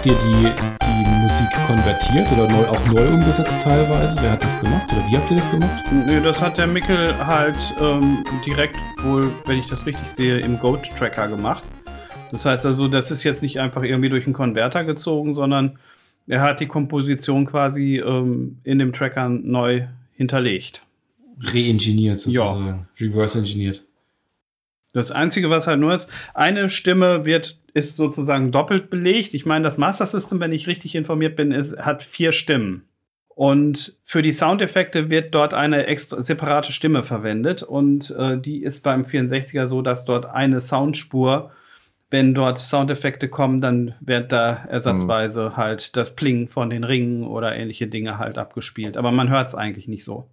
Habt 0.00 0.06
ihr 0.06 0.14
die, 0.14 0.48
die 0.82 1.10
Musik 1.20 1.50
konvertiert 1.66 2.32
oder 2.32 2.48
neu, 2.48 2.66
auch 2.68 2.86
neu 2.86 3.06
umgesetzt 3.06 3.60
teilweise? 3.60 4.16
Wer 4.22 4.32
hat 4.32 4.42
das 4.42 4.58
gemacht 4.58 4.90
oder 4.90 5.06
wie 5.10 5.16
habt 5.18 5.30
ihr 5.30 5.36
das 5.36 5.50
gemacht? 5.50 5.84
Nö, 5.92 6.22
das 6.22 6.40
hat 6.40 6.56
der 6.56 6.66
Mickel 6.66 7.14
halt 7.18 7.58
ähm, 7.78 8.24
direkt 8.46 8.76
wohl, 9.02 9.30
wenn 9.44 9.58
ich 9.58 9.66
das 9.66 9.84
richtig 9.84 10.08
sehe, 10.08 10.38
im 10.38 10.58
Goat-Tracker 10.58 11.28
gemacht. 11.28 11.62
Das 12.32 12.46
heißt 12.46 12.64
also, 12.64 12.88
das 12.88 13.10
ist 13.10 13.24
jetzt 13.24 13.42
nicht 13.42 13.60
einfach 13.60 13.82
irgendwie 13.82 14.08
durch 14.08 14.24
einen 14.24 14.32
Konverter 14.32 14.84
gezogen, 14.84 15.34
sondern 15.34 15.78
er 16.26 16.40
hat 16.40 16.60
die 16.60 16.66
Komposition 16.66 17.44
quasi 17.44 17.98
ähm, 17.98 18.56
in 18.64 18.78
dem 18.78 18.94
Tracker 18.94 19.28
neu 19.28 19.86
hinterlegt. 20.16 20.82
Re-engineert 21.42 22.20
sozusagen. 22.20 22.86
Ja. 22.96 23.06
Reverse-engineert. 23.06 23.84
Das 24.92 25.12
Einzige, 25.12 25.50
was 25.50 25.66
halt 25.66 25.80
nur 25.80 25.94
ist, 25.94 26.10
eine 26.34 26.68
Stimme 26.68 27.24
wird, 27.24 27.58
ist 27.74 27.96
sozusagen 27.96 28.50
doppelt 28.50 28.90
belegt. 28.90 29.34
Ich 29.34 29.46
meine, 29.46 29.64
das 29.64 29.78
Master 29.78 30.06
System, 30.06 30.40
wenn 30.40 30.52
ich 30.52 30.66
richtig 30.66 30.94
informiert 30.94 31.36
bin, 31.36 31.52
ist, 31.52 31.78
hat 31.78 32.02
vier 32.02 32.32
Stimmen. 32.32 32.88
Und 33.28 33.96
für 34.04 34.20
die 34.20 34.32
Soundeffekte 34.32 35.08
wird 35.08 35.34
dort 35.34 35.54
eine 35.54 35.86
extra 35.86 36.22
separate 36.22 36.72
Stimme 36.72 37.04
verwendet. 37.04 37.62
Und 37.62 38.10
äh, 38.10 38.38
die 38.38 38.62
ist 38.62 38.82
beim 38.82 39.04
64er 39.04 39.66
so, 39.66 39.80
dass 39.80 40.04
dort 40.04 40.26
eine 40.26 40.60
Soundspur, 40.60 41.52
wenn 42.10 42.34
dort 42.34 42.58
Soundeffekte 42.58 43.28
kommen, 43.28 43.60
dann 43.60 43.94
wird 44.00 44.32
da 44.32 44.64
ersatzweise 44.68 45.50
mhm. 45.50 45.56
halt 45.56 45.96
das 45.96 46.16
Plingen 46.16 46.48
von 46.48 46.68
den 46.68 46.84
Ringen 46.84 47.24
oder 47.24 47.54
ähnliche 47.56 47.86
Dinge 47.86 48.18
halt 48.18 48.36
abgespielt. 48.36 48.96
Aber 48.96 49.12
man 49.12 49.30
hört 49.30 49.48
es 49.48 49.54
eigentlich 49.54 49.88
nicht 49.88 50.04
so. 50.04 50.28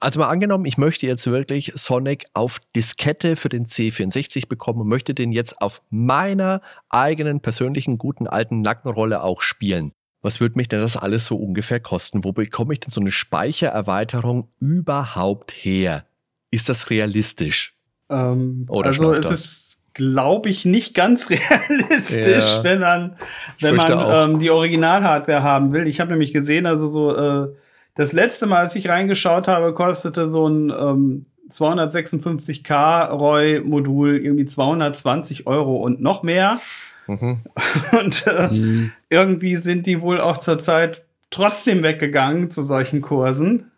Also 0.00 0.20
mal 0.20 0.28
angenommen, 0.28 0.64
ich 0.64 0.78
möchte 0.78 1.06
jetzt 1.06 1.26
wirklich 1.26 1.72
Sonic 1.74 2.26
auf 2.32 2.60
Diskette 2.76 3.34
für 3.34 3.48
den 3.48 3.66
C64 3.66 4.48
bekommen 4.48 4.82
und 4.82 4.88
möchte 4.88 5.12
den 5.12 5.32
jetzt 5.32 5.60
auf 5.60 5.82
meiner 5.90 6.62
eigenen 6.88 7.40
persönlichen 7.40 7.98
guten 7.98 8.28
alten 8.28 8.62
Nackenrolle 8.62 9.22
auch 9.22 9.42
spielen. 9.42 9.92
Was 10.22 10.40
würde 10.40 10.56
mich 10.56 10.68
denn 10.68 10.80
das 10.80 10.96
alles 10.96 11.26
so 11.26 11.36
ungefähr 11.36 11.80
kosten? 11.80 12.24
Wo 12.24 12.32
bekomme 12.32 12.72
ich 12.72 12.80
denn 12.80 12.90
so 12.90 13.00
eine 13.00 13.10
Speichererweiterung 13.10 14.48
überhaupt 14.60 15.52
her? 15.52 16.04
Ist 16.50 16.68
das 16.68 16.90
realistisch? 16.90 17.76
Ähm, 18.08 18.66
Oder 18.68 18.88
also 18.88 19.12
es 19.12 19.30
ist, 19.30 19.82
glaube 19.94 20.48
ich, 20.48 20.64
nicht 20.64 20.94
ganz 20.94 21.28
realistisch, 21.30 22.56
ja, 22.56 22.64
wenn 22.64 22.80
man, 22.80 23.16
wenn 23.60 23.74
man 23.74 24.30
ähm, 24.30 24.38
die 24.38 24.50
Originalhardware 24.50 25.42
haben 25.42 25.72
will. 25.72 25.86
Ich 25.88 25.98
habe 25.98 26.10
nämlich 26.10 26.32
gesehen, 26.32 26.66
also 26.66 26.86
so 26.86 27.16
äh, 27.16 27.48
das 27.98 28.12
letzte 28.12 28.46
Mal, 28.46 28.58
als 28.58 28.76
ich 28.76 28.88
reingeschaut 28.88 29.48
habe, 29.48 29.74
kostete 29.74 30.28
so 30.28 30.46
ein 30.48 30.70
ähm, 30.70 31.26
256K 31.50 33.08
ROY-Modul 33.08 34.18
irgendwie 34.18 34.46
220 34.46 35.48
Euro 35.48 35.78
und 35.78 36.00
noch 36.00 36.22
mehr. 36.22 36.60
Mhm. 37.08 37.40
Und 37.98 38.26
äh, 38.26 38.48
mhm. 38.48 38.92
irgendwie 39.08 39.56
sind 39.56 39.86
die 39.86 40.00
wohl 40.00 40.20
auch 40.20 40.38
zurzeit 40.38 41.02
trotzdem 41.30 41.82
weggegangen 41.82 42.50
zu 42.50 42.62
solchen 42.62 43.00
Kursen. 43.00 43.72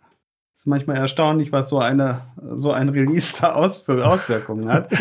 Ist 0.58 0.66
manchmal 0.66 0.96
erstaunlich, 0.96 1.50
was 1.50 1.70
so 1.70 1.78
eine 1.78 2.22
so 2.56 2.72
ein 2.72 2.90
Release 2.90 3.40
da 3.40 3.52
aus, 3.52 3.78
für 3.78 4.06
Auswirkungen 4.06 4.68
hat. 4.70 4.90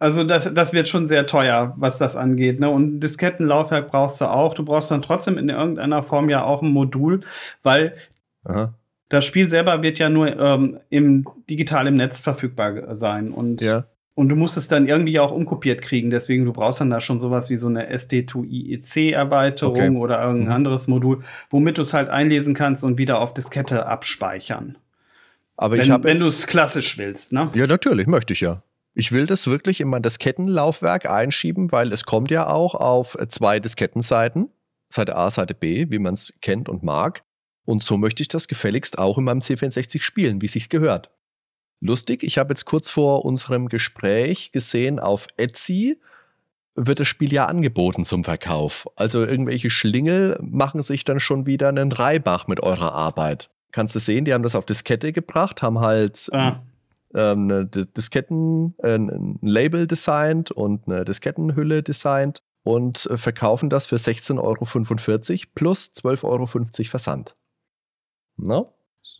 Also 0.00 0.22
das, 0.22 0.54
das 0.54 0.72
wird 0.72 0.88
schon 0.88 1.08
sehr 1.08 1.26
teuer, 1.26 1.74
was 1.76 1.98
das 1.98 2.14
angeht. 2.14 2.60
Ne? 2.60 2.70
Und 2.70 2.98
ein 2.98 3.00
Diskettenlaufwerk 3.00 3.90
brauchst 3.90 4.20
du 4.20 4.26
auch. 4.26 4.54
Du 4.54 4.64
brauchst 4.64 4.92
dann 4.92 5.02
trotzdem 5.02 5.38
in 5.38 5.48
irgendeiner 5.48 6.04
Form 6.04 6.30
ja 6.30 6.44
auch 6.44 6.62
ein 6.62 6.70
Modul, 6.70 7.22
weil 7.64 7.94
Aha. 8.44 8.74
Das 9.08 9.24
Spiel 9.24 9.48
selber 9.48 9.82
wird 9.82 9.98
ja 9.98 10.10
nur 10.10 10.38
ähm, 10.38 10.80
im, 10.90 11.26
digital 11.48 11.86
im 11.86 11.96
Netz 11.96 12.20
verfügbar 12.20 12.94
sein. 12.96 13.32
Und, 13.32 13.62
ja. 13.62 13.86
und 14.14 14.28
du 14.28 14.36
musst 14.36 14.58
es 14.58 14.68
dann 14.68 14.86
irgendwie 14.86 15.18
auch 15.18 15.32
umkopiert 15.32 15.80
kriegen. 15.80 16.10
Deswegen, 16.10 16.44
du 16.44 16.52
brauchst 16.52 16.80
dann 16.80 16.90
da 16.90 17.00
schon 17.00 17.18
sowas 17.18 17.48
wie 17.48 17.56
so 17.56 17.68
eine 17.68 17.90
SD2IEC-Erweiterung 17.94 19.76
okay. 19.76 19.96
oder 19.96 20.20
irgendein 20.20 20.48
mhm. 20.48 20.52
anderes 20.52 20.88
Modul, 20.88 21.24
womit 21.48 21.78
du 21.78 21.82
es 21.82 21.94
halt 21.94 22.10
einlesen 22.10 22.54
kannst 22.54 22.84
und 22.84 22.98
wieder 22.98 23.20
auf 23.20 23.32
Diskette 23.32 23.86
abspeichern. 23.86 24.76
Aber 25.56 25.76
wenn, 25.76 25.80
ich 25.80 26.04
wenn 26.04 26.18
du 26.18 26.26
es 26.26 26.46
klassisch 26.46 26.98
willst, 26.98 27.32
ne? 27.32 27.50
Ja, 27.54 27.66
natürlich, 27.66 28.06
möchte 28.06 28.32
ich 28.32 28.40
ja. 28.40 28.62
Ich 28.94 29.12
will 29.12 29.26
das 29.26 29.46
wirklich 29.46 29.80
in 29.80 29.88
mein 29.88 30.02
Diskettenlaufwerk 30.02 31.08
einschieben, 31.08 31.72
weil 31.72 31.92
es 31.92 32.04
kommt 32.04 32.30
ja 32.30 32.48
auch 32.48 32.74
auf 32.74 33.16
zwei 33.28 33.58
Diskettenseiten, 33.60 34.50
Seite 34.90 35.16
A, 35.16 35.30
Seite 35.30 35.54
B, 35.54 35.86
wie 35.90 35.98
man 35.98 36.14
es 36.14 36.36
kennt 36.40 36.68
und 36.68 36.82
mag. 36.82 37.22
Und 37.68 37.82
so 37.82 37.98
möchte 37.98 38.22
ich 38.22 38.28
das 38.28 38.48
gefälligst 38.48 38.98
auch 38.98 39.18
in 39.18 39.24
meinem 39.24 39.40
C64 39.40 40.00
spielen, 40.00 40.40
wie 40.40 40.48
sich 40.48 40.70
gehört. 40.70 41.10
Lustig, 41.80 42.22
ich 42.22 42.38
habe 42.38 42.52
jetzt 42.52 42.64
kurz 42.64 42.88
vor 42.90 43.26
unserem 43.26 43.68
Gespräch 43.68 44.52
gesehen, 44.52 44.98
auf 44.98 45.26
Etsy 45.36 46.00
wird 46.76 46.98
das 46.98 47.08
Spiel 47.08 47.30
ja 47.30 47.44
angeboten 47.44 48.06
zum 48.06 48.24
Verkauf. 48.24 48.88
Also 48.96 49.22
irgendwelche 49.22 49.68
Schlingel 49.68 50.38
machen 50.40 50.80
sich 50.80 51.04
dann 51.04 51.20
schon 51.20 51.44
wieder 51.44 51.68
einen 51.68 51.92
Reibach 51.92 52.46
mit 52.46 52.62
eurer 52.62 52.94
Arbeit. 52.94 53.50
Kannst 53.70 53.94
du 53.94 53.98
sehen, 53.98 54.24
die 54.24 54.32
haben 54.32 54.42
das 54.42 54.54
auf 54.54 54.64
Diskette 54.64 55.12
gebracht, 55.12 55.60
haben 55.60 55.80
halt 55.80 56.30
ah. 56.32 56.62
ähm, 57.12 57.50
eine 57.50 57.66
Disketten, 57.66 58.76
äh, 58.78 58.94
ein 58.94 59.38
Label 59.42 59.86
designt 59.86 60.50
und 60.50 60.88
eine 60.88 61.04
Diskettenhülle 61.04 61.82
designt 61.82 62.40
und 62.62 63.04
äh, 63.10 63.18
verkaufen 63.18 63.68
das 63.68 63.86
für 63.86 63.96
16,45 63.96 64.38
Euro 64.40 64.64
plus 65.54 65.92
12,50 65.94 66.24
Euro 66.24 66.46
Versand. 66.86 67.34
Ne? 68.38 68.66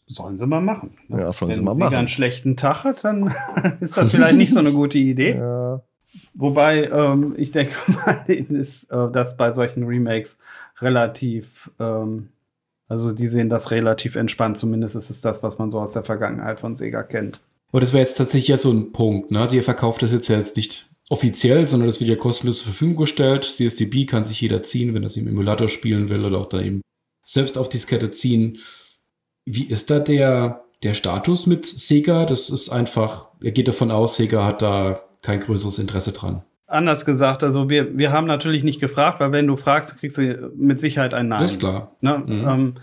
Sollen 0.07 0.37
sie 0.37 0.47
mal 0.47 0.61
machen. 0.61 0.97
Ne? 1.09 1.21
Ja, 1.21 1.33
sollen 1.33 1.51
Wenn 1.51 1.57
sie 1.57 1.63
mal 1.63 1.75
machen. 1.75 1.93
Wenn 1.93 1.99
einen 1.99 2.09
schlechten 2.09 2.57
Tag 2.57 2.85
hat, 2.85 3.05
dann 3.05 3.35
ist 3.81 3.97
das 3.97 4.11
vielleicht 4.11 4.37
nicht 4.37 4.53
so 4.53 4.59
eine 4.59 4.73
gute 4.73 4.99
Idee. 4.99 5.37
Ja. 5.37 5.83
Wobei 6.35 6.85
ähm, 6.85 7.35
ich 7.37 7.53
denke 7.53 7.75
mal, 7.89 8.25
ist 8.27 8.91
äh, 8.91 9.11
das 9.13 9.37
bei 9.37 9.53
solchen 9.53 9.85
Remakes 9.85 10.39
relativ, 10.81 11.71
ähm, 11.79 12.29
also 12.89 13.13
die 13.13 13.29
sehen 13.29 13.51
das 13.51 13.71
relativ 13.71 14.17
entspannt. 14.17 14.59
Zumindest 14.59 14.97
ist 14.97 15.11
es 15.11 15.21
das, 15.21 15.43
was 15.43 15.59
man 15.59 15.71
so 15.71 15.81
aus 15.81 15.93
der 15.93 16.05
Vergangenheit 16.05 16.61
von 16.61 16.77
Sega 16.77 17.03
kennt. 17.03 17.41
Aber 17.71 17.81
das 17.81 17.93
wäre 17.93 18.03
jetzt 18.03 18.17
tatsächlich 18.17 18.49
ja 18.49 18.57
so 18.57 18.73
ein 18.73 18.93
Punkt. 18.93 19.31
Ne? 19.31 19.41
Also 19.41 19.57
ihr 19.57 19.63
verkauft 19.63 20.03
das 20.03 20.13
jetzt 20.13 20.29
ja 20.29 20.37
jetzt 20.37 20.57
nicht 20.57 20.89
offiziell, 21.11 21.67
sondern 21.67 21.89
das 21.89 22.01
wird 22.01 22.11
ja 22.11 22.17
kostenlos 22.17 22.59
zur 22.59 22.73
Verfügung 22.73 22.97
gestellt. 22.97 23.45
CSDB 23.45 24.07
kann 24.07 24.25
sich 24.25 24.41
jeder 24.41 24.63
ziehen, 24.63 24.95
wenn 24.95 25.03
er 25.03 25.07
es 25.07 25.17
im 25.17 25.29
Emulator 25.29 25.69
spielen 25.69 26.09
will 26.09 26.25
oder 26.25 26.39
auch 26.39 26.47
dann 26.47 26.65
eben 26.65 26.81
selbst 27.25 27.59
auf 27.59 27.69
Diskette 27.69 28.11
ziehen. 28.11 28.59
Wie 29.55 29.69
ist 29.69 29.91
da 29.91 29.99
der, 29.99 30.65
der 30.83 30.95
Status 30.95 31.47
mit 31.47 31.67
Sega? 31.67 32.25
Das 32.25 32.51
ist 32.51 32.71
einfach, 32.71 33.31
er 33.43 33.53
geht 33.53 33.69
davon 33.69 33.91
aus, 33.91 34.17
Sega 34.17 34.45
hat 34.45 34.63
da 34.63 35.01
kein 35.23 35.41
größeres 35.41 35.79
Interesse 35.79 36.13
dran. 36.13 36.43
Anders 36.67 37.07
gesagt, 37.07 37.43
also 37.43 37.71
wir, 37.71 37.97
wir 37.97 38.13
haben 38.13 38.27
natürlich 38.27 38.63
nicht 38.63 38.79
gefragt, 38.79 39.21
weil 39.21 39.33
wenn 39.33 39.47
du 39.47 39.57
fragst, 39.57 39.99
kriegst 39.99 40.19
du 40.19 40.53
mit 40.57 40.81
Sicherheit 40.81 41.15
ein 41.15 41.29
Nein. 41.29 41.41
Das 41.41 41.53
ist 41.53 41.61
klar. 41.61 41.97
Ne? 42.03 42.23
Mhm. 42.27 42.49
Ähm, 42.49 42.75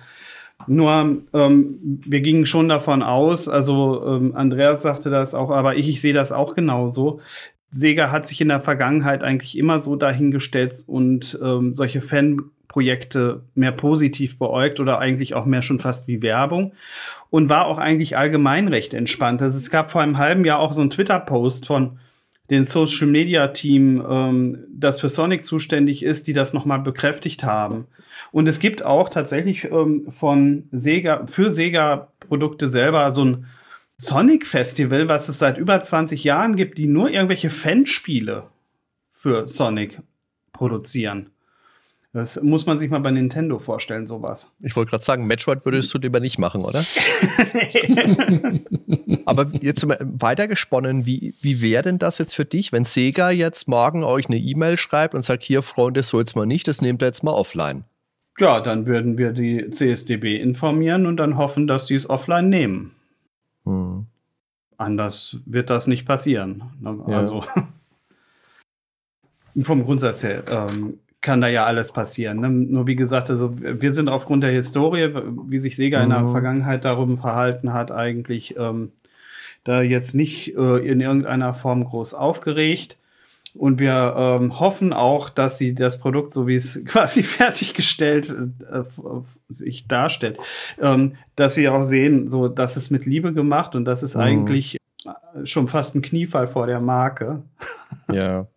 nur 0.68 1.18
ähm, 1.34 2.00
wir 2.06 2.22
gingen 2.22 2.46
schon 2.46 2.68
davon 2.68 3.04
aus, 3.04 3.48
also 3.48 4.04
ähm, 4.08 4.36
Andreas 4.36 4.82
sagte 4.82 5.10
das 5.10 5.36
auch, 5.36 5.52
aber 5.52 5.76
ich, 5.76 5.88
ich 5.88 6.02
sehe 6.02 6.14
das 6.14 6.32
auch 6.32 6.56
genauso. 6.56 7.20
Sega 7.70 8.10
hat 8.10 8.26
sich 8.26 8.42
in 8.42 8.48
der 8.48 8.62
Vergangenheit 8.62 9.24
eigentlich 9.24 9.58
immer 9.58 9.82
so 9.82 9.96
dahingestellt 9.96 10.84
und 10.88 11.38
ähm, 11.44 11.76
solche 11.76 12.02
Fan 12.02 12.42
Projekte 12.68 13.42
mehr 13.54 13.72
positiv 13.72 14.38
beäugt 14.38 14.80
oder 14.80 15.00
eigentlich 15.00 15.34
auch 15.34 15.46
mehr 15.46 15.62
schon 15.62 15.80
fast 15.80 16.08
wie 16.08 16.22
Werbung 16.22 16.74
und 17.30 17.50
war 17.50 17.66
auch 17.68 17.78
eigentlich 17.78 18.18
allgemein 18.18 18.68
recht 18.68 18.94
entspannt. 18.94 19.42
Also 19.42 19.58
es 19.58 19.70
gab 19.70 19.92
vor 19.92 20.02
einem 20.02 20.18
halben 20.18 20.46
Jahr 20.46 20.60
auch 20.60 20.74
so 20.74 20.82
einen 20.82 20.90
Twitter-Post 20.90 21.68
von 21.68 22.00
den 22.50 22.66
Social 22.66 23.08
Media 23.08 23.48
Team, 23.50 24.04
ähm, 24.08 24.66
das 24.70 25.00
für 25.00 25.10
Sonic 25.10 25.46
zuständig 25.46 26.04
ist, 26.04 26.28
die 26.28 26.34
das 26.34 26.54
nochmal 26.54 26.80
bekräftigt 26.80 27.44
haben. 27.44 27.88
Und 28.32 28.48
es 28.48 28.60
gibt 28.60 28.84
auch 28.84 29.10
tatsächlich 29.10 29.66
ähm, 29.66 30.12
von 30.12 30.68
Sega, 30.72 31.26
für 31.28 31.54
Sega 31.54 32.10
Produkte 32.20 32.70
selber 32.70 33.12
so 33.12 33.26
ein 33.26 33.46
Sonic 33.98 34.46
Festival, 34.46 35.08
was 35.08 35.30
es 35.30 35.40
seit 35.40 35.58
über 35.58 35.82
20 35.82 36.24
Jahren 36.24 36.56
gibt, 36.56 36.78
die 36.78 36.88
nur 36.88 37.10
irgendwelche 37.10 37.50
Fanspiele 37.50 38.44
für 39.14 39.48
Sonic 39.48 40.02
produzieren. 40.52 41.32
Das 42.16 42.42
muss 42.42 42.66
man 42.66 42.78
sich 42.78 42.90
mal 42.90 43.00
bei 43.00 43.12
Nintendo 43.12 43.60
vorstellen, 43.60 44.08
sowas. 44.08 44.50
Ich 44.62 44.78
wollte 44.78 44.92
gerade 44.92 45.04
sagen, 45.04 45.28
Metroid 45.28 45.66
würdest 45.66 45.94
du 45.94 45.98
lieber 45.98 46.22
nicht 46.22 46.40
machen, 46.40 46.64
oder? 46.64 46.80
Aber 49.26 49.52
jetzt 49.60 49.86
weiter 49.86 50.48
gesponnen, 50.48 51.06
wie, 51.06 51.36
wie 51.42 51.62
wäre 51.62 51.84
denn 51.84 52.00
das 52.00 52.18
jetzt 52.18 52.34
für 52.34 52.46
dich, 52.46 52.72
wenn 52.72 52.86
Sega 52.86 53.32
jetzt 53.32 53.68
morgen 53.68 54.06
euch 54.06 54.28
eine 54.28 54.38
E-Mail 54.38 54.78
schreibt 54.78 55.14
und 55.14 55.24
sagt, 55.24 55.44
hier, 55.44 55.62
Freunde, 55.62 56.04
so 56.04 56.20
jetzt 56.20 56.38
mal 56.38 56.46
nicht, 56.46 56.70
das 56.70 56.82
nehmt 56.82 57.04
ihr 57.04 57.08
jetzt 57.08 57.22
mal 57.22 57.34
offline? 57.34 57.84
Ja, 58.40 58.62
dann 58.62 58.86
würden 58.86 59.18
wir 59.18 59.34
die 59.34 59.70
CSDB 59.72 60.38
informieren 60.38 61.08
und 61.08 61.18
dann 61.18 61.38
hoffen, 61.38 61.68
dass 61.68 61.86
die 61.86 61.96
es 61.96 62.10
offline 62.10 62.48
nehmen. 62.48 62.92
Hm. 63.66 64.06
Anders 64.78 65.40
wird 65.46 65.70
das 65.70 65.88
nicht 65.88 66.06
passieren. 66.06 66.64
Ne? 66.80 66.98
Ja. 67.10 67.18
Also 67.18 67.44
vom 69.64 69.84
Grundsatz 69.84 70.24
her 70.24 70.46
ähm, 70.48 71.00
kann 71.26 71.42
da 71.42 71.48
ja 71.48 71.66
alles 71.66 71.92
passieren. 71.92 72.40
Ne? 72.40 72.50
Nur 72.50 72.86
wie 72.86 72.96
gesagt, 72.96 73.32
also 73.32 73.58
wir 73.60 73.94
sind 73.94 74.10
aufgrund 74.10 74.44
der 74.44 74.52
Historie, 74.52 75.10
wie 75.48 75.60
sich 75.60 75.76
Sega 75.76 75.98
mhm. 75.98 76.04
in 76.04 76.10
der 76.12 76.20
mhm. 76.20 76.32
Vergangenheit 76.32 76.86
darum 76.86 77.18
verhalten 77.18 77.74
hat, 77.74 77.92
eigentlich 77.92 78.56
ähm, 78.58 78.92
da 79.64 79.82
jetzt 79.82 80.14
nicht 80.14 80.56
äh, 80.56 80.78
in 80.78 81.02
irgendeiner 81.02 81.56
Form 81.56 81.84
groß 81.84 82.14
aufgeregt. 82.14 82.98
Und 83.56 83.80
wir 83.80 84.14
ähm, 84.18 84.60
hoffen 84.60 84.94
auch, 84.94 85.30
dass 85.30 85.58
sie 85.58 85.74
das 85.74 86.00
Produkt, 86.00 86.34
so 86.34 86.46
wie 86.46 86.56
es 86.56 86.80
quasi 86.86 87.24
fertiggestellt 87.24 88.34
äh, 88.72 88.84
sich 89.50 89.88
darstellt, 89.88 90.38
ähm, 90.80 91.16
dass 91.36 91.56
sie 91.56 91.68
auch 91.70 91.84
sehen, 91.84 92.30
so 92.30 92.50
dass 92.50 92.76
es 92.76 92.92
mit 92.92 93.06
Liebe 93.06 93.34
gemacht 93.34 93.76
und 93.76 93.86
das 93.86 94.04
ist 94.04 94.16
mhm. 94.16 94.22
eigentlich 94.22 94.78
schon 95.44 95.68
fast 95.68 95.96
ein 95.96 96.02
Kniefall 96.02 96.48
vor 96.48 96.68
der 96.68 96.80
Marke. 96.80 97.42
Ja. 98.12 98.48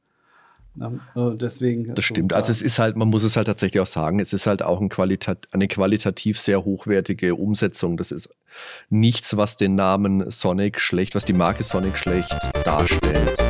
Äh, 0.80 1.36
deswegen. 1.36 1.94
Das 1.94 2.04
stimmt. 2.04 2.32
Also 2.32 2.52
es 2.52 2.62
ist 2.62 2.78
halt, 2.78 2.96
man 2.96 3.08
muss 3.08 3.24
es 3.24 3.36
halt 3.36 3.46
tatsächlich 3.46 3.80
auch 3.80 3.86
sagen, 3.86 4.20
es 4.20 4.32
ist 4.32 4.46
halt 4.46 4.62
auch 4.62 4.80
ein 4.80 4.88
Qualitat 4.88 5.48
eine 5.50 5.68
qualitativ 5.68 6.40
sehr 6.40 6.64
hochwertige 6.64 7.34
Umsetzung. 7.34 7.96
Das 7.96 8.10
ist 8.10 8.34
nichts, 8.90 9.36
was 9.36 9.56
den 9.56 9.74
Namen 9.74 10.30
Sonic 10.30 10.80
schlecht, 10.80 11.14
was 11.14 11.24
die 11.24 11.32
Marke 11.32 11.62
Sonic 11.62 11.98
schlecht 11.98 12.36
darstellt. 12.64 13.47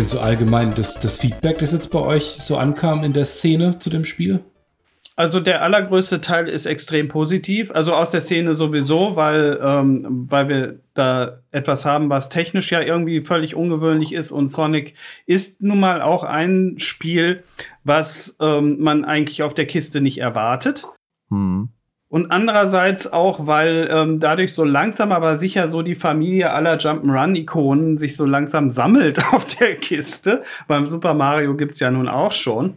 Denn 0.00 0.08
so 0.08 0.20
allgemein 0.20 0.74
das, 0.74 0.98
das 0.98 1.18
Feedback, 1.18 1.58
das 1.58 1.72
jetzt 1.72 1.88
bei 1.88 2.00
euch 2.00 2.24
so 2.24 2.56
ankam 2.56 3.04
in 3.04 3.12
der 3.12 3.26
Szene 3.26 3.78
zu 3.78 3.90
dem 3.90 4.04
Spiel? 4.04 4.40
Also 5.14 5.40
der 5.40 5.60
allergrößte 5.60 6.22
Teil 6.22 6.48
ist 6.48 6.64
extrem 6.64 7.08
positiv. 7.08 7.70
Also 7.70 7.92
aus 7.92 8.10
der 8.10 8.22
Szene 8.22 8.54
sowieso, 8.54 9.16
weil, 9.16 9.60
ähm, 9.62 10.26
weil 10.30 10.48
wir 10.48 10.80
da 10.94 11.40
etwas 11.50 11.84
haben, 11.84 12.08
was 12.08 12.30
technisch 12.30 12.72
ja 12.72 12.80
irgendwie 12.80 13.20
völlig 13.20 13.54
ungewöhnlich 13.54 14.12
ist. 14.12 14.32
Und 14.32 14.48
Sonic 14.48 14.94
ist 15.26 15.60
nun 15.60 15.78
mal 15.78 16.00
auch 16.00 16.24
ein 16.24 16.76
Spiel, 16.78 17.42
was 17.84 18.38
ähm, 18.40 18.78
man 18.80 19.04
eigentlich 19.04 19.42
auf 19.42 19.52
der 19.52 19.66
Kiste 19.66 20.00
nicht 20.00 20.16
erwartet. 20.16 20.86
Hm. 21.28 21.68
Und 22.10 22.32
andererseits 22.32 23.12
auch, 23.12 23.46
weil 23.46 23.88
ähm, 23.88 24.18
dadurch 24.18 24.52
so 24.52 24.64
langsam 24.64 25.12
aber 25.12 25.38
sicher 25.38 25.68
so 25.68 25.82
die 25.82 25.94
Familie 25.94 26.50
aller 26.50 26.76
Jump'n'Run-Ikonen 26.76 27.98
sich 27.98 28.16
so 28.16 28.24
langsam 28.24 28.68
sammelt 28.68 29.22
auf 29.32 29.46
der 29.46 29.76
Kiste. 29.76 30.42
Beim 30.66 30.88
Super 30.88 31.14
Mario 31.14 31.54
gibt's 31.54 31.78
ja 31.78 31.92
nun 31.92 32.08
auch 32.08 32.32
schon. 32.32 32.74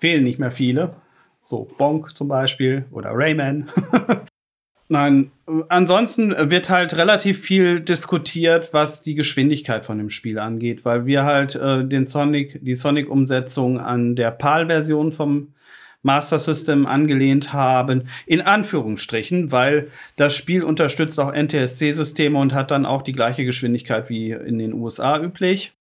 Fehlen 0.00 0.24
nicht 0.24 0.40
mehr 0.40 0.50
viele. 0.50 0.96
So 1.42 1.68
Bonk 1.78 2.16
zum 2.16 2.26
Beispiel 2.26 2.84
oder 2.90 3.10
Rayman. 3.12 3.70
Nein, 4.88 5.30
ansonsten 5.68 6.34
wird 6.50 6.68
halt 6.68 6.94
relativ 6.96 7.40
viel 7.40 7.80
diskutiert, 7.80 8.70
was 8.72 9.00
die 9.00 9.14
Geschwindigkeit 9.14 9.86
von 9.86 9.96
dem 9.96 10.10
Spiel 10.10 10.40
angeht, 10.40 10.84
weil 10.84 11.06
wir 11.06 11.22
halt 11.22 11.54
äh, 11.54 11.84
den 11.84 12.08
Sonic, 12.08 12.58
die 12.62 12.74
Sonic-Umsetzung 12.74 13.78
an 13.78 14.16
der 14.16 14.32
PAL-Version 14.32 15.12
vom 15.12 15.54
Master 16.02 16.38
System 16.38 16.86
angelehnt 16.86 17.52
haben, 17.52 18.08
in 18.26 18.40
Anführungsstrichen, 18.40 19.52
weil 19.52 19.90
das 20.16 20.34
Spiel 20.34 20.64
unterstützt 20.64 21.18
auch 21.18 21.32
NTSC-Systeme 21.32 22.38
und 22.38 22.52
hat 22.52 22.70
dann 22.70 22.86
auch 22.86 23.02
die 23.02 23.12
gleiche 23.12 23.44
Geschwindigkeit 23.44 24.08
wie 24.08 24.32
in 24.32 24.58
den 24.58 24.74
USA 24.74 25.20
üblich. 25.20 25.72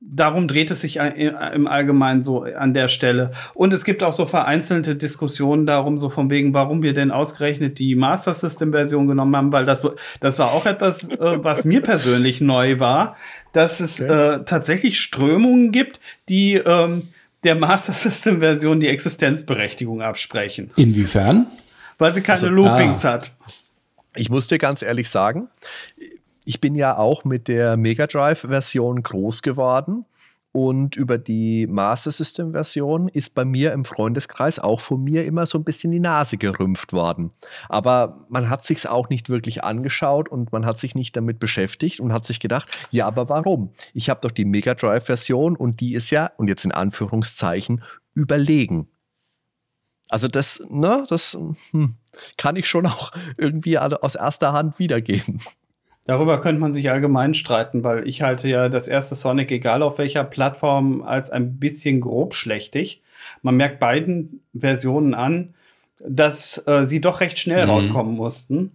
Darum 0.00 0.46
dreht 0.46 0.70
es 0.70 0.82
sich 0.82 0.98
im 0.98 1.66
Allgemeinen 1.66 2.22
so 2.22 2.42
an 2.42 2.72
der 2.72 2.88
Stelle. 2.88 3.32
Und 3.54 3.72
es 3.72 3.84
gibt 3.84 4.04
auch 4.04 4.12
so 4.12 4.26
vereinzelte 4.26 4.94
Diskussionen 4.94 5.66
darum, 5.66 5.98
so 5.98 6.08
von 6.08 6.30
wegen, 6.30 6.54
warum 6.54 6.84
wir 6.84 6.94
denn 6.94 7.10
ausgerechnet 7.10 7.80
die 7.80 7.96
Master 7.96 8.32
System 8.32 8.70
Version 8.70 9.08
genommen 9.08 9.34
haben, 9.34 9.52
weil 9.52 9.66
das, 9.66 9.84
das 10.20 10.38
war 10.38 10.52
auch 10.52 10.66
etwas, 10.66 11.08
äh, 11.18 11.42
was 11.42 11.64
mir 11.64 11.80
persönlich 11.80 12.40
neu 12.40 12.78
war, 12.78 13.16
dass 13.52 13.80
es 13.80 14.00
okay. 14.00 14.36
äh, 14.36 14.44
tatsächlich 14.44 15.00
Strömungen 15.00 15.72
gibt, 15.72 15.98
die 16.28 16.54
ähm, 16.54 17.08
der 17.44 17.54
Master 17.54 17.92
System 17.92 18.40
Version 18.40 18.80
die 18.80 18.88
Existenzberechtigung 18.88 20.02
absprechen. 20.02 20.70
Inwiefern? 20.76 21.46
Weil 21.98 22.14
sie 22.14 22.20
keine 22.20 22.40
also, 22.40 22.48
Loopings 22.48 23.04
ah. 23.04 23.12
hat. 23.14 23.32
Ich 24.14 24.30
muss 24.30 24.46
dir 24.46 24.58
ganz 24.58 24.82
ehrlich 24.82 25.08
sagen, 25.08 25.48
ich 26.44 26.60
bin 26.60 26.74
ja 26.74 26.96
auch 26.96 27.24
mit 27.24 27.48
der 27.48 27.76
Mega 27.76 28.06
Drive 28.06 28.40
Version 28.40 29.02
groß 29.02 29.42
geworden 29.42 30.04
und 30.58 30.96
über 30.96 31.18
die 31.18 31.68
Master 31.68 32.10
System 32.10 32.50
Version 32.50 33.06
ist 33.06 33.36
bei 33.36 33.44
mir 33.44 33.72
im 33.72 33.84
Freundeskreis 33.84 34.58
auch 34.58 34.80
von 34.80 35.04
mir 35.04 35.24
immer 35.24 35.46
so 35.46 35.56
ein 35.56 35.62
bisschen 35.62 35.92
die 35.92 36.00
Nase 36.00 36.36
gerümpft 36.36 36.92
worden. 36.92 37.30
Aber 37.68 38.26
man 38.28 38.50
hat 38.50 38.64
sich 38.64 38.88
auch 38.88 39.08
nicht 39.08 39.28
wirklich 39.28 39.62
angeschaut 39.62 40.28
und 40.28 40.50
man 40.50 40.66
hat 40.66 40.80
sich 40.80 40.96
nicht 40.96 41.16
damit 41.16 41.38
beschäftigt 41.38 42.00
und 42.00 42.12
hat 42.12 42.26
sich 42.26 42.40
gedacht, 42.40 42.76
ja, 42.90 43.06
aber 43.06 43.28
warum? 43.28 43.70
Ich 43.94 44.10
habe 44.10 44.18
doch 44.20 44.32
die 44.32 44.44
Mega 44.44 44.74
Drive 44.74 45.04
Version 45.04 45.54
und 45.54 45.78
die 45.78 45.94
ist 45.94 46.10
ja, 46.10 46.32
und 46.38 46.48
jetzt 46.48 46.64
in 46.64 46.72
Anführungszeichen, 46.72 47.84
überlegen. 48.14 48.88
Also 50.08 50.26
das, 50.26 50.60
ne, 50.68 51.06
das 51.08 51.38
hm, 51.70 51.94
kann 52.36 52.56
ich 52.56 52.68
schon 52.68 52.86
auch 52.86 53.12
irgendwie 53.36 53.78
aus 53.78 54.16
erster 54.16 54.52
Hand 54.52 54.80
wiedergeben. 54.80 55.40
Darüber 56.08 56.40
könnte 56.40 56.58
man 56.58 56.72
sich 56.72 56.88
allgemein 56.90 57.34
streiten, 57.34 57.84
weil 57.84 58.08
ich 58.08 58.22
halte 58.22 58.48
ja 58.48 58.70
das 58.70 58.88
erste 58.88 59.14
Sonic, 59.14 59.50
egal 59.50 59.82
auf 59.82 59.98
welcher 59.98 60.24
Plattform, 60.24 61.02
als 61.02 61.28
ein 61.28 61.58
bisschen 61.58 62.00
grobschlächtig. 62.00 63.02
Man 63.42 63.56
merkt 63.56 63.78
beiden 63.78 64.40
Versionen 64.58 65.12
an, 65.12 65.52
dass 66.00 66.66
äh, 66.66 66.86
sie 66.86 67.02
doch 67.02 67.20
recht 67.20 67.38
schnell 67.38 67.66
mhm. 67.66 67.72
rauskommen 67.72 68.14
mussten. 68.14 68.72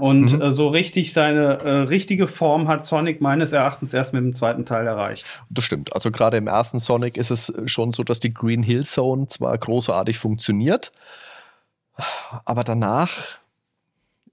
Und 0.00 0.32
mhm. 0.32 0.40
äh, 0.40 0.50
so 0.50 0.68
richtig 0.68 1.12
seine 1.12 1.58
äh, 1.58 1.70
richtige 1.82 2.26
Form 2.26 2.68
hat 2.68 2.86
Sonic 2.86 3.20
meines 3.20 3.52
Erachtens 3.52 3.92
erst 3.92 4.14
mit 4.14 4.22
dem 4.22 4.34
zweiten 4.34 4.64
Teil 4.64 4.86
erreicht. 4.86 5.26
Das 5.50 5.64
stimmt. 5.64 5.94
Also 5.94 6.10
gerade 6.10 6.38
im 6.38 6.46
ersten 6.46 6.78
Sonic 6.78 7.18
ist 7.18 7.30
es 7.30 7.52
schon 7.66 7.92
so, 7.92 8.02
dass 8.02 8.18
die 8.18 8.32
Green 8.32 8.62
Hill 8.62 8.86
Zone 8.86 9.28
zwar 9.28 9.58
großartig 9.58 10.16
funktioniert, 10.16 10.90
aber 12.46 12.64
danach 12.64 13.10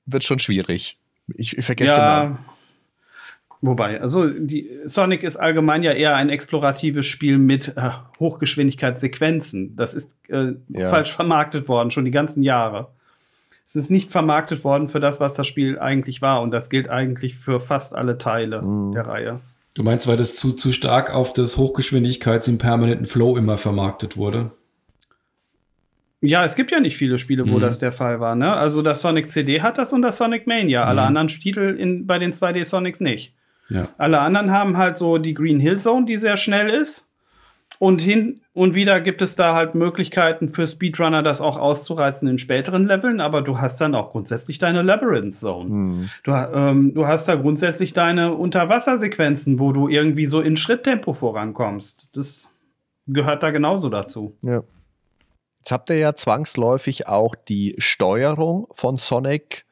wird 0.05 0.23
schon 0.23 0.39
schwierig. 0.39 0.95
Ich, 1.35 1.57
ich 1.57 1.65
vergesse 1.65 1.91
ja, 1.91 1.97
den 1.97 2.29
Namen. 2.29 2.45
Wobei, 3.61 3.99
also 3.99 4.29
die 4.29 4.69
Sonic 4.85 5.23
ist 5.23 5.35
allgemein 5.35 5.83
ja 5.83 5.91
eher 5.91 6.15
ein 6.15 6.29
exploratives 6.29 7.05
Spiel 7.05 7.37
mit 7.37 7.75
äh, 7.75 7.89
Hochgeschwindigkeitssequenzen. 8.19 9.75
Das 9.75 9.93
ist 9.93 10.15
äh, 10.29 10.53
ja. 10.69 10.89
falsch 10.89 11.13
vermarktet 11.13 11.67
worden, 11.67 11.91
schon 11.91 12.05
die 12.05 12.11
ganzen 12.11 12.41
Jahre. 12.41 12.87
Es 13.67 13.75
ist 13.75 13.91
nicht 13.91 14.11
vermarktet 14.11 14.63
worden 14.63 14.87
für 14.87 14.99
das, 14.99 15.19
was 15.19 15.35
das 15.35 15.45
Spiel 15.45 15.77
eigentlich 15.77 16.21
war. 16.21 16.41
Und 16.41 16.51
das 16.51 16.69
gilt 16.69 16.89
eigentlich 16.89 17.35
für 17.35 17.59
fast 17.59 17.93
alle 17.93 18.17
Teile 18.17 18.61
mhm. 18.61 18.93
der 18.93 19.05
Reihe. 19.07 19.39
Du 19.75 19.83
meinst, 19.83 20.07
weil 20.07 20.17
das 20.17 20.35
zu, 20.37 20.53
zu 20.53 20.71
stark 20.71 21.13
auf 21.13 21.33
das 21.33 21.57
Hochgeschwindigkeits- 21.57 22.49
und 22.49 22.57
permanenten 22.57 23.05
Flow 23.05 23.37
immer 23.37 23.57
vermarktet 23.57 24.17
wurde? 24.17 24.51
Ja, 26.21 26.43
es 26.43 26.55
gibt 26.55 26.71
ja 26.71 26.79
nicht 26.79 26.97
viele 26.97 27.17
Spiele, 27.17 27.47
wo 27.47 27.57
mhm. 27.57 27.61
das 27.61 27.79
der 27.79 27.91
Fall 27.91 28.19
war. 28.19 28.35
Ne? 28.35 28.53
Also 28.53 28.81
das 28.81 29.01
Sonic 29.01 29.31
CD 29.31 29.61
hat 29.61 29.77
das 29.77 29.93
und 29.93 30.01
das 30.01 30.17
Sonic 30.17 30.47
Mania. 30.47 30.83
Alle 30.83 31.01
mhm. 31.01 31.07
anderen 31.07 31.27
Titel 31.29 31.75
in, 31.79 32.05
bei 32.07 32.19
den 32.19 32.33
2D 32.33 32.65
Sonics 32.65 32.99
nicht. 32.99 33.33
Ja. 33.69 33.87
Alle 33.97 34.19
anderen 34.19 34.51
haben 34.51 34.77
halt 34.77 34.97
so 34.97 35.17
die 35.17 35.33
Green 35.33 35.59
Hill 35.59 35.79
Zone, 35.79 36.05
die 36.05 36.17
sehr 36.17 36.37
schnell 36.37 36.69
ist. 36.69 37.09
Und 37.77 38.01
hin 38.01 38.41
und 38.53 38.75
wieder 38.75 38.99
gibt 38.99 39.21
es 39.21 39.37
da 39.37 39.55
halt 39.55 39.73
Möglichkeiten 39.73 40.49
für 40.49 40.67
Speedrunner, 40.67 41.23
das 41.23 41.39
auch 41.39 41.55
auszureizen 41.55 42.27
in 42.27 42.37
späteren 42.37 42.85
Leveln, 42.85 43.21
aber 43.21 43.41
du 43.41 43.61
hast 43.61 43.79
dann 43.79 43.95
auch 43.95 44.11
grundsätzlich 44.11 44.59
deine 44.59 44.81
Labyrinth 44.81 45.33
Zone. 45.33 45.69
Mhm. 45.69 46.09
Du, 46.25 46.31
ähm, 46.31 46.93
du, 46.93 47.07
hast 47.07 47.29
da 47.29 47.35
grundsätzlich 47.35 47.93
deine 47.93 48.33
Unterwassersequenzen, 48.33 49.59
wo 49.59 49.71
du 49.71 49.87
irgendwie 49.87 50.25
so 50.25 50.41
in 50.41 50.57
Schritttempo 50.57 51.13
vorankommst. 51.13 52.09
Das 52.13 52.49
gehört 53.07 53.43
da 53.43 53.51
genauso 53.51 53.87
dazu. 53.87 54.35
Ja. 54.41 54.61
Jetzt 55.69 55.73
habt 55.75 55.89
ihr 55.91 55.97
ja 55.97 56.15
zwangsläufig 56.15 57.07
auch 57.07 57.35
die 57.35 57.75
Steuerung 57.77 58.65
von 58.71 58.97
Sonic 58.97 59.67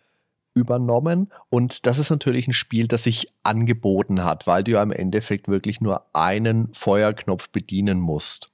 übernommen. 0.54 1.34
Und 1.50 1.88
das 1.88 1.98
ist 1.98 2.12
natürlich 2.12 2.48
ein 2.48 2.54
Spiel, 2.54 2.88
das 2.88 3.06
sich 3.06 3.34
angeboten 3.42 4.24
hat, 4.24 4.46
weil 4.46 4.64
du 4.64 4.74
ja 4.74 4.84
im 4.84 4.92
Endeffekt 4.92 5.48
wirklich 5.48 5.82
nur 5.82 6.06
einen 6.14 6.72
Feuerknopf 6.72 7.50
bedienen 7.50 8.00
musst. 8.00 8.52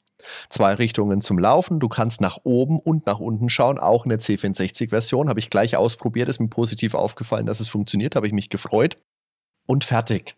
Zwei 0.47 0.75
Richtungen 0.75 1.19
zum 1.19 1.37
Laufen. 1.37 1.81
Du 1.81 1.89
kannst 1.89 2.21
nach 2.21 2.39
oben 2.45 2.79
und 2.79 3.07
nach 3.07 3.19
unten 3.19 3.49
schauen, 3.49 3.77
auch 3.77 4.05
in 4.05 4.09
der 4.11 4.21
C64-Version. 4.21 5.27
Habe 5.27 5.41
ich 5.41 5.49
gleich 5.49 5.75
ausprobiert, 5.75 6.29
ist 6.29 6.39
mir 6.39 6.47
positiv 6.47 6.93
aufgefallen, 6.93 7.45
dass 7.45 7.59
es 7.59 7.67
funktioniert, 7.67 8.15
habe 8.15 8.25
ich 8.25 8.31
mich 8.31 8.47
gefreut. 8.47 8.95
Und 9.65 9.83
fertig. 9.83 10.37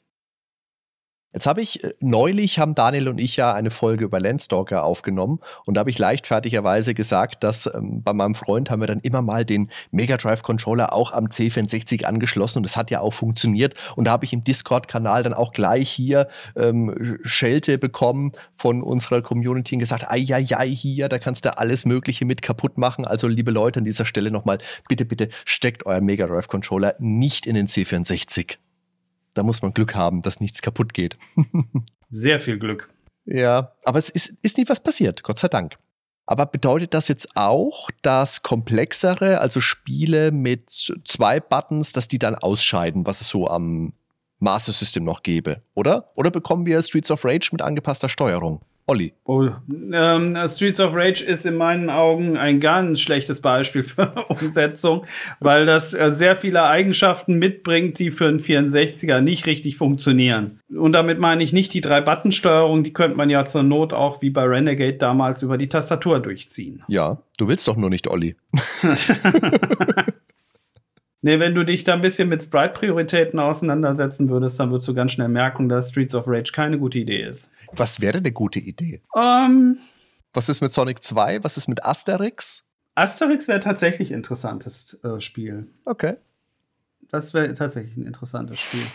Jetzt 1.35 1.47
habe 1.47 1.61
ich, 1.61 1.83
äh, 1.83 1.93
neulich 1.99 2.59
haben 2.59 2.75
Daniel 2.75 3.09
und 3.09 3.19
ich 3.19 3.35
ja 3.35 3.53
eine 3.53 3.69
Folge 3.69 4.05
über 4.05 4.21
Landstalker 4.21 4.85
aufgenommen 4.85 5.41
und 5.65 5.73
da 5.73 5.79
habe 5.79 5.89
ich 5.89 5.99
leichtfertigerweise 5.99 6.93
gesagt, 6.93 7.43
dass 7.43 7.69
ähm, 7.75 8.01
bei 8.01 8.13
meinem 8.13 8.35
Freund 8.35 8.69
haben 8.69 8.79
wir 8.79 8.87
dann 8.87 9.01
immer 9.01 9.21
mal 9.21 9.43
den 9.43 9.69
Mega 9.91 10.15
Drive 10.15 10.43
Controller 10.43 10.93
auch 10.93 11.11
am 11.11 11.25
C64 11.25 12.05
angeschlossen 12.05 12.59
und 12.59 12.63
das 12.63 12.77
hat 12.77 12.89
ja 12.89 13.01
auch 13.01 13.13
funktioniert 13.13 13.75
und 13.97 14.05
da 14.05 14.11
habe 14.11 14.23
ich 14.23 14.31
im 14.31 14.45
Discord-Kanal 14.45 15.23
dann 15.23 15.33
auch 15.33 15.51
gleich 15.51 15.89
hier 15.89 16.29
ähm, 16.55 17.19
Schelte 17.23 17.77
bekommen 17.77 18.31
von 18.55 18.81
unserer 18.81 19.21
Community 19.21 19.75
und 19.75 19.79
gesagt, 19.79 20.09
ai, 20.09 20.25
ai, 20.31 20.47
ai, 20.55 20.69
hier, 20.69 21.09
da 21.09 21.19
kannst 21.19 21.43
du 21.43 21.57
alles 21.57 21.83
Mögliche 21.83 22.23
mit 22.23 22.43
kaputt 22.43 22.77
machen. 22.77 23.03
Also 23.03 23.27
liebe 23.27 23.51
Leute 23.51 23.79
an 23.79 23.85
dieser 23.85 24.05
Stelle 24.05 24.31
nochmal, 24.31 24.59
bitte, 24.87 25.03
bitte 25.03 25.27
steckt 25.43 25.85
euren 25.85 26.05
Mega 26.05 26.27
Drive 26.27 26.47
Controller 26.47 26.95
nicht 26.99 27.45
in 27.45 27.55
den 27.55 27.67
C64 27.67 28.55
da 29.35 29.43
muss 29.43 29.61
man 29.61 29.73
Glück 29.73 29.93
haben, 29.93 30.23
dass 30.23 30.39
nichts 30.39 30.61
kaputt 30.61 30.93
geht. 30.93 31.17
Sehr 32.09 32.39
viel 32.39 32.57
Glück. 32.57 32.89
Ja, 33.25 33.73
aber 33.83 33.99
es 33.99 34.09
ist, 34.09 34.33
ist 34.41 34.57
nie 34.57 34.67
was 34.67 34.81
passiert, 34.81 35.23
Gott 35.23 35.37
sei 35.37 35.47
Dank. 35.47 35.77
Aber 36.27 36.47
bedeutet 36.47 36.93
das 36.93 37.07
jetzt 37.07 37.35
auch, 37.35 37.89
dass 38.01 38.41
komplexere, 38.41 39.39
also 39.41 39.61
Spiele 39.61 40.31
mit 40.31 40.69
zwei 40.69 41.39
Buttons, 41.39 41.93
dass 41.93 42.07
die 42.07 42.17
dann 42.17 42.33
ausscheiden, 42.33 43.05
was 43.05 43.21
es 43.21 43.29
so 43.29 43.47
am 43.47 43.93
Master 44.39 44.71
System 44.71 45.03
noch 45.03 45.21
gäbe, 45.21 45.61
oder? 45.75 46.11
Oder 46.15 46.31
bekommen 46.31 46.65
wir 46.65 46.81
Streets 46.81 47.11
of 47.11 47.25
Rage 47.25 47.49
mit 47.51 47.61
angepasster 47.61 48.09
Steuerung? 48.09 48.61
Olli. 48.87 49.13
Oh, 49.23 49.49
ähm, 49.93 50.37
Streets 50.47 50.79
of 50.79 50.93
Rage 50.93 51.23
ist 51.23 51.45
in 51.45 51.55
meinen 51.55 51.89
Augen 51.89 52.37
ein 52.37 52.59
ganz 52.59 53.01
schlechtes 53.01 53.41
Beispiel 53.41 53.83
für 53.83 54.25
Umsetzung, 54.29 55.05
weil 55.39 55.65
das 55.65 55.95
äh, 55.95 56.11
sehr 56.11 56.35
viele 56.35 56.63
Eigenschaften 56.63 57.35
mitbringt, 57.35 57.97
die 57.97 58.11
für 58.11 58.27
einen 58.27 58.39
64er 58.39 59.21
nicht 59.21 59.47
richtig 59.47 59.77
funktionieren. 59.77 60.59
Und 60.69 60.91
damit 60.91 61.19
meine 61.19 61.43
ich 61.43 61.51
nicht 61.51 61.73
die 61.73 61.81
Drei-Button-Steuerung, 61.81 62.83
die 62.83 62.93
könnte 62.93 63.17
man 63.17 63.31
ja 63.31 63.45
zur 63.45 63.63
Not 63.63 63.91
auch 63.91 64.21
wie 64.21 64.29
bei 64.29 64.43
Renegade 64.43 64.97
damals 64.97 65.41
über 65.41 65.57
die 65.57 65.69
Tastatur 65.69 66.19
durchziehen. 66.19 66.83
Ja, 66.87 67.23
du 67.39 67.47
willst 67.47 67.67
doch 67.67 67.77
nur 67.77 67.89
nicht 67.89 68.07
Olli. 68.07 68.35
Nee, 71.25 71.39
wenn 71.39 71.55
du 71.55 71.65
dich 71.65 71.83
da 71.83 71.95
ein 71.95 72.01
bisschen 72.01 72.29
mit 72.29 72.43
Sprite-Prioritäten 72.43 73.39
auseinandersetzen 73.39 74.29
würdest, 74.29 74.59
dann 74.59 74.69
würdest 74.69 74.87
du 74.87 74.93
ganz 74.93 75.13
schnell 75.13 75.27
merken, 75.27 75.69
dass 75.69 75.89
Streets 75.89 76.13
of 76.13 76.27
Rage 76.27 76.51
keine 76.53 76.77
gute 76.77 76.99
Idee 76.99 77.23
ist. 77.23 77.51
Was 77.71 77.99
wäre 77.99 78.19
eine 78.19 78.31
gute 78.31 78.59
Idee? 78.59 79.01
Um, 79.11 79.23
ähm, 79.23 79.77
Was 80.35 80.49
ist 80.49 80.61
mit 80.61 80.69
Sonic 80.69 81.03
2? 81.03 81.43
Was 81.43 81.57
ist 81.57 81.67
mit 81.67 81.83
Asterix? 81.83 82.63
Asterix 82.93 83.47
wäre 83.47 83.59
tatsächlich 83.59 84.11
ein 84.11 84.17
interessantes 84.17 84.99
äh, 85.03 85.19
Spiel. 85.19 85.65
Okay. 85.85 86.13
Das 87.09 87.33
wäre 87.33 87.51
tatsächlich 87.55 87.97
ein 87.97 88.05
interessantes 88.05 88.59
Spiel. 88.59 88.85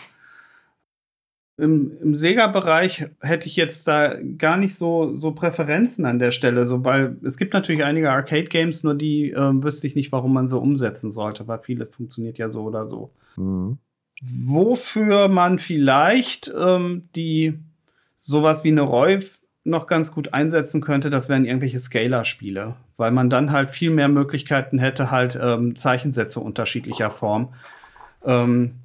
Im, 1.61 1.91
im 2.01 2.15
Sega-Bereich 2.15 3.05
hätte 3.19 3.47
ich 3.47 3.55
jetzt 3.55 3.87
da 3.87 4.15
gar 4.39 4.57
nicht 4.57 4.79
so, 4.79 5.15
so 5.15 5.31
Präferenzen 5.31 6.07
an 6.07 6.17
der 6.17 6.31
Stelle, 6.31 6.65
so, 6.65 6.83
weil 6.83 7.17
es 7.23 7.37
gibt 7.37 7.53
natürlich 7.53 7.83
einige 7.83 8.09
Arcade-Games, 8.09 8.83
nur 8.83 8.95
die 8.95 9.29
äh, 9.29 9.63
wüsste 9.63 9.85
ich 9.85 9.93
nicht, 9.93 10.11
warum 10.11 10.33
man 10.33 10.47
so 10.47 10.59
umsetzen 10.59 11.11
sollte, 11.11 11.47
weil 11.47 11.59
vieles 11.59 11.89
funktioniert 11.89 12.39
ja 12.39 12.49
so 12.49 12.63
oder 12.63 12.87
so. 12.87 13.11
Mhm. 13.35 13.77
Wofür 14.23 15.27
man 15.27 15.59
vielleicht 15.59 16.51
ähm, 16.59 17.09
die 17.15 17.59
sowas 18.19 18.63
wie 18.63 18.69
eine 18.69 18.81
Roy 18.81 19.19
noch 19.63 19.85
ganz 19.85 20.15
gut 20.15 20.33
einsetzen 20.33 20.81
könnte, 20.81 21.11
das 21.11 21.29
wären 21.29 21.45
irgendwelche 21.45 21.77
Scalar-Spiele, 21.77 22.75
weil 22.97 23.11
man 23.11 23.29
dann 23.29 23.51
halt 23.51 23.69
viel 23.69 23.91
mehr 23.91 24.07
Möglichkeiten 24.07 24.79
hätte, 24.79 25.11
halt 25.11 25.37
ähm, 25.39 25.75
Zeichensätze 25.75 26.39
unterschiedlicher 26.39 27.11
Form 27.11 27.53
ähm, 28.25 28.77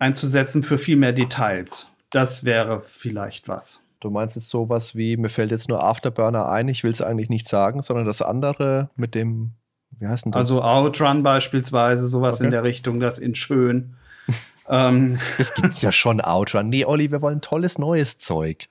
einzusetzen 0.00 0.64
für 0.64 0.78
viel 0.78 0.96
mehr 0.96 1.12
Details. 1.12 1.92
Das 2.10 2.44
wäre 2.44 2.82
vielleicht 2.86 3.48
was. 3.48 3.82
Du 4.00 4.10
meinst 4.10 4.36
jetzt 4.36 4.48
sowas 4.48 4.94
wie, 4.94 5.16
mir 5.16 5.30
fällt 5.30 5.50
jetzt 5.50 5.68
nur 5.68 5.82
Afterburner 5.82 6.48
ein, 6.48 6.68
ich 6.68 6.84
will 6.84 6.90
es 6.90 7.00
eigentlich 7.00 7.28
nicht 7.28 7.48
sagen, 7.48 7.82
sondern 7.82 8.06
das 8.06 8.22
andere 8.22 8.90
mit 8.94 9.14
dem, 9.14 9.52
wie 9.98 10.06
heißt 10.06 10.26
denn 10.26 10.32
das? 10.32 10.40
Also 10.40 10.62
Outrun 10.62 11.22
beispielsweise, 11.22 12.06
sowas 12.06 12.36
okay. 12.36 12.44
in 12.44 12.50
der 12.50 12.62
Richtung, 12.62 13.00
das 13.00 13.18
in 13.18 13.34
schön. 13.34 13.94
ähm. 14.68 15.18
Das 15.38 15.54
gibt's 15.54 15.82
ja 15.82 15.92
schon, 15.92 16.20
Outrun. 16.20 16.68
Nee, 16.68 16.84
Olli, 16.84 17.10
wir 17.10 17.22
wollen 17.22 17.40
tolles 17.40 17.78
neues 17.78 18.18
Zeug. 18.18 18.68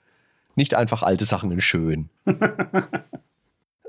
Nicht 0.56 0.76
einfach 0.76 1.04
alte 1.04 1.26
Sachen 1.26 1.52
in 1.52 1.60
schön. 1.60 2.10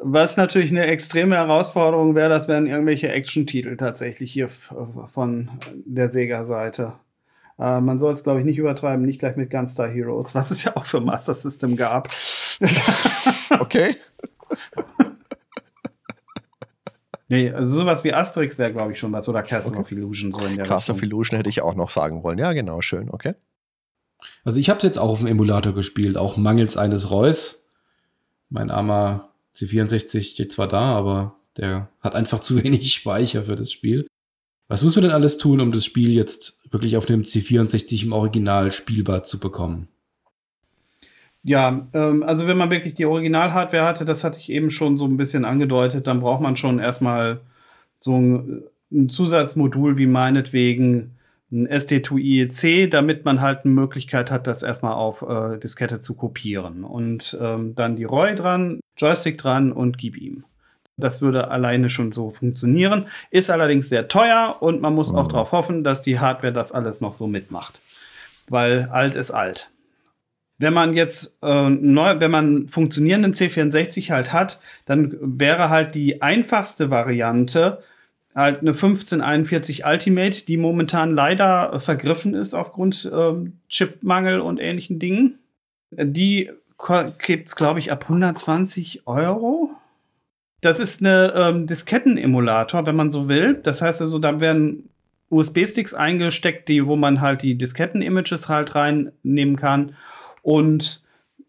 Was 0.01 0.37
natürlich 0.37 0.71
eine 0.71 0.87
extreme 0.87 1.37
Herausforderung 1.37 2.15
wäre, 2.15 2.29
das 2.29 2.49
wären 2.49 2.67
irgendwelche 2.67 3.09
Action-Titel 3.09 3.77
tatsächlich 3.77 4.33
hier 4.33 4.49
von 4.49 5.51
der 5.85 6.11
Sega-Seite. 6.11 6.95
Äh, 7.59 7.81
man 7.81 7.99
soll 7.99 8.15
es, 8.15 8.23
glaube 8.23 8.41
ich, 8.41 8.45
nicht 8.45 8.59
übertreiben, 8.59 9.05
nicht 9.05 9.19
gleich 9.19 9.37
mit 9.37 9.51
Gunstar 9.51 9.89
Heroes, 9.89 10.35
was 10.35 10.51
es 10.51 10.65
ja 10.65 10.77
auch 10.77 10.85
für 10.85 11.01
Master 11.01 11.35
System 11.35 11.77
gab. 11.77 12.09
okay. 13.61 13.97
Nee, 17.29 17.51
also 17.51 17.75
sowas 17.75 18.05
wie 18.05 18.15
Asterix 18.15 18.57
wäre, 18.57 18.73
glaube 18.73 18.93
ich, 18.93 19.01
schon 19.01 19.13
was. 19.13 19.29
Oder 19.29 19.43
Castle 19.43 19.79
okay. 19.79 19.83
of 19.83 19.91
Illusion. 19.91 20.33
So 20.33 20.47
in 20.47 20.57
der 20.57 20.65
Castle 20.65 20.95
Richtung. 20.95 20.97
of 20.97 21.03
Illusion 21.03 21.37
hätte 21.37 21.49
ich 21.49 21.61
auch 21.61 21.75
noch 21.75 21.91
sagen 21.91 22.23
wollen. 22.23 22.39
Ja, 22.39 22.53
genau, 22.53 22.81
schön, 22.83 23.11
okay. 23.11 23.35
Also 24.45 24.61
ich 24.61 24.71
habe 24.71 24.79
es 24.79 24.85
jetzt 24.85 24.99
auch 24.99 25.09
auf 25.11 25.19
dem 25.19 25.27
Emulator 25.27 25.75
gespielt, 25.75 26.17
auch 26.17 26.37
mangels 26.37 26.77
eines 26.77 27.11
Reus. 27.11 27.69
Mein 28.49 28.71
armer 28.71 29.33
C64 29.55 30.23
steht 30.35 30.53
zwar 30.53 30.69
da, 30.69 30.95
aber 30.95 31.37
der 31.57 31.89
hat 32.01 32.15
einfach 32.15 32.41
zu 32.41 32.63
wenig 32.63 32.93
Speicher 32.95 33.43
für 33.43 33.57
das 33.57 33.73
Spiel. 33.73 34.07
Was 34.69 34.83
muss 34.83 34.97
man 34.97 35.05
denn 35.05 35.13
alles 35.13 35.39
tun, 35.39 35.61
um 35.61 35.71
das 35.71 35.85
Spiel 35.85 36.11
jetzt 36.11 36.61
wirklich 36.73 36.97
auf 36.97 37.07
dem 37.07 37.23
C64 37.23 38.05
im 38.05 38.13
Original 38.13 38.73
spielbar 38.73 39.23
zu 39.23 39.39
bekommen? 39.39 39.89
Ja, 41.45 41.87
ähm, 41.93 42.25
also 42.25 42.49
wenn 42.49 42.57
man 42.57 42.71
wirklich 42.71 42.95
die 42.95 43.07
Original-Hardware 43.07 43.85
hatte, 43.85 44.05
das 44.05 44.25
hatte 44.25 44.39
ich 44.39 44.51
eben 44.51 44.73
schon 44.73 44.99
so 44.99 45.05
ein 45.07 45.17
bisschen 45.17 45.45
angedeutet, 45.45 46.09
dann 46.09 46.19
braucht 46.19 46.41
man 46.41 46.57
schon 46.57 46.81
erstmal 46.81 47.41
so 48.01 48.17
ein, 48.19 48.65
ein 48.91 49.09
Zusatzmodul 49.09 49.97
wie 49.97 50.07
meinetwegen 50.07 51.13
ein 51.53 51.69
SD2IEC, 51.69 52.89
damit 52.89 53.25
man 53.25 53.41
halt 53.41 53.65
eine 53.65 53.73
Möglichkeit 53.73 54.33
hat, 54.33 54.49
das 54.49 54.65
erstmal 54.65 54.95
auf 54.95 55.23
äh, 55.23 55.59
Diskette 55.59 56.01
zu 56.01 56.15
kopieren. 56.15 56.83
Und 56.83 57.39
ähm, 57.41 57.77
dann 57.77 57.95
die 57.95 58.05
ROI 58.05 58.35
dran, 58.35 58.81
Joystick 58.97 59.39
dran 59.39 59.71
und 59.71 59.99
gib 59.99 60.17
ihm. 60.17 60.45
Das 60.97 61.21
würde 61.21 61.51
alleine 61.51 61.91
schon 61.91 62.13
so 62.13 62.31
funktionieren. 62.31 63.07
Ist 63.31 63.51
allerdings 63.51 63.89
sehr 63.89 64.09
teuer 64.09 64.57
und 64.61 64.81
man 64.81 64.95
muss 64.95 65.13
mhm. 65.13 65.19
auch 65.19 65.29
darauf 65.29 65.53
hoffen, 65.53 65.85
dass 65.85 66.03
die 66.03 66.19
Hardware 66.19 66.53
das 66.53 66.73
alles 66.73 67.01
noch 67.01 67.15
so 67.15 67.27
mitmacht. 67.27 67.79
Weil 68.49 68.89
alt 68.91 69.15
ist 69.15 69.31
alt. 69.31 69.71
Wenn 70.59 70.73
man 70.73 70.95
jetzt 70.95 71.37
äh, 71.43 71.69
neu, 71.69 72.19
wenn 72.19 72.31
man 72.31 72.69
funktionierenden 72.69 73.35
C64 73.35 74.11
halt 74.11 74.33
hat, 74.33 74.59
dann 74.87 75.15
wäre 75.21 75.69
halt 75.69 75.95
die 75.95 76.23
einfachste 76.23 76.91
Variante 76.91 77.83
halt 78.35 78.61
eine 78.61 78.71
1541 78.71 79.85
Ultimate, 79.85 80.45
die 80.45 80.57
momentan 80.57 81.15
leider 81.15 81.81
vergriffen 81.81 82.35
ist 82.35 82.55
aufgrund 82.55 83.11
ähm, 83.13 83.61
Chipmangel 83.69 84.41
und 84.41 84.61
ähnlichen 84.61 84.99
Dingen. 84.99 85.39
Die 85.91 86.51
gibt 87.19 87.49
es, 87.49 87.57
glaube 87.57 87.81
ich, 87.81 87.91
ab 87.91 88.05
120 88.05 89.07
Euro. 89.07 89.71
Das 90.61 90.81
ist 90.81 91.01
eine 91.01 91.33
ähm, 91.35 91.67
Disketten-Emulator, 91.67 92.87
wenn 92.87 92.97
man 92.97 93.11
so 93.11 93.29
will. 93.29 93.55
Das 93.63 93.83
heißt 93.83 94.01
also, 94.01 94.19
da 94.19 94.41
werden 94.41 94.89
USB-Sticks 95.29 95.95
eingesteckt, 95.95 96.69
die, 96.69 96.87
wo 96.87 96.97
man 96.97 97.21
halt 97.21 97.43
die 97.43 97.57
Disketten-Images 97.57 98.49
halt 98.49 98.75
reinnehmen 98.75 99.57
kann. 99.57 99.97
Und 100.43 101.03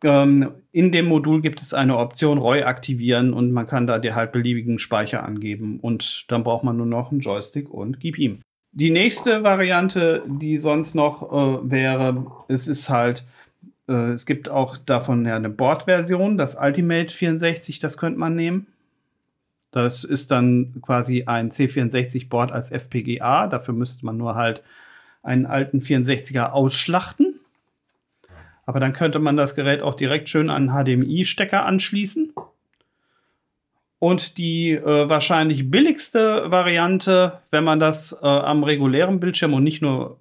ähm, 0.04 0.52
in 0.72 0.92
dem 0.92 1.06
Modul 1.06 1.42
gibt 1.42 1.62
es 1.62 1.74
eine 1.74 1.98
Option 1.98 2.38
ROY 2.38 2.64
aktivieren 2.64 3.34
und 3.34 3.52
man 3.52 3.68
kann 3.68 3.88
da 3.88 4.00
dir 4.00 4.16
halt 4.16 4.32
beliebigen 4.32 4.80
Speicher 4.80 5.24
angeben 5.24 5.80
und 5.82 6.26
dann 6.28 6.44
braucht 6.44 6.64
man 6.64 6.78
nur 6.78 6.86
noch 6.86 7.12
einen 7.12 7.22
Joystick 7.22 7.70
und 7.70 8.00
gib 8.00 8.18
ihm. 8.18 8.42
Die 8.74 8.92
nächste 8.92 9.44
Variante, 9.44 10.24
die 10.28 10.58
sonst 10.58 10.94
noch 10.94 11.32
äh, 11.32 11.72
wäre, 11.72 12.28
es 12.48 12.68
ist 12.68 12.90
halt, 12.90 13.26
äh, 13.88 14.12
es 14.12 14.28
gibt 14.28 14.50
auch 14.50 14.78
davon 14.78 15.26
ja 15.26 15.36
eine 15.36 15.50
Board-Version, 15.50 16.38
das 16.38 16.56
Ultimate 16.60 17.12
64, 17.12 17.80
das 17.80 17.98
könnte 17.98 18.20
man 18.20 18.36
nehmen. 18.36 18.68
Das 19.72 20.04
ist 20.04 20.32
dann 20.32 20.76
quasi 20.82 21.24
ein 21.26 21.52
C64-Board 21.52 22.52
als 22.52 22.72
FPGA. 22.72 23.48
Dafür 23.48 23.74
müsste 23.74 24.06
man 24.06 24.18
nur 24.18 24.36
halt 24.36 24.64
einen 25.24 25.46
alten 25.46 25.82
64er 25.82 26.52
ausschlachten. 26.52 27.40
Aber 28.66 28.80
dann 28.80 28.94
könnte 28.94 29.20
man 29.20 29.38
das 29.38 29.56
Gerät 29.56 29.82
auch 29.82 29.96
direkt 29.96 30.30
schön 30.30 30.50
an 30.50 30.70
HDMI-Stecker 30.70 31.66
anschließen. 31.66 32.34
Und 34.00 34.38
die 34.38 34.72
äh, 34.72 35.10
wahrscheinlich 35.10 35.72
billigste 35.72 36.52
Variante, 36.52 37.40
wenn 37.50 37.64
man 37.64 37.80
das 37.80 38.14
äh, 38.14 38.26
am 38.26 38.64
regulären 38.64 39.20
Bildschirm 39.20 39.54
und 39.54 39.64
nicht 39.64 39.82
nur 39.82 40.20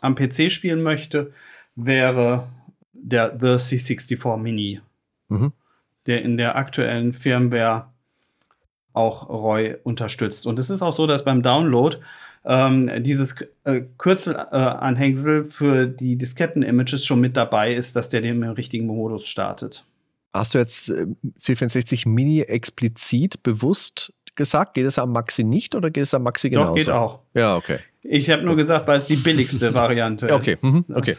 am 0.00 0.16
PC 0.16 0.50
spielen 0.50 0.82
möchte, 0.82 1.32
wäre 1.76 2.48
der 2.92 3.36
The 3.38 3.58
C64 3.58 4.36
Mini, 4.38 4.80
mhm. 5.28 5.52
der 6.06 6.22
in 6.22 6.36
der 6.36 6.56
aktuellen 6.56 7.12
Firmware 7.12 7.86
auch 8.96 9.28
ROY 9.28 9.76
unterstützt. 9.82 10.46
Und 10.46 10.58
es 10.58 10.70
ist 10.70 10.82
auch 10.82 10.94
so, 10.94 11.06
dass 11.06 11.24
beim 11.24 11.42
Download 11.42 11.96
ähm, 12.44 12.90
dieses 13.02 13.34
äh, 13.64 13.82
Kürzelanhängsel 13.98 15.42
äh, 15.42 15.44
für 15.44 15.86
die 15.86 16.16
Disketten-Images 16.16 17.04
schon 17.04 17.20
mit 17.20 17.36
dabei 17.36 17.74
ist, 17.74 17.96
dass 17.96 18.08
der 18.08 18.20
den 18.20 18.42
im 18.42 18.50
richtigen 18.50 18.86
Modus 18.86 19.28
startet. 19.28 19.84
Hast 20.32 20.54
du 20.54 20.58
jetzt 20.58 20.88
äh, 20.88 21.06
C64 21.38 22.08
Mini 22.08 22.42
explizit 22.42 23.42
bewusst 23.42 24.12
gesagt? 24.36 24.74
Geht 24.74 24.86
es 24.86 24.98
am 24.98 25.12
Maxi 25.12 25.44
nicht 25.44 25.74
oder 25.74 25.90
geht 25.90 26.04
es 26.04 26.14
am 26.14 26.22
Maxi 26.22 26.50
genauso? 26.50 26.70
Doch, 26.70 26.76
geht 26.76 26.88
auch. 26.88 27.18
Ja, 27.34 27.56
okay. 27.56 27.80
Ich 28.02 28.30
habe 28.30 28.42
nur 28.44 28.54
gesagt, 28.54 28.86
weil 28.86 28.98
es 28.98 29.06
die 29.06 29.16
billigste 29.16 29.74
Variante 29.74 30.26
ist. 30.26 30.32
Okay, 30.32 30.56
mhm. 30.60 30.84
okay. 30.94 31.16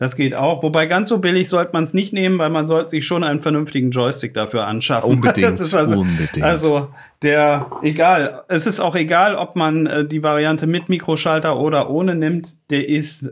Das, 0.00 0.16
geht 0.16 0.34
auch. 0.34 0.62
Wobei 0.62 0.86
ganz 0.86 1.10
so 1.10 1.18
billig 1.18 1.50
sollte 1.50 1.72
man 1.74 1.84
es 1.84 1.92
nicht 1.92 2.14
nehmen, 2.14 2.38
weil 2.38 2.48
man 2.48 2.66
sollte 2.66 2.88
sich 2.88 3.06
schon 3.06 3.22
einen 3.22 3.38
vernünftigen 3.38 3.90
Joystick 3.90 4.32
dafür 4.32 4.66
anschaffen. 4.66 5.10
Unbedingt. 5.12 5.60
also, 5.60 6.00
unbedingt. 6.00 6.42
Also 6.42 6.88
der, 7.20 7.70
egal, 7.82 8.42
es 8.48 8.66
ist 8.66 8.80
auch 8.80 8.96
egal, 8.96 9.36
ob 9.36 9.56
man 9.56 9.86
äh, 9.86 10.06
die 10.06 10.22
Variante 10.22 10.66
mit 10.66 10.88
Mikroschalter 10.88 11.58
oder 11.58 11.90
ohne 11.90 12.14
nimmt, 12.14 12.48
der 12.70 12.88
ist, 12.88 13.30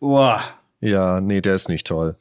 boah. 0.00 0.40
Ja, 0.80 1.20
nee, 1.20 1.42
der 1.42 1.54
ist 1.54 1.68
nicht 1.68 1.86
toll. 1.86 2.16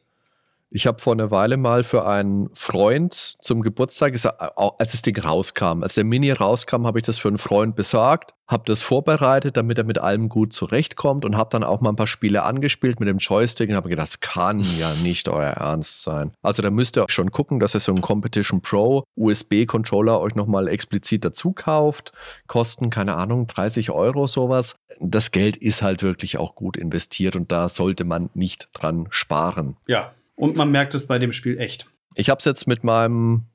Ich 0.69 0.85
habe 0.85 0.99
vor 1.01 1.13
einer 1.13 1.31
Weile 1.31 1.55
mal 1.55 1.85
für 1.85 2.05
einen 2.05 2.49
Freund 2.53 3.13
zum 3.13 3.61
Geburtstag, 3.61 4.13
als 4.13 4.91
das 4.91 5.01
Ding 5.01 5.17
rauskam, 5.17 5.81
als 5.81 5.95
der 5.95 6.03
Mini 6.03 6.31
rauskam, 6.31 6.85
habe 6.85 6.99
ich 6.99 7.05
das 7.05 7.17
für 7.17 7.29
einen 7.29 7.37
Freund 7.37 7.77
besorgt, 7.77 8.33
habe 8.47 8.63
das 8.65 8.81
vorbereitet, 8.81 9.55
damit 9.55 9.77
er 9.77 9.85
mit 9.85 9.97
allem 9.97 10.27
gut 10.27 10.51
zurechtkommt 10.51 11.23
und 11.23 11.37
habe 11.37 11.49
dann 11.51 11.63
auch 11.63 11.79
mal 11.79 11.89
ein 11.89 11.95
paar 11.95 12.05
Spiele 12.05 12.43
angespielt 12.43 12.99
mit 12.99 13.07
dem 13.07 13.19
Joystick 13.19 13.69
und 13.69 13.75
habe 13.77 13.87
gedacht, 13.87 14.07
das 14.07 14.19
kann 14.19 14.59
ja 14.77 14.93
nicht 15.03 15.29
euer 15.29 15.51
Ernst 15.51 16.03
sein. 16.03 16.33
Also 16.41 16.61
da 16.61 16.69
müsst 16.69 16.97
ihr 16.97 17.05
schon 17.07 17.31
gucken, 17.31 17.61
dass 17.61 17.73
ihr 17.73 17.79
so 17.79 17.93
einen 17.93 18.01
Competition 18.01 18.61
Pro 18.61 19.05
USB-Controller 19.15 20.19
euch 20.19 20.35
nochmal 20.35 20.67
explizit 20.67 21.23
dazu 21.23 21.53
kauft. 21.53 22.11
Kosten, 22.47 22.89
keine 22.89 23.15
Ahnung, 23.15 23.47
30 23.47 23.91
Euro 23.91 24.27
sowas. 24.27 24.75
Das 24.99 25.31
Geld 25.31 25.55
ist 25.55 25.81
halt 25.81 26.03
wirklich 26.03 26.37
auch 26.37 26.55
gut 26.55 26.75
investiert 26.75 27.37
und 27.37 27.53
da 27.53 27.69
sollte 27.69 28.03
man 28.03 28.29
nicht 28.33 28.67
dran 28.73 29.07
sparen. 29.11 29.77
Ja, 29.87 30.11
und 30.37 30.55
man 30.55 30.71
merkt 30.71 30.95
es 30.95 31.07
bei 31.07 31.19
dem 31.19 31.33
Spiel 31.33 31.59
echt. 31.59 31.87
Ich 32.15 32.29
habe 32.29 32.39
es 32.39 32.45
jetzt 32.45 32.67
mit 32.67 32.83
meinem, 32.83 33.45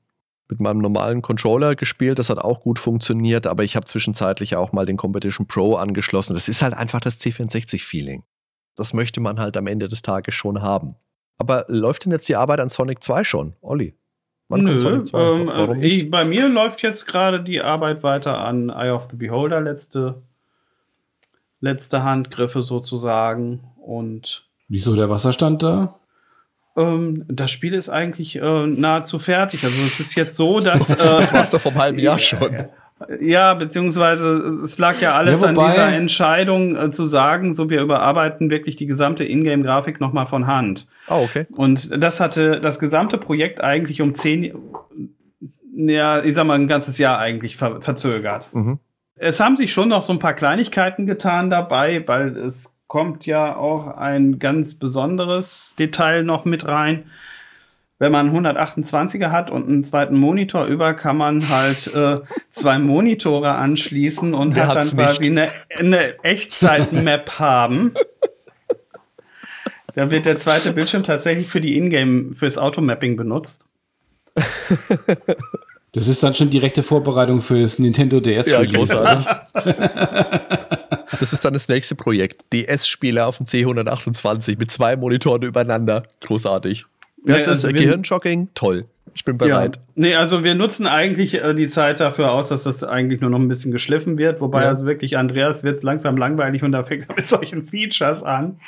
mit 0.49 0.59
meinem 0.59 0.79
normalen 0.79 1.21
Controller 1.21 1.75
gespielt. 1.75 2.19
Das 2.19 2.29
hat 2.29 2.37
auch 2.37 2.61
gut 2.61 2.77
funktioniert, 2.77 3.47
aber 3.47 3.63
ich 3.63 3.75
habe 3.75 3.85
zwischenzeitlich 3.85 4.55
auch 4.55 4.73
mal 4.73 4.85
den 4.85 4.97
Competition 4.97 5.47
Pro 5.47 5.75
angeschlossen. 5.75 6.33
Das 6.33 6.49
ist 6.49 6.61
halt 6.61 6.73
einfach 6.73 6.99
das 6.99 7.19
C64-Feeling. 7.19 8.23
Das 8.75 8.93
möchte 8.93 9.21
man 9.21 9.39
halt 9.39 9.55
am 9.57 9.67
Ende 9.67 9.87
des 9.87 10.01
Tages 10.01 10.35
schon 10.35 10.61
haben. 10.61 10.95
Aber 11.37 11.65
läuft 11.67 12.05
denn 12.05 12.11
jetzt 12.11 12.27
die 12.27 12.35
Arbeit 12.35 12.59
an 12.59 12.69
Sonic 12.69 13.01
2 13.01 13.23
schon, 13.23 13.55
Olli? 13.61 13.95
Wann 14.49 14.63
Nö, 14.63 14.77
Sonic 14.77 15.07
2? 15.07 15.17
Ähm, 15.19 15.47
Warum 15.47 15.75
äh, 15.77 15.79
nicht? 15.79 16.03
Ich, 16.03 16.11
bei 16.11 16.25
mir 16.25 16.49
läuft 16.49 16.83
jetzt 16.83 17.05
gerade 17.05 17.41
die 17.41 17.61
Arbeit 17.61 18.03
weiter 18.03 18.39
an 18.39 18.69
Eye 18.69 18.91
of 18.91 19.07
the 19.09 19.15
Beholder, 19.15 19.61
letzte, 19.61 20.21
letzte 21.61 22.03
Handgriffe 22.03 22.61
sozusagen. 22.61 23.71
Und 23.77 24.49
Wieso 24.67 24.95
der 24.95 25.09
Wasserstand 25.09 25.63
da? 25.63 25.99
Ähm, 26.75 27.25
das 27.27 27.51
Spiel 27.51 27.73
ist 27.73 27.89
eigentlich 27.89 28.35
äh, 28.35 28.67
nahezu 28.67 29.19
fertig. 29.19 29.63
Also 29.63 29.81
es 29.83 29.99
ist 29.99 30.15
jetzt 30.15 30.35
so, 30.35 30.59
dass. 30.59 30.89
Äh, 30.93 30.95
das 30.95 31.33
war's 31.33 31.51
doch 31.51 31.61
vom 31.61 31.75
halben 31.75 31.99
Jahr 31.99 32.17
schon. 32.17 32.67
Ja, 33.19 33.53
beziehungsweise 33.53 34.61
es 34.63 34.77
lag 34.77 35.01
ja 35.01 35.15
alles 35.15 35.41
ja, 35.41 35.49
an 35.49 35.55
dieser 35.55 35.87
Entscheidung 35.89 36.75
äh, 36.75 36.91
zu 36.91 37.05
sagen, 37.05 37.53
so 37.53 37.69
wir 37.69 37.81
überarbeiten 37.81 38.49
wirklich 38.49 38.75
die 38.75 38.85
gesamte 38.85 39.25
Ingame-Grafik 39.25 39.99
nochmal 39.99 40.27
von 40.27 40.47
Hand. 40.47 40.87
Oh, 41.09 41.23
okay. 41.23 41.45
Und 41.51 41.89
das 42.01 42.19
hatte 42.19 42.61
das 42.61 42.79
gesamte 42.79 43.17
Projekt 43.17 43.61
eigentlich 43.61 44.01
um 44.01 44.15
zehn, 44.15 44.53
ja, 45.75 46.23
ich 46.23 46.35
sag 46.35 46.45
mal, 46.45 46.55
ein 46.55 46.67
ganzes 46.67 46.97
Jahr 46.97 47.19
eigentlich 47.19 47.57
ver 47.57 47.81
verzögert. 47.81 48.49
Mhm. 48.53 48.79
Es 49.15 49.39
haben 49.39 49.57
sich 49.57 49.73
schon 49.73 49.89
noch 49.89 50.03
so 50.03 50.13
ein 50.13 50.19
paar 50.19 50.33
Kleinigkeiten 50.33 51.05
getan 51.05 51.49
dabei, 51.49 52.03
weil 52.07 52.37
es 52.37 52.75
kommt 52.93 53.25
ja 53.25 53.55
auch 53.55 53.87
ein 53.87 54.37
ganz 54.37 54.75
besonderes 54.75 55.73
Detail 55.79 56.21
noch 56.21 56.45
mit 56.45 56.67
rein. 56.67 57.09
Wenn 57.97 58.11
man 58.11 58.29
128er 58.29 59.31
hat 59.31 59.49
und 59.49 59.67
einen 59.67 59.83
zweiten 59.83 60.15
Monitor 60.15 60.65
über, 60.65 60.93
kann 60.93 61.17
man 61.17 61.49
halt 61.49 61.91
äh, 61.95 62.19
zwei 62.51 62.77
Monitore 62.77 63.49
anschließen 63.55 64.35
und 64.35 64.55
Wer 64.55 64.67
hat 64.67 64.75
dann 64.75 64.89
quasi 64.89 65.25
eine, 65.25 65.49
eine 65.75 66.23
Echtzeit-Map 66.23 67.39
haben. 67.39 67.95
Da 69.95 70.11
wird 70.11 70.27
der 70.27 70.37
zweite 70.37 70.73
Bildschirm 70.73 71.03
tatsächlich 71.03 71.47
für 71.49 71.61
die 71.61 71.75
Ingame, 71.75 72.35
fürs 72.35 72.59
Automapping 72.59 73.17
benutzt. 73.17 73.65
Das 75.93 76.07
ist 76.07 76.23
dann 76.23 76.33
schon 76.33 76.49
direkte 76.49 76.83
Vorbereitung 76.83 77.41
fürs 77.41 77.79
Nintendo 77.79 78.19
DS. 78.19 78.49
Ja, 78.49 78.63
großartig. 78.63 79.27
Das 81.19 81.31
ist 81.31 81.45
dann 81.45 81.53
das 81.53 81.69
nächste 81.69 81.95
Projekt. 81.95 82.43
DS-Spiele 82.51 83.25
auf 83.25 83.37
dem 83.37 83.45
C128 83.45 84.57
mit 84.57 84.71
zwei 84.71 84.97
Monitoren 84.97 85.43
übereinander. 85.43 86.03
Großartig. 86.21 86.85
Wie 87.23 87.31
heißt 87.31 87.45
nee, 87.45 87.51
das? 87.53 87.63
Also 87.63 87.77
Gehirnjogging? 87.77 88.49
Toll. 88.55 88.85
Ich 89.13 89.23
bin 89.23 89.37
bereit. 89.37 89.75
Ja. 89.75 89.81
Nee, 89.95 90.15
also 90.15 90.43
wir 90.43 90.55
nutzen 90.55 90.87
eigentlich 90.87 91.35
äh, 91.35 91.53
die 91.53 91.67
Zeit 91.67 91.99
dafür 91.99 92.31
aus, 92.31 92.49
dass 92.49 92.63
das 92.63 92.83
eigentlich 92.83 93.21
nur 93.21 93.29
noch 93.29 93.39
ein 93.39 93.47
bisschen 93.47 93.71
geschliffen 93.71 94.17
wird. 94.17 94.41
Wobei 94.41 94.63
ja. 94.63 94.69
also 94.69 94.85
wirklich 94.85 95.17
Andreas 95.17 95.63
wird 95.63 95.77
es 95.77 95.83
langsam 95.83 96.17
langweilig 96.17 96.63
und 96.63 96.71
da 96.71 96.83
fängt 96.83 97.07
er 97.09 97.15
mit 97.15 97.27
solchen 97.29 97.67
Features 97.67 98.23
an. 98.23 98.59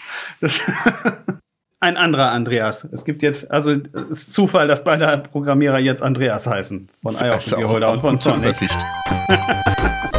Ein 1.82 1.98
anderer 1.98 2.32
Andreas. 2.32 2.86
Es 2.86 3.06
gibt 3.06 3.22
jetzt, 3.22 3.52
also 3.52 3.72
es 3.72 4.20
ist 4.20 4.34
Zufall, 4.34 4.68
dass 4.68 4.84
beide 4.84 5.24
Programmierer 5.32 5.80
jetzt 5.80 6.02
Andreas 6.02 6.48
heißen. 6.48 6.90
Von 7.02 7.16
Eye 7.16 7.36
of 7.36 7.44
the 7.44 7.56
Beholder 7.56 7.92
und 7.92 8.02
von 8.02 8.20
Sonic. 8.20 8.56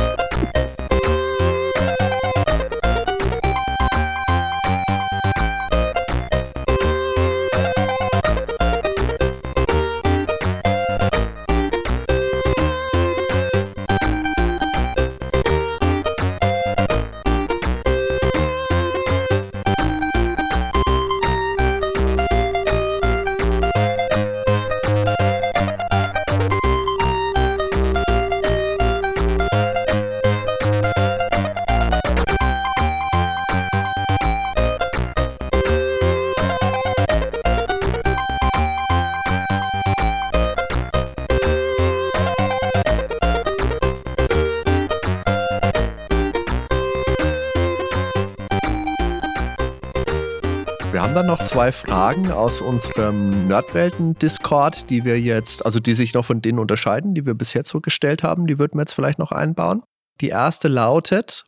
Fragen 52.07 52.31
aus 52.31 52.61
unserem 52.61 53.49
Nerdwelten-Discord, 53.49 54.91
die 54.91 55.05
wir 55.05 55.21
jetzt, 55.21 55.67
also 55.67 55.81
die 55.81 55.93
sich 55.93 56.15
noch 56.15 56.25
von 56.25 56.41
denen 56.41 56.61
unterscheiden, 56.61 57.17
die 57.17 57.27
wir 57.27 57.35
bisher 57.35 57.65
so 57.65 57.81
haben. 58.23 58.47
Die 58.47 58.61
würden 58.61 58.79
wir 58.79 58.83
jetzt 58.83 58.93
vielleicht 58.93 59.19
noch 59.19 59.33
einbauen. 59.33 59.83
Die 60.21 60.29
erste 60.29 60.69
lautet: 60.69 61.47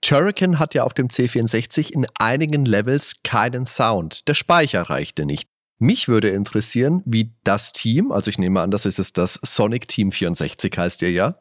Turrican 0.00 0.58
hat 0.58 0.74
ja 0.74 0.82
auf 0.82 0.94
dem 0.94 1.06
C64 1.06 1.92
in 1.92 2.06
einigen 2.18 2.64
Levels 2.64 3.22
keinen 3.22 3.66
Sound. 3.66 4.26
Der 4.26 4.34
Speicher 4.34 4.82
reichte 4.82 5.24
nicht. 5.24 5.48
Mich 5.78 6.08
würde 6.08 6.30
interessieren, 6.30 7.00
wie 7.04 7.32
das 7.44 7.72
Team, 7.72 8.10
also 8.10 8.30
ich 8.30 8.38
nehme 8.38 8.62
an, 8.62 8.72
das 8.72 8.86
ist 8.86 8.98
es 8.98 9.12
das 9.12 9.38
Sonic 9.44 9.86
Team 9.86 10.10
64 10.10 10.76
heißt 10.76 11.02
ihr 11.02 11.12
ja, 11.12 11.38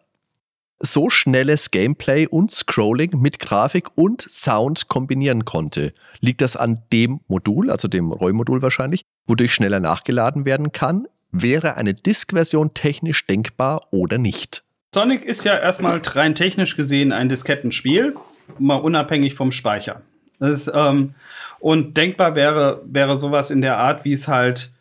so 0.83 1.09
schnelles 1.09 1.71
Gameplay 1.71 2.27
und 2.27 2.51
Scrolling 2.51 3.21
mit 3.21 3.39
Grafik 3.39 3.97
und 3.97 4.21
Sound 4.29 4.89
kombinieren 4.89 5.45
konnte. 5.45 5.93
Liegt 6.19 6.41
das 6.41 6.57
an 6.57 6.83
dem 6.91 7.21
Modul, 7.27 7.71
also 7.71 7.87
dem 7.87 8.11
ROI-Modul 8.11 8.61
wahrscheinlich, 8.61 9.05
wodurch 9.25 9.53
schneller 9.53 9.79
nachgeladen 9.79 10.45
werden 10.45 10.73
kann? 10.73 11.07
Wäre 11.31 11.77
eine 11.77 11.93
Disk-Version 11.93 12.73
technisch 12.73 13.25
denkbar 13.25 13.87
oder 13.91 14.17
nicht? 14.17 14.63
Sonic 14.93 15.23
ist 15.23 15.45
ja 15.45 15.57
erstmal 15.57 16.01
rein 16.03 16.35
technisch 16.35 16.75
gesehen 16.75 17.13
ein 17.13 17.29
Diskettenspiel, 17.29 18.15
mal 18.59 18.75
unabhängig 18.75 19.35
vom 19.35 19.53
Speicher. 19.53 20.01
Ist, 20.41 20.69
ähm, 20.75 21.15
und 21.59 21.95
denkbar 21.95 22.35
wäre, 22.35 22.81
wäre 22.85 23.17
sowas 23.17 23.51
in 23.51 23.61
der 23.61 23.77
Art, 23.77 24.03
wie 24.03 24.11
es 24.11 24.27
halt. 24.27 24.72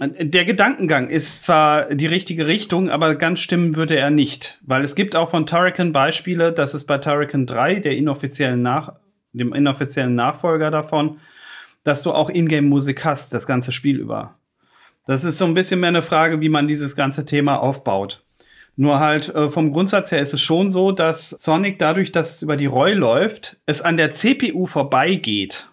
Der 0.00 0.44
Gedankengang 0.44 1.08
ist 1.08 1.44
zwar 1.44 1.94
die 1.94 2.06
richtige 2.06 2.48
Richtung, 2.48 2.90
aber 2.90 3.14
ganz 3.14 3.38
stimmen 3.38 3.76
würde 3.76 3.96
er 3.96 4.10
nicht. 4.10 4.58
Weil 4.62 4.82
es 4.82 4.96
gibt 4.96 5.14
auch 5.14 5.30
von 5.30 5.46
Turrican 5.46 5.92
Beispiele, 5.92 6.52
dass 6.52 6.74
es 6.74 6.84
bei 6.84 6.98
Turrican 6.98 7.46
3, 7.46 7.76
der 7.76 7.96
inoffiziellen 7.96 8.60
Nach 8.60 8.94
dem 9.32 9.52
inoffiziellen 9.52 10.14
Nachfolger 10.14 10.70
davon, 10.70 11.20
dass 11.84 12.02
du 12.02 12.12
auch 12.12 12.30
Ingame-Musik 12.30 13.04
hast, 13.04 13.34
das 13.34 13.46
ganze 13.46 13.72
Spiel 13.72 14.00
über. 14.00 14.36
Das 15.06 15.22
ist 15.22 15.38
so 15.38 15.44
ein 15.44 15.54
bisschen 15.54 15.80
mehr 15.80 15.88
eine 15.88 16.02
Frage, 16.02 16.40
wie 16.40 16.48
man 16.48 16.66
dieses 16.66 16.96
ganze 16.96 17.24
Thema 17.24 17.56
aufbaut. 17.56 18.24
Nur 18.76 18.98
halt 18.98 19.28
äh, 19.28 19.50
vom 19.50 19.72
Grundsatz 19.72 20.10
her 20.10 20.18
ist 20.18 20.34
es 20.34 20.40
schon 20.40 20.70
so, 20.70 20.90
dass 20.90 21.30
Sonic 21.30 21.78
dadurch, 21.78 22.10
dass 22.10 22.36
es 22.36 22.42
über 22.42 22.56
die 22.56 22.66
ROI 22.66 22.94
läuft, 22.94 23.58
es 23.66 23.82
an 23.82 23.96
der 23.96 24.12
CPU 24.12 24.66
vorbeigeht. 24.66 25.68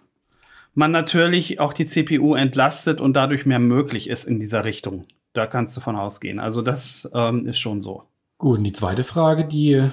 Man 0.74 0.92
natürlich 0.92 1.60
auch 1.60 1.74
die 1.74 1.86
CPU 1.86 2.36
entlastet 2.36 3.02
und 3.02 3.14
dadurch 3.14 3.46
mehr 3.46 3.60
möglich 3.60 4.08
ist 4.08 4.24
in 4.24 4.40
dieser 4.40 4.64
Richtung. 4.64 5.06
Da 5.34 5.48
kannst 5.48 5.76
du 5.76 5.82
von 5.82 5.96
ausgehen. 5.96 6.40
Also 6.40 6.62
das 6.62 7.10
ähm, 7.14 7.48
ist 7.48 7.60
schon 7.60 7.82
so. 7.82 8.04
Gut, 8.38 8.58
und 8.58 8.64
die 8.64 8.72
zweite 8.72 9.04
Frage, 9.04 9.46
die 9.46 9.92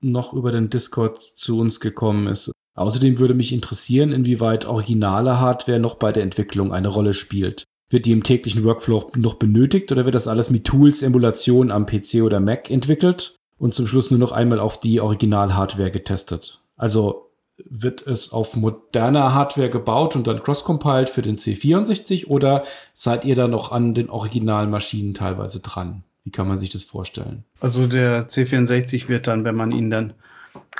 noch 0.00 0.32
über 0.32 0.52
den 0.52 0.70
Discord 0.70 1.20
zu 1.20 1.58
uns 1.58 1.80
gekommen 1.80 2.26
ist. 2.26 2.52
Außerdem 2.74 3.18
würde 3.18 3.34
mich 3.34 3.52
interessieren, 3.52 4.12
inwieweit 4.12 4.64
originale 4.64 5.40
Hardware 5.40 5.80
noch 5.80 5.96
bei 5.96 6.12
der 6.12 6.22
Entwicklung 6.22 6.72
eine 6.72 6.88
Rolle 6.88 7.14
spielt. 7.14 7.64
Wird 7.90 8.06
die 8.06 8.12
im 8.12 8.22
täglichen 8.22 8.64
Workflow 8.64 9.10
noch 9.16 9.34
benötigt 9.34 9.90
oder 9.90 10.04
wird 10.04 10.14
das 10.14 10.28
alles 10.28 10.50
mit 10.50 10.64
Tools, 10.64 11.02
Emulation 11.02 11.70
am 11.70 11.86
PC 11.86 12.22
oder 12.22 12.40
Mac 12.40 12.70
entwickelt 12.70 13.36
und 13.58 13.74
zum 13.74 13.86
Schluss 13.86 14.10
nur 14.10 14.20
noch 14.20 14.32
einmal 14.32 14.60
auf 14.60 14.78
die 14.78 15.00
Original-Hardware 15.00 15.90
getestet? 15.90 16.62
Also 16.76 17.29
wird 17.68 18.06
es 18.06 18.32
auf 18.32 18.56
moderner 18.56 19.34
Hardware 19.34 19.70
gebaut 19.70 20.16
und 20.16 20.26
dann 20.26 20.42
cross-compiled 20.42 21.08
für 21.08 21.22
den 21.22 21.36
C64 21.36 22.26
oder 22.26 22.64
seid 22.94 23.24
ihr 23.24 23.34
da 23.34 23.48
noch 23.48 23.72
an 23.72 23.94
den 23.94 24.10
originalen 24.10 24.70
Maschinen 24.70 25.14
teilweise 25.14 25.60
dran? 25.60 26.04
Wie 26.24 26.30
kann 26.30 26.48
man 26.48 26.58
sich 26.58 26.70
das 26.70 26.84
vorstellen? 26.84 27.44
Also 27.60 27.86
der 27.86 28.28
C64 28.28 29.08
wird 29.08 29.26
dann, 29.26 29.44
wenn 29.44 29.54
man 29.54 29.72
ihn 29.72 29.90
dann 29.90 30.14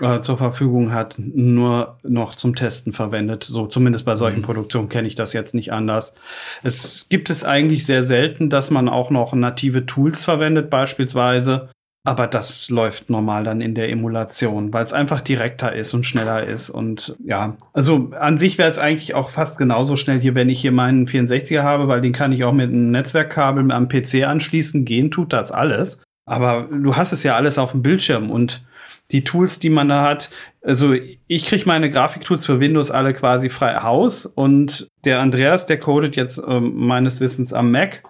äh, 0.01 0.21
zur 0.21 0.39
Verfügung 0.39 0.93
hat, 0.93 1.17
nur 1.19 1.99
noch 2.03 2.37
zum 2.37 2.55
Testen 2.55 2.93
verwendet. 2.93 3.45
So 3.45 3.67
zumindest 3.67 4.05
bei 4.05 4.17
solchen 4.17 4.41
mhm. 4.41 4.45
Produktionen 4.45 4.89
kenne 4.89 5.09
ich 5.09 5.15
das 5.15 5.33
jetzt 5.33 5.55
nicht 5.55 5.73
anders. 5.73 6.15
Es 6.63 7.09
gibt 7.09 7.31
es 7.31 7.45
eigentlich 7.45 7.87
sehr 7.87 8.03
selten, 8.03 8.51
dass 8.51 8.71
man 8.71 8.89
auch 8.89 9.11
noch 9.11 9.33
native 9.33 9.87
Tools 9.87 10.25
verwendet, 10.25 10.71
beispielsweise. 10.71 11.71
Aber 12.03 12.27
das 12.27 12.71
läuft 12.71 13.11
normal 13.11 13.45
dann 13.45 13.61
in 13.61 13.75
der 13.75 13.91
Emulation, 13.91 14.73
weil 14.73 14.85
es 14.85 14.95
einfach 14.95 15.21
direkter 15.21 15.75
ist 15.75 15.93
und 15.93 16.07
schneller 16.07 16.47
ist. 16.47 16.71
Und 16.71 17.15
ja, 17.23 17.59
also 17.75 18.11
an 18.19 18.39
sich 18.39 18.57
wäre 18.57 18.71
es 18.71 18.79
eigentlich 18.79 19.15
auch 19.15 19.29
fast 19.29 19.59
genauso 19.59 19.97
schnell 19.97 20.19
hier, 20.19 20.35
wenn 20.35 20.49
ich 20.49 20.63
hier 20.63 20.73
meinen 20.73 21.07
64er 21.07 21.63
habe, 21.63 21.89
weil 21.89 22.01
den 22.01 22.15
kann 22.15 22.33
ich 22.33 22.43
auch 22.45 22.55
mit 22.55 22.71
einem 22.71 22.91
Netzwerkkabel 22.91 23.71
am 23.71 23.89
PC 23.89 24.27
anschließen. 24.27 24.87
Gehen 24.87 25.11
tut 25.11 25.35
das 25.35 25.53
alles. 25.53 26.03
Aber 26.25 26.69
du 26.71 26.97
hast 26.97 27.13
es 27.13 27.23
ja 27.23 27.37
alles 27.37 27.59
auf 27.59 27.73
dem 27.73 27.83
Bildschirm 27.83 28.31
und 28.31 28.65
die 29.11 29.25
Tools, 29.25 29.59
die 29.59 29.71
man 29.71 29.89
da 29.89 30.03
hat. 30.03 30.31
Also 30.63 30.95
ich 31.27 31.45
kriege 31.45 31.65
meine 31.67 31.91
Grafiktools 31.91 32.47
für 32.47 32.61
Windows 32.61 32.91
alle 32.91 33.13
quasi 33.13 33.51
frei 33.51 33.75
Haus 33.83 34.25
und 34.25 34.89
der 35.05 35.21
Andreas, 35.21 35.67
der 35.67 35.81
codet 35.81 36.17
jetzt 36.17 36.41
ähm, 36.47 36.73
meines 36.77 37.21
Wissens 37.21 37.53
am 37.53 37.73
Mac. 37.73 38.05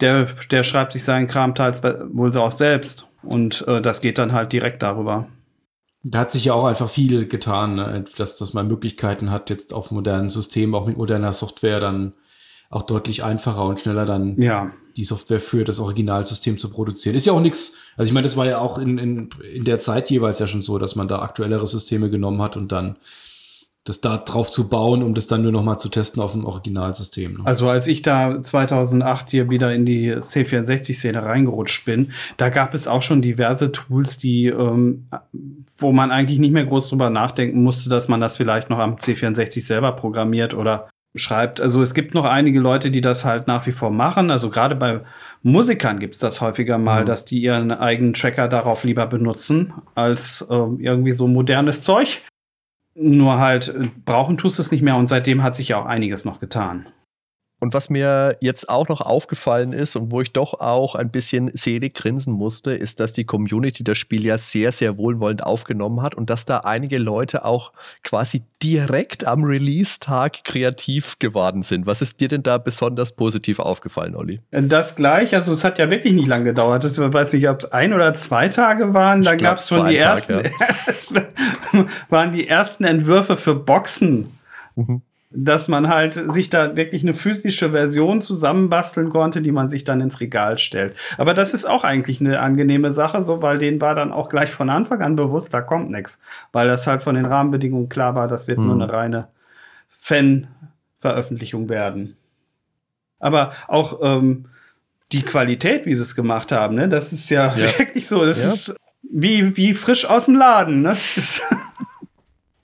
Der, 0.00 0.28
der 0.50 0.62
schreibt 0.62 0.92
sich 0.92 1.04
seinen 1.04 1.26
Kram 1.26 1.54
teils 1.54 1.82
wohl 1.82 2.32
so 2.32 2.40
auch 2.40 2.52
selbst 2.52 3.08
und 3.26 3.66
äh, 3.68 3.80
das 3.82 4.00
geht 4.00 4.18
dann 4.18 4.32
halt 4.32 4.52
direkt 4.52 4.82
darüber. 4.82 5.28
Da 6.02 6.20
hat 6.20 6.30
sich 6.30 6.44
ja 6.44 6.52
auch 6.52 6.66
einfach 6.66 6.90
viel 6.90 7.26
getan, 7.26 7.76
ne? 7.76 8.04
dass, 8.18 8.36
dass 8.36 8.52
man 8.52 8.68
Möglichkeiten 8.68 9.30
hat, 9.30 9.48
jetzt 9.48 9.72
auf 9.72 9.90
modernen 9.90 10.28
Systemen, 10.28 10.74
auch 10.74 10.86
mit 10.86 10.98
moderner 10.98 11.32
Software 11.32 11.80
dann 11.80 12.12
auch 12.68 12.82
deutlich 12.82 13.24
einfacher 13.24 13.64
und 13.64 13.80
schneller 13.80 14.04
dann 14.04 14.40
ja. 14.40 14.70
die 14.96 15.04
Software 15.04 15.40
für 15.40 15.64
das 15.64 15.80
Originalsystem 15.80 16.58
zu 16.58 16.70
produzieren. 16.70 17.14
Ist 17.14 17.26
ja 17.26 17.32
auch 17.32 17.40
nichts, 17.40 17.76
also 17.96 18.08
ich 18.08 18.12
meine, 18.12 18.24
das 18.24 18.36
war 18.36 18.46
ja 18.46 18.58
auch 18.58 18.78
in, 18.78 18.98
in, 18.98 19.28
in 19.52 19.64
der 19.64 19.78
Zeit 19.78 20.10
jeweils 20.10 20.40
ja 20.40 20.46
schon 20.46 20.60
so, 20.60 20.76
dass 20.78 20.96
man 20.96 21.08
da 21.08 21.20
aktuellere 21.20 21.66
Systeme 21.66 22.10
genommen 22.10 22.42
hat 22.42 22.56
und 22.56 22.72
dann 22.72 22.96
das 23.84 24.00
da 24.00 24.16
drauf 24.16 24.50
zu 24.50 24.70
bauen, 24.70 25.02
um 25.02 25.12
das 25.12 25.26
dann 25.26 25.42
nur 25.42 25.52
noch 25.52 25.62
mal 25.62 25.76
zu 25.76 25.90
testen 25.90 26.22
auf 26.22 26.32
dem 26.32 26.46
Originalsystem. 26.46 27.34
Ne? 27.34 27.38
Also 27.44 27.68
als 27.68 27.86
ich 27.86 28.00
da 28.00 28.42
2008 28.42 29.30
hier 29.30 29.50
wieder 29.50 29.74
in 29.74 29.84
die 29.84 30.14
C64-Szene 30.14 31.22
reingerutscht 31.22 31.84
bin, 31.84 32.12
da 32.38 32.48
gab 32.48 32.72
es 32.72 32.88
auch 32.88 33.02
schon 33.02 33.20
diverse 33.20 33.72
Tools, 33.72 34.16
die, 34.16 34.46
ähm, 34.46 35.06
wo 35.76 35.92
man 35.92 36.10
eigentlich 36.10 36.38
nicht 36.38 36.52
mehr 36.52 36.64
groß 36.64 36.88
drüber 36.88 37.10
nachdenken 37.10 37.62
musste, 37.62 37.90
dass 37.90 38.08
man 38.08 38.22
das 38.22 38.38
vielleicht 38.38 38.70
noch 38.70 38.78
am 38.78 38.96
C64 38.96 39.66
selber 39.66 39.92
programmiert 39.92 40.54
oder 40.54 40.88
schreibt. 41.14 41.60
Also 41.60 41.82
es 41.82 41.92
gibt 41.92 42.14
noch 42.14 42.24
einige 42.24 42.60
Leute, 42.60 42.90
die 42.90 43.02
das 43.02 43.24
halt 43.24 43.46
nach 43.46 43.66
wie 43.66 43.72
vor 43.72 43.90
machen. 43.90 44.30
Also 44.30 44.48
gerade 44.48 44.74
bei 44.74 45.00
Musikern 45.42 45.98
gibt 45.98 46.14
es 46.14 46.20
das 46.20 46.40
häufiger 46.40 46.78
mal, 46.78 47.02
mhm. 47.02 47.06
dass 47.06 47.26
die 47.26 47.40
ihren 47.40 47.70
eigenen 47.70 48.14
Tracker 48.14 48.48
darauf 48.48 48.82
lieber 48.82 49.06
benutzen 49.06 49.74
als 49.94 50.40
äh, 50.48 50.54
irgendwie 50.54 51.12
so 51.12 51.28
modernes 51.28 51.82
Zeug. 51.82 52.22
Nur 52.94 53.38
halt 53.38 53.68
äh, 53.68 53.88
brauchen 54.04 54.38
tust 54.38 54.58
es 54.58 54.70
nicht 54.70 54.82
mehr 54.82 54.96
und 54.96 55.08
seitdem 55.08 55.42
hat 55.42 55.56
sich 55.56 55.68
ja 55.68 55.78
auch 55.78 55.86
einiges 55.86 56.24
noch 56.24 56.40
getan. 56.40 56.86
Und 57.64 57.72
was 57.72 57.88
mir 57.88 58.36
jetzt 58.40 58.68
auch 58.68 58.88
noch 58.88 59.00
aufgefallen 59.00 59.72
ist 59.72 59.96
und 59.96 60.10
wo 60.10 60.20
ich 60.20 60.32
doch 60.32 60.60
auch 60.60 60.94
ein 60.94 61.10
bisschen 61.10 61.50
selig 61.54 61.94
grinsen 61.94 62.34
musste, 62.34 62.74
ist, 62.74 63.00
dass 63.00 63.14
die 63.14 63.24
Community 63.24 63.82
das 63.82 63.96
Spiel 63.96 64.26
ja 64.26 64.36
sehr, 64.36 64.70
sehr 64.70 64.98
wohlwollend 64.98 65.42
aufgenommen 65.42 66.02
hat 66.02 66.14
und 66.14 66.28
dass 66.28 66.44
da 66.44 66.58
einige 66.58 66.98
Leute 66.98 67.46
auch 67.46 67.72
quasi 68.02 68.42
direkt 68.62 69.26
am 69.26 69.44
Release-Tag 69.44 70.44
kreativ 70.44 71.18
geworden 71.18 71.62
sind. 71.62 71.86
Was 71.86 72.02
ist 72.02 72.20
dir 72.20 72.28
denn 72.28 72.42
da 72.42 72.58
besonders 72.58 73.12
positiv 73.12 73.60
aufgefallen, 73.60 74.14
Olli? 74.14 74.42
Das 74.50 74.94
gleich, 74.94 75.34
also 75.34 75.50
es 75.50 75.64
hat 75.64 75.78
ja 75.78 75.88
wirklich 75.88 76.12
nicht 76.12 76.28
lange 76.28 76.44
gedauert. 76.44 76.84
Ich 76.84 76.98
weiß 76.98 77.32
nicht, 77.32 77.48
ob 77.48 77.60
es 77.60 77.72
ein 77.72 77.94
oder 77.94 78.12
zwei 78.12 78.48
Tage 78.48 78.92
waren. 78.92 79.22
Da 79.22 79.36
gab 79.36 79.56
es 79.56 79.70
schon 79.70 79.88
die 79.88 79.96
Tag, 79.96 80.28
ersten, 80.28 80.42
ja. 81.14 81.86
waren 82.10 82.32
die 82.32 82.46
ersten 82.46 82.84
Entwürfe 82.84 83.38
für 83.38 83.54
Boxen. 83.54 84.38
Mhm 84.76 85.00
dass 85.36 85.68
man 85.68 85.88
halt 85.88 86.14
sich 86.32 86.48
da 86.48 86.76
wirklich 86.76 87.02
eine 87.02 87.14
physische 87.14 87.70
Version 87.70 88.20
zusammenbasteln 88.20 89.10
konnte, 89.10 89.42
die 89.42 89.50
man 89.50 89.68
sich 89.68 89.84
dann 89.84 90.00
ins 90.00 90.20
Regal 90.20 90.58
stellt. 90.58 90.94
Aber 91.18 91.34
das 91.34 91.54
ist 91.54 91.64
auch 91.64 91.82
eigentlich 91.82 92.20
eine 92.20 92.40
angenehme 92.40 92.92
Sache, 92.92 93.24
so 93.24 93.42
weil 93.42 93.58
denen 93.58 93.80
war 93.80 93.94
dann 93.94 94.12
auch 94.12 94.28
gleich 94.28 94.52
von 94.52 94.70
Anfang 94.70 95.02
an 95.02 95.16
bewusst, 95.16 95.52
da 95.52 95.60
kommt 95.60 95.90
nichts, 95.90 96.18
weil 96.52 96.68
das 96.68 96.86
halt 96.86 97.02
von 97.02 97.16
den 97.16 97.26
Rahmenbedingungen 97.26 97.88
klar 97.88 98.14
war, 98.14 98.28
das 98.28 98.46
wird 98.46 98.58
hm. 98.58 98.66
nur 98.66 98.74
eine 98.74 98.92
reine 98.92 99.28
Fan-Veröffentlichung 100.00 101.68
werden. 101.68 102.16
Aber 103.18 103.52
auch 103.66 104.00
ähm, 104.02 104.46
die 105.10 105.22
Qualität, 105.22 105.86
wie 105.86 105.94
sie 105.94 106.02
es 106.02 106.14
gemacht 106.14 106.52
haben, 106.52 106.76
ne, 106.76 106.88
das 106.88 107.12
ist 107.12 107.28
ja, 107.30 107.54
ja. 107.56 107.78
wirklich 107.78 108.06
so, 108.06 108.24
das 108.24 108.42
ja. 108.42 108.52
ist 108.52 108.76
wie, 109.02 109.56
wie 109.56 109.74
frisch 109.74 110.04
aus 110.04 110.26
dem 110.26 110.36
Laden. 110.36 110.82
Ne? 110.82 110.96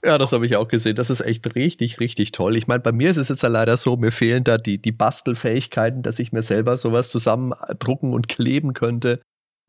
Ja, 0.03 0.17
das 0.17 0.31
habe 0.31 0.47
ich 0.47 0.55
auch 0.55 0.67
gesehen. 0.67 0.95
Das 0.95 1.11
ist 1.11 1.21
echt 1.21 1.55
richtig, 1.55 1.99
richtig 1.99 2.31
toll. 2.31 2.55
Ich 2.57 2.67
meine, 2.67 2.81
bei 2.81 2.91
mir 2.91 3.11
ist 3.11 3.17
es 3.17 3.29
jetzt 3.29 3.43
ja 3.43 3.49
leider 3.49 3.77
so, 3.77 3.97
mir 3.97 4.11
fehlen 4.11 4.43
da 4.43 4.57
die, 4.57 4.81
die 4.81 4.91
Bastelfähigkeiten, 4.91 6.01
dass 6.01 6.17
ich 6.17 6.31
mir 6.31 6.41
selber 6.41 6.75
sowas 6.77 7.09
zusammendrucken 7.09 8.13
und 8.13 8.27
kleben 8.27 8.73
könnte. 8.73 9.21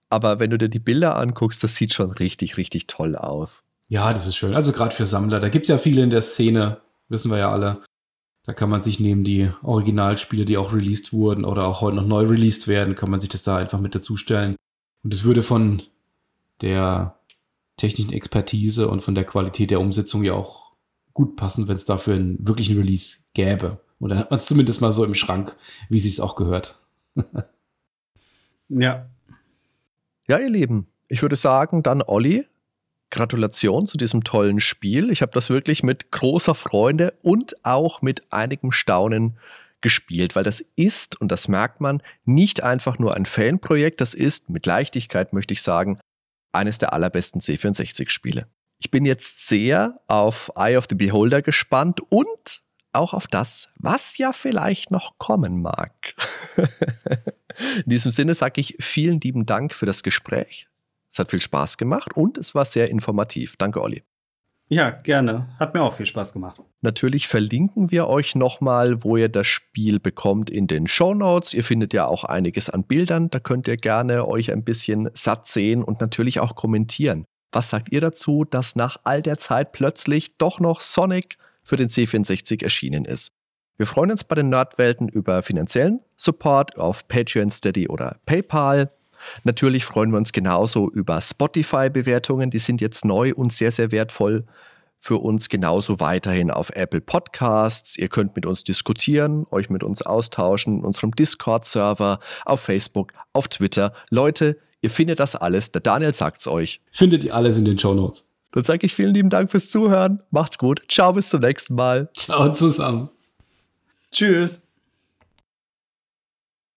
Aber 0.09 0.39
wenn 0.39 0.51
du 0.51 0.59
dir 0.59 0.69
die 0.69 0.79
Bilder 0.79 1.17
anguckst, 1.17 1.63
das 1.63 1.77
sieht 1.77 1.93
schon 1.93 2.13
richtig, 2.13 2.57
richtig 2.57 2.87
toll 2.87 3.15
aus. 3.15 3.63
Ja, 3.89 4.11
das 4.13 4.27
ist 4.27 4.37
schön. 4.37 4.55
Also 4.55 4.73
gerade 4.73 4.95
für 4.95 5.05
Sammler. 5.05 5.39
Da 5.39 5.51
gibt 5.51 5.65
es 5.65 5.69
ja 5.69 5.77
viele 5.77 6.03
in 6.03 6.11
der 6.11 6.23
Szene, 6.23 6.81
wissen 7.09 7.31
wir 7.31 7.39
ja 7.39 7.53
alle. 7.53 7.81
Da 8.45 8.55
kann 8.55 8.71
man 8.71 8.83
sich 8.83 8.99
neben 8.99 9.25
die 9.25 9.51
Originalspiele, 9.63 10.45
die 10.45 10.57
auch 10.57 10.73
released 10.73 11.13
wurden 11.13 11.45
oder 11.45 11.67
auch 11.67 11.81
heute 11.83 11.97
noch 11.97 12.07
neu 12.07 12.25
released 12.25 12.69
werden, 12.69 12.95
kann 12.95 13.11
man 13.11 13.21
sich 13.21 13.29
das 13.29 13.43
da 13.43 13.57
einfach 13.57 13.81
mit 13.81 13.95
dazustellen. 13.95 14.57
Und 15.05 15.13
es 15.13 15.25
würde 15.25 15.43
von 15.43 15.83
der 16.61 17.17
technischen 17.77 18.13
Expertise 18.13 18.89
und 18.89 19.01
von 19.01 19.15
der 19.15 19.25
Qualität 19.25 19.71
der 19.71 19.81
Umsetzung 19.81 20.25
ja 20.25 20.35
auch 20.35 20.73
gut 21.15 21.37
passen, 21.37 21.69
wenn 21.69 21.77
es 21.77 21.85
dafür 21.85 22.15
einen 22.15 22.47
wirklichen 22.47 22.77
Release 22.77 23.19
gäbe. 23.35 23.81
Und 23.99 24.11
dann 24.11 24.19
hat 24.19 24.31
man 24.31 24.41
es 24.41 24.47
zumindest 24.47 24.81
mal 24.81 24.93
so 24.93 25.05
im 25.05 25.15
Schrank, 25.15 25.57
wie 25.89 25.99
sie 25.99 26.09
es 26.09 26.21
auch 26.21 26.37
gehört. 26.37 26.79
ja. 28.69 29.07
Ja, 30.29 30.39
ihr 30.39 30.51
Lieben, 30.51 30.87
ich 31.09 31.23
würde 31.23 31.37
sagen, 31.37 31.83
dann 31.83 32.03
Olli, 32.03 32.47
Gratulation 33.11 33.87
zu 33.87 33.99
diesem 33.99 34.25
tollen 34.25 34.59
Spiel. 34.59 35.11
Ich 35.11 35.21
habe 35.23 35.33
das 35.33 35.51
wirklich 35.51 35.83
mit 35.83 36.11
großer 36.11 36.55
Freude 36.55 37.15
und 37.23 37.65
auch 37.65 38.01
mit 38.01 38.33
einigem 38.33 38.73
Staunen 38.73 39.39
gespielt, 39.83 40.35
weil 40.35 40.45
das 40.45 40.65
ist, 40.77 41.21
und 41.21 41.31
das 41.31 41.49
merkt 41.49 41.81
man, 41.81 42.03
nicht 42.25 42.63
einfach 42.63 42.99
nur 42.99 43.15
ein 43.15 43.27
Fanprojekt, 43.27 44.01
das 44.01 44.15
ist, 44.15 44.49
mit 44.49 44.65
Leichtigkeit 44.65 45.33
möchte 45.33 45.53
ich 45.53 45.61
sagen, 45.61 45.99
eines 46.53 46.79
der 46.79 46.93
allerbesten 46.93 47.41
C64-Spiele. 47.41 48.47
Ich 48.79 48.91
bin 48.91 49.07
jetzt 49.07 49.47
sehr 49.47 50.01
auf 50.07 50.53
Eye 50.57 50.77
of 50.77 50.87
the 50.89 50.95
Beholder 50.95 51.43
gespannt 51.43 52.01
und 52.11 52.63
auch 52.93 53.15
auf 53.15 53.27
das, 53.27 53.71
was 53.77 54.19
ja 54.19 54.33
vielleicht 54.33 54.91
noch 54.91 55.19
kommen 55.19 55.63
mag. 55.63 56.15
In 57.85 57.91
diesem 57.91 58.11
Sinne 58.11 58.35
sage 58.35 58.61
ich 58.61 58.77
vielen 58.81 59.21
lieben 59.21 59.47
Dank 59.47 59.75
für 59.75 59.87
das 59.87 60.03
Gespräch. 60.03 60.69
Es 61.11 61.19
hat 61.19 61.31
viel 61.31 61.41
Spaß 61.41 61.77
gemacht 61.77 62.15
und 62.15 62.39
es 62.39 62.55
war 62.55 62.65
sehr 62.65 62.91
informativ. 62.91 63.57
Danke, 63.57 63.83
Olli. 63.83 64.03
Ja, 64.69 64.91
gerne. 64.91 65.49
Hat 65.59 65.75
mir 65.75 65.83
auch 65.83 65.95
viel 65.95 66.07
Spaß 66.07 66.33
gemacht. 66.33 66.61
Natürlich 66.81 67.29
verlinken 67.29 67.91
wir 67.91 68.09
euch 68.09 68.35
nochmal, 68.35 69.05
wo 69.05 69.17
ihr 69.17 69.29
das 69.29 69.47
Spiel 69.47 70.01
bekommt 70.01 70.49
in 70.49 70.67
den 70.67 70.87
Show 70.87 71.15
Notes. 71.15 71.53
Ihr 71.53 71.63
findet 71.63 71.93
ja 71.93 72.07
auch 72.07 72.25
einiges 72.25 72.71
an 72.71 72.85
Bildern. 72.85 73.29
Da 73.31 73.39
könnt 73.39 73.69
ihr 73.69 73.77
gerne 73.77 74.27
euch 74.27 74.51
ein 74.51 74.65
bisschen 74.65 75.11
satt 75.13 75.47
sehen 75.47 75.85
und 75.85 76.01
natürlich 76.01 76.41
auch 76.41 76.55
kommentieren. 76.55 77.27
Was 77.53 77.69
sagt 77.69 77.93
ihr 77.93 78.01
dazu, 78.01 78.45
dass 78.45 78.75
nach 78.75 78.97
all 79.05 79.21
der 79.21 79.37
Zeit 79.37 79.73
plötzlich 79.73 80.39
doch 80.39 80.59
noch 80.59 80.81
Sonic 80.81 81.37
für 81.63 81.77
den 81.77 81.89
C64 81.89 82.63
erschienen 82.63 83.05
ist? 83.05 83.29
Wir 83.77 83.87
freuen 83.87 84.11
uns 84.11 84.25
bei 84.25 84.35
den 84.35 84.49
Nerdwelten 84.49 85.09
über 85.09 85.43
finanziellen 85.43 86.01
Support 86.17 86.79
auf 86.79 87.09
Patreon, 87.09 87.51
Steady 87.51 87.89
oder 87.89 88.17
PayPal. 88.27 88.91
Natürlich 89.45 89.85
freuen 89.85 90.11
wir 90.11 90.19
uns 90.19 90.33
genauso 90.33 90.91
über 90.91 91.21
Spotify-Bewertungen, 91.21 92.51
die 92.51 92.59
sind 92.59 92.81
jetzt 92.81 93.05
neu 93.05 93.33
und 93.35 93.53
sehr, 93.53 93.73
sehr 93.73 93.91
wertvoll 93.91 94.45
für 95.03 95.17
uns 95.17 95.49
genauso 95.49 95.99
weiterhin 95.99 96.53
auf 96.53 96.71
Apple 96.71 97.01
Podcasts. 97.01 97.99
Ihr 97.99 98.09
könnt 98.09 98.37
mit 98.37 98.47
uns 98.47 98.63
diskutieren, 98.63 99.47
euch 99.51 99.69
mit 99.69 99.83
uns 99.83 100.01
austauschen 100.03 100.79
in 100.79 100.85
unserem 100.85 101.11
Discord-Server, 101.11 102.21
auf 102.45 102.61
Facebook, 102.61 103.13
auf 103.33 103.49
Twitter. 103.49 103.95
Leute, 104.11 104.59
ihr 104.81 104.91
findet 104.91 105.19
das 105.19 105.35
alles. 105.35 105.73
Der 105.73 105.81
Daniel 105.81 106.15
sagt's 106.15 106.47
euch. 106.47 106.81
Findet 106.93 107.25
ihr 107.25 107.35
alles 107.35 107.59
in 107.59 107.65
den 107.65 107.79
Show 107.81 107.95
Notes. 107.95 108.29
Dann 108.53 108.63
sage 108.63 108.87
ich 108.87 108.95
vielen 108.95 109.13
lieben 109.13 109.31
Dank 109.31 109.51
fürs 109.51 109.71
Zuhören. 109.71 110.23
Macht's 110.31 110.59
gut. 110.59 110.83
Ciao, 110.89 111.13
bis 111.13 111.31
zum 111.31 111.41
nächsten 111.41 111.75
Mal. 111.75 112.09
Ciao 112.15 112.53
zusammen. 112.53 113.09
Tschüss. 114.13 114.63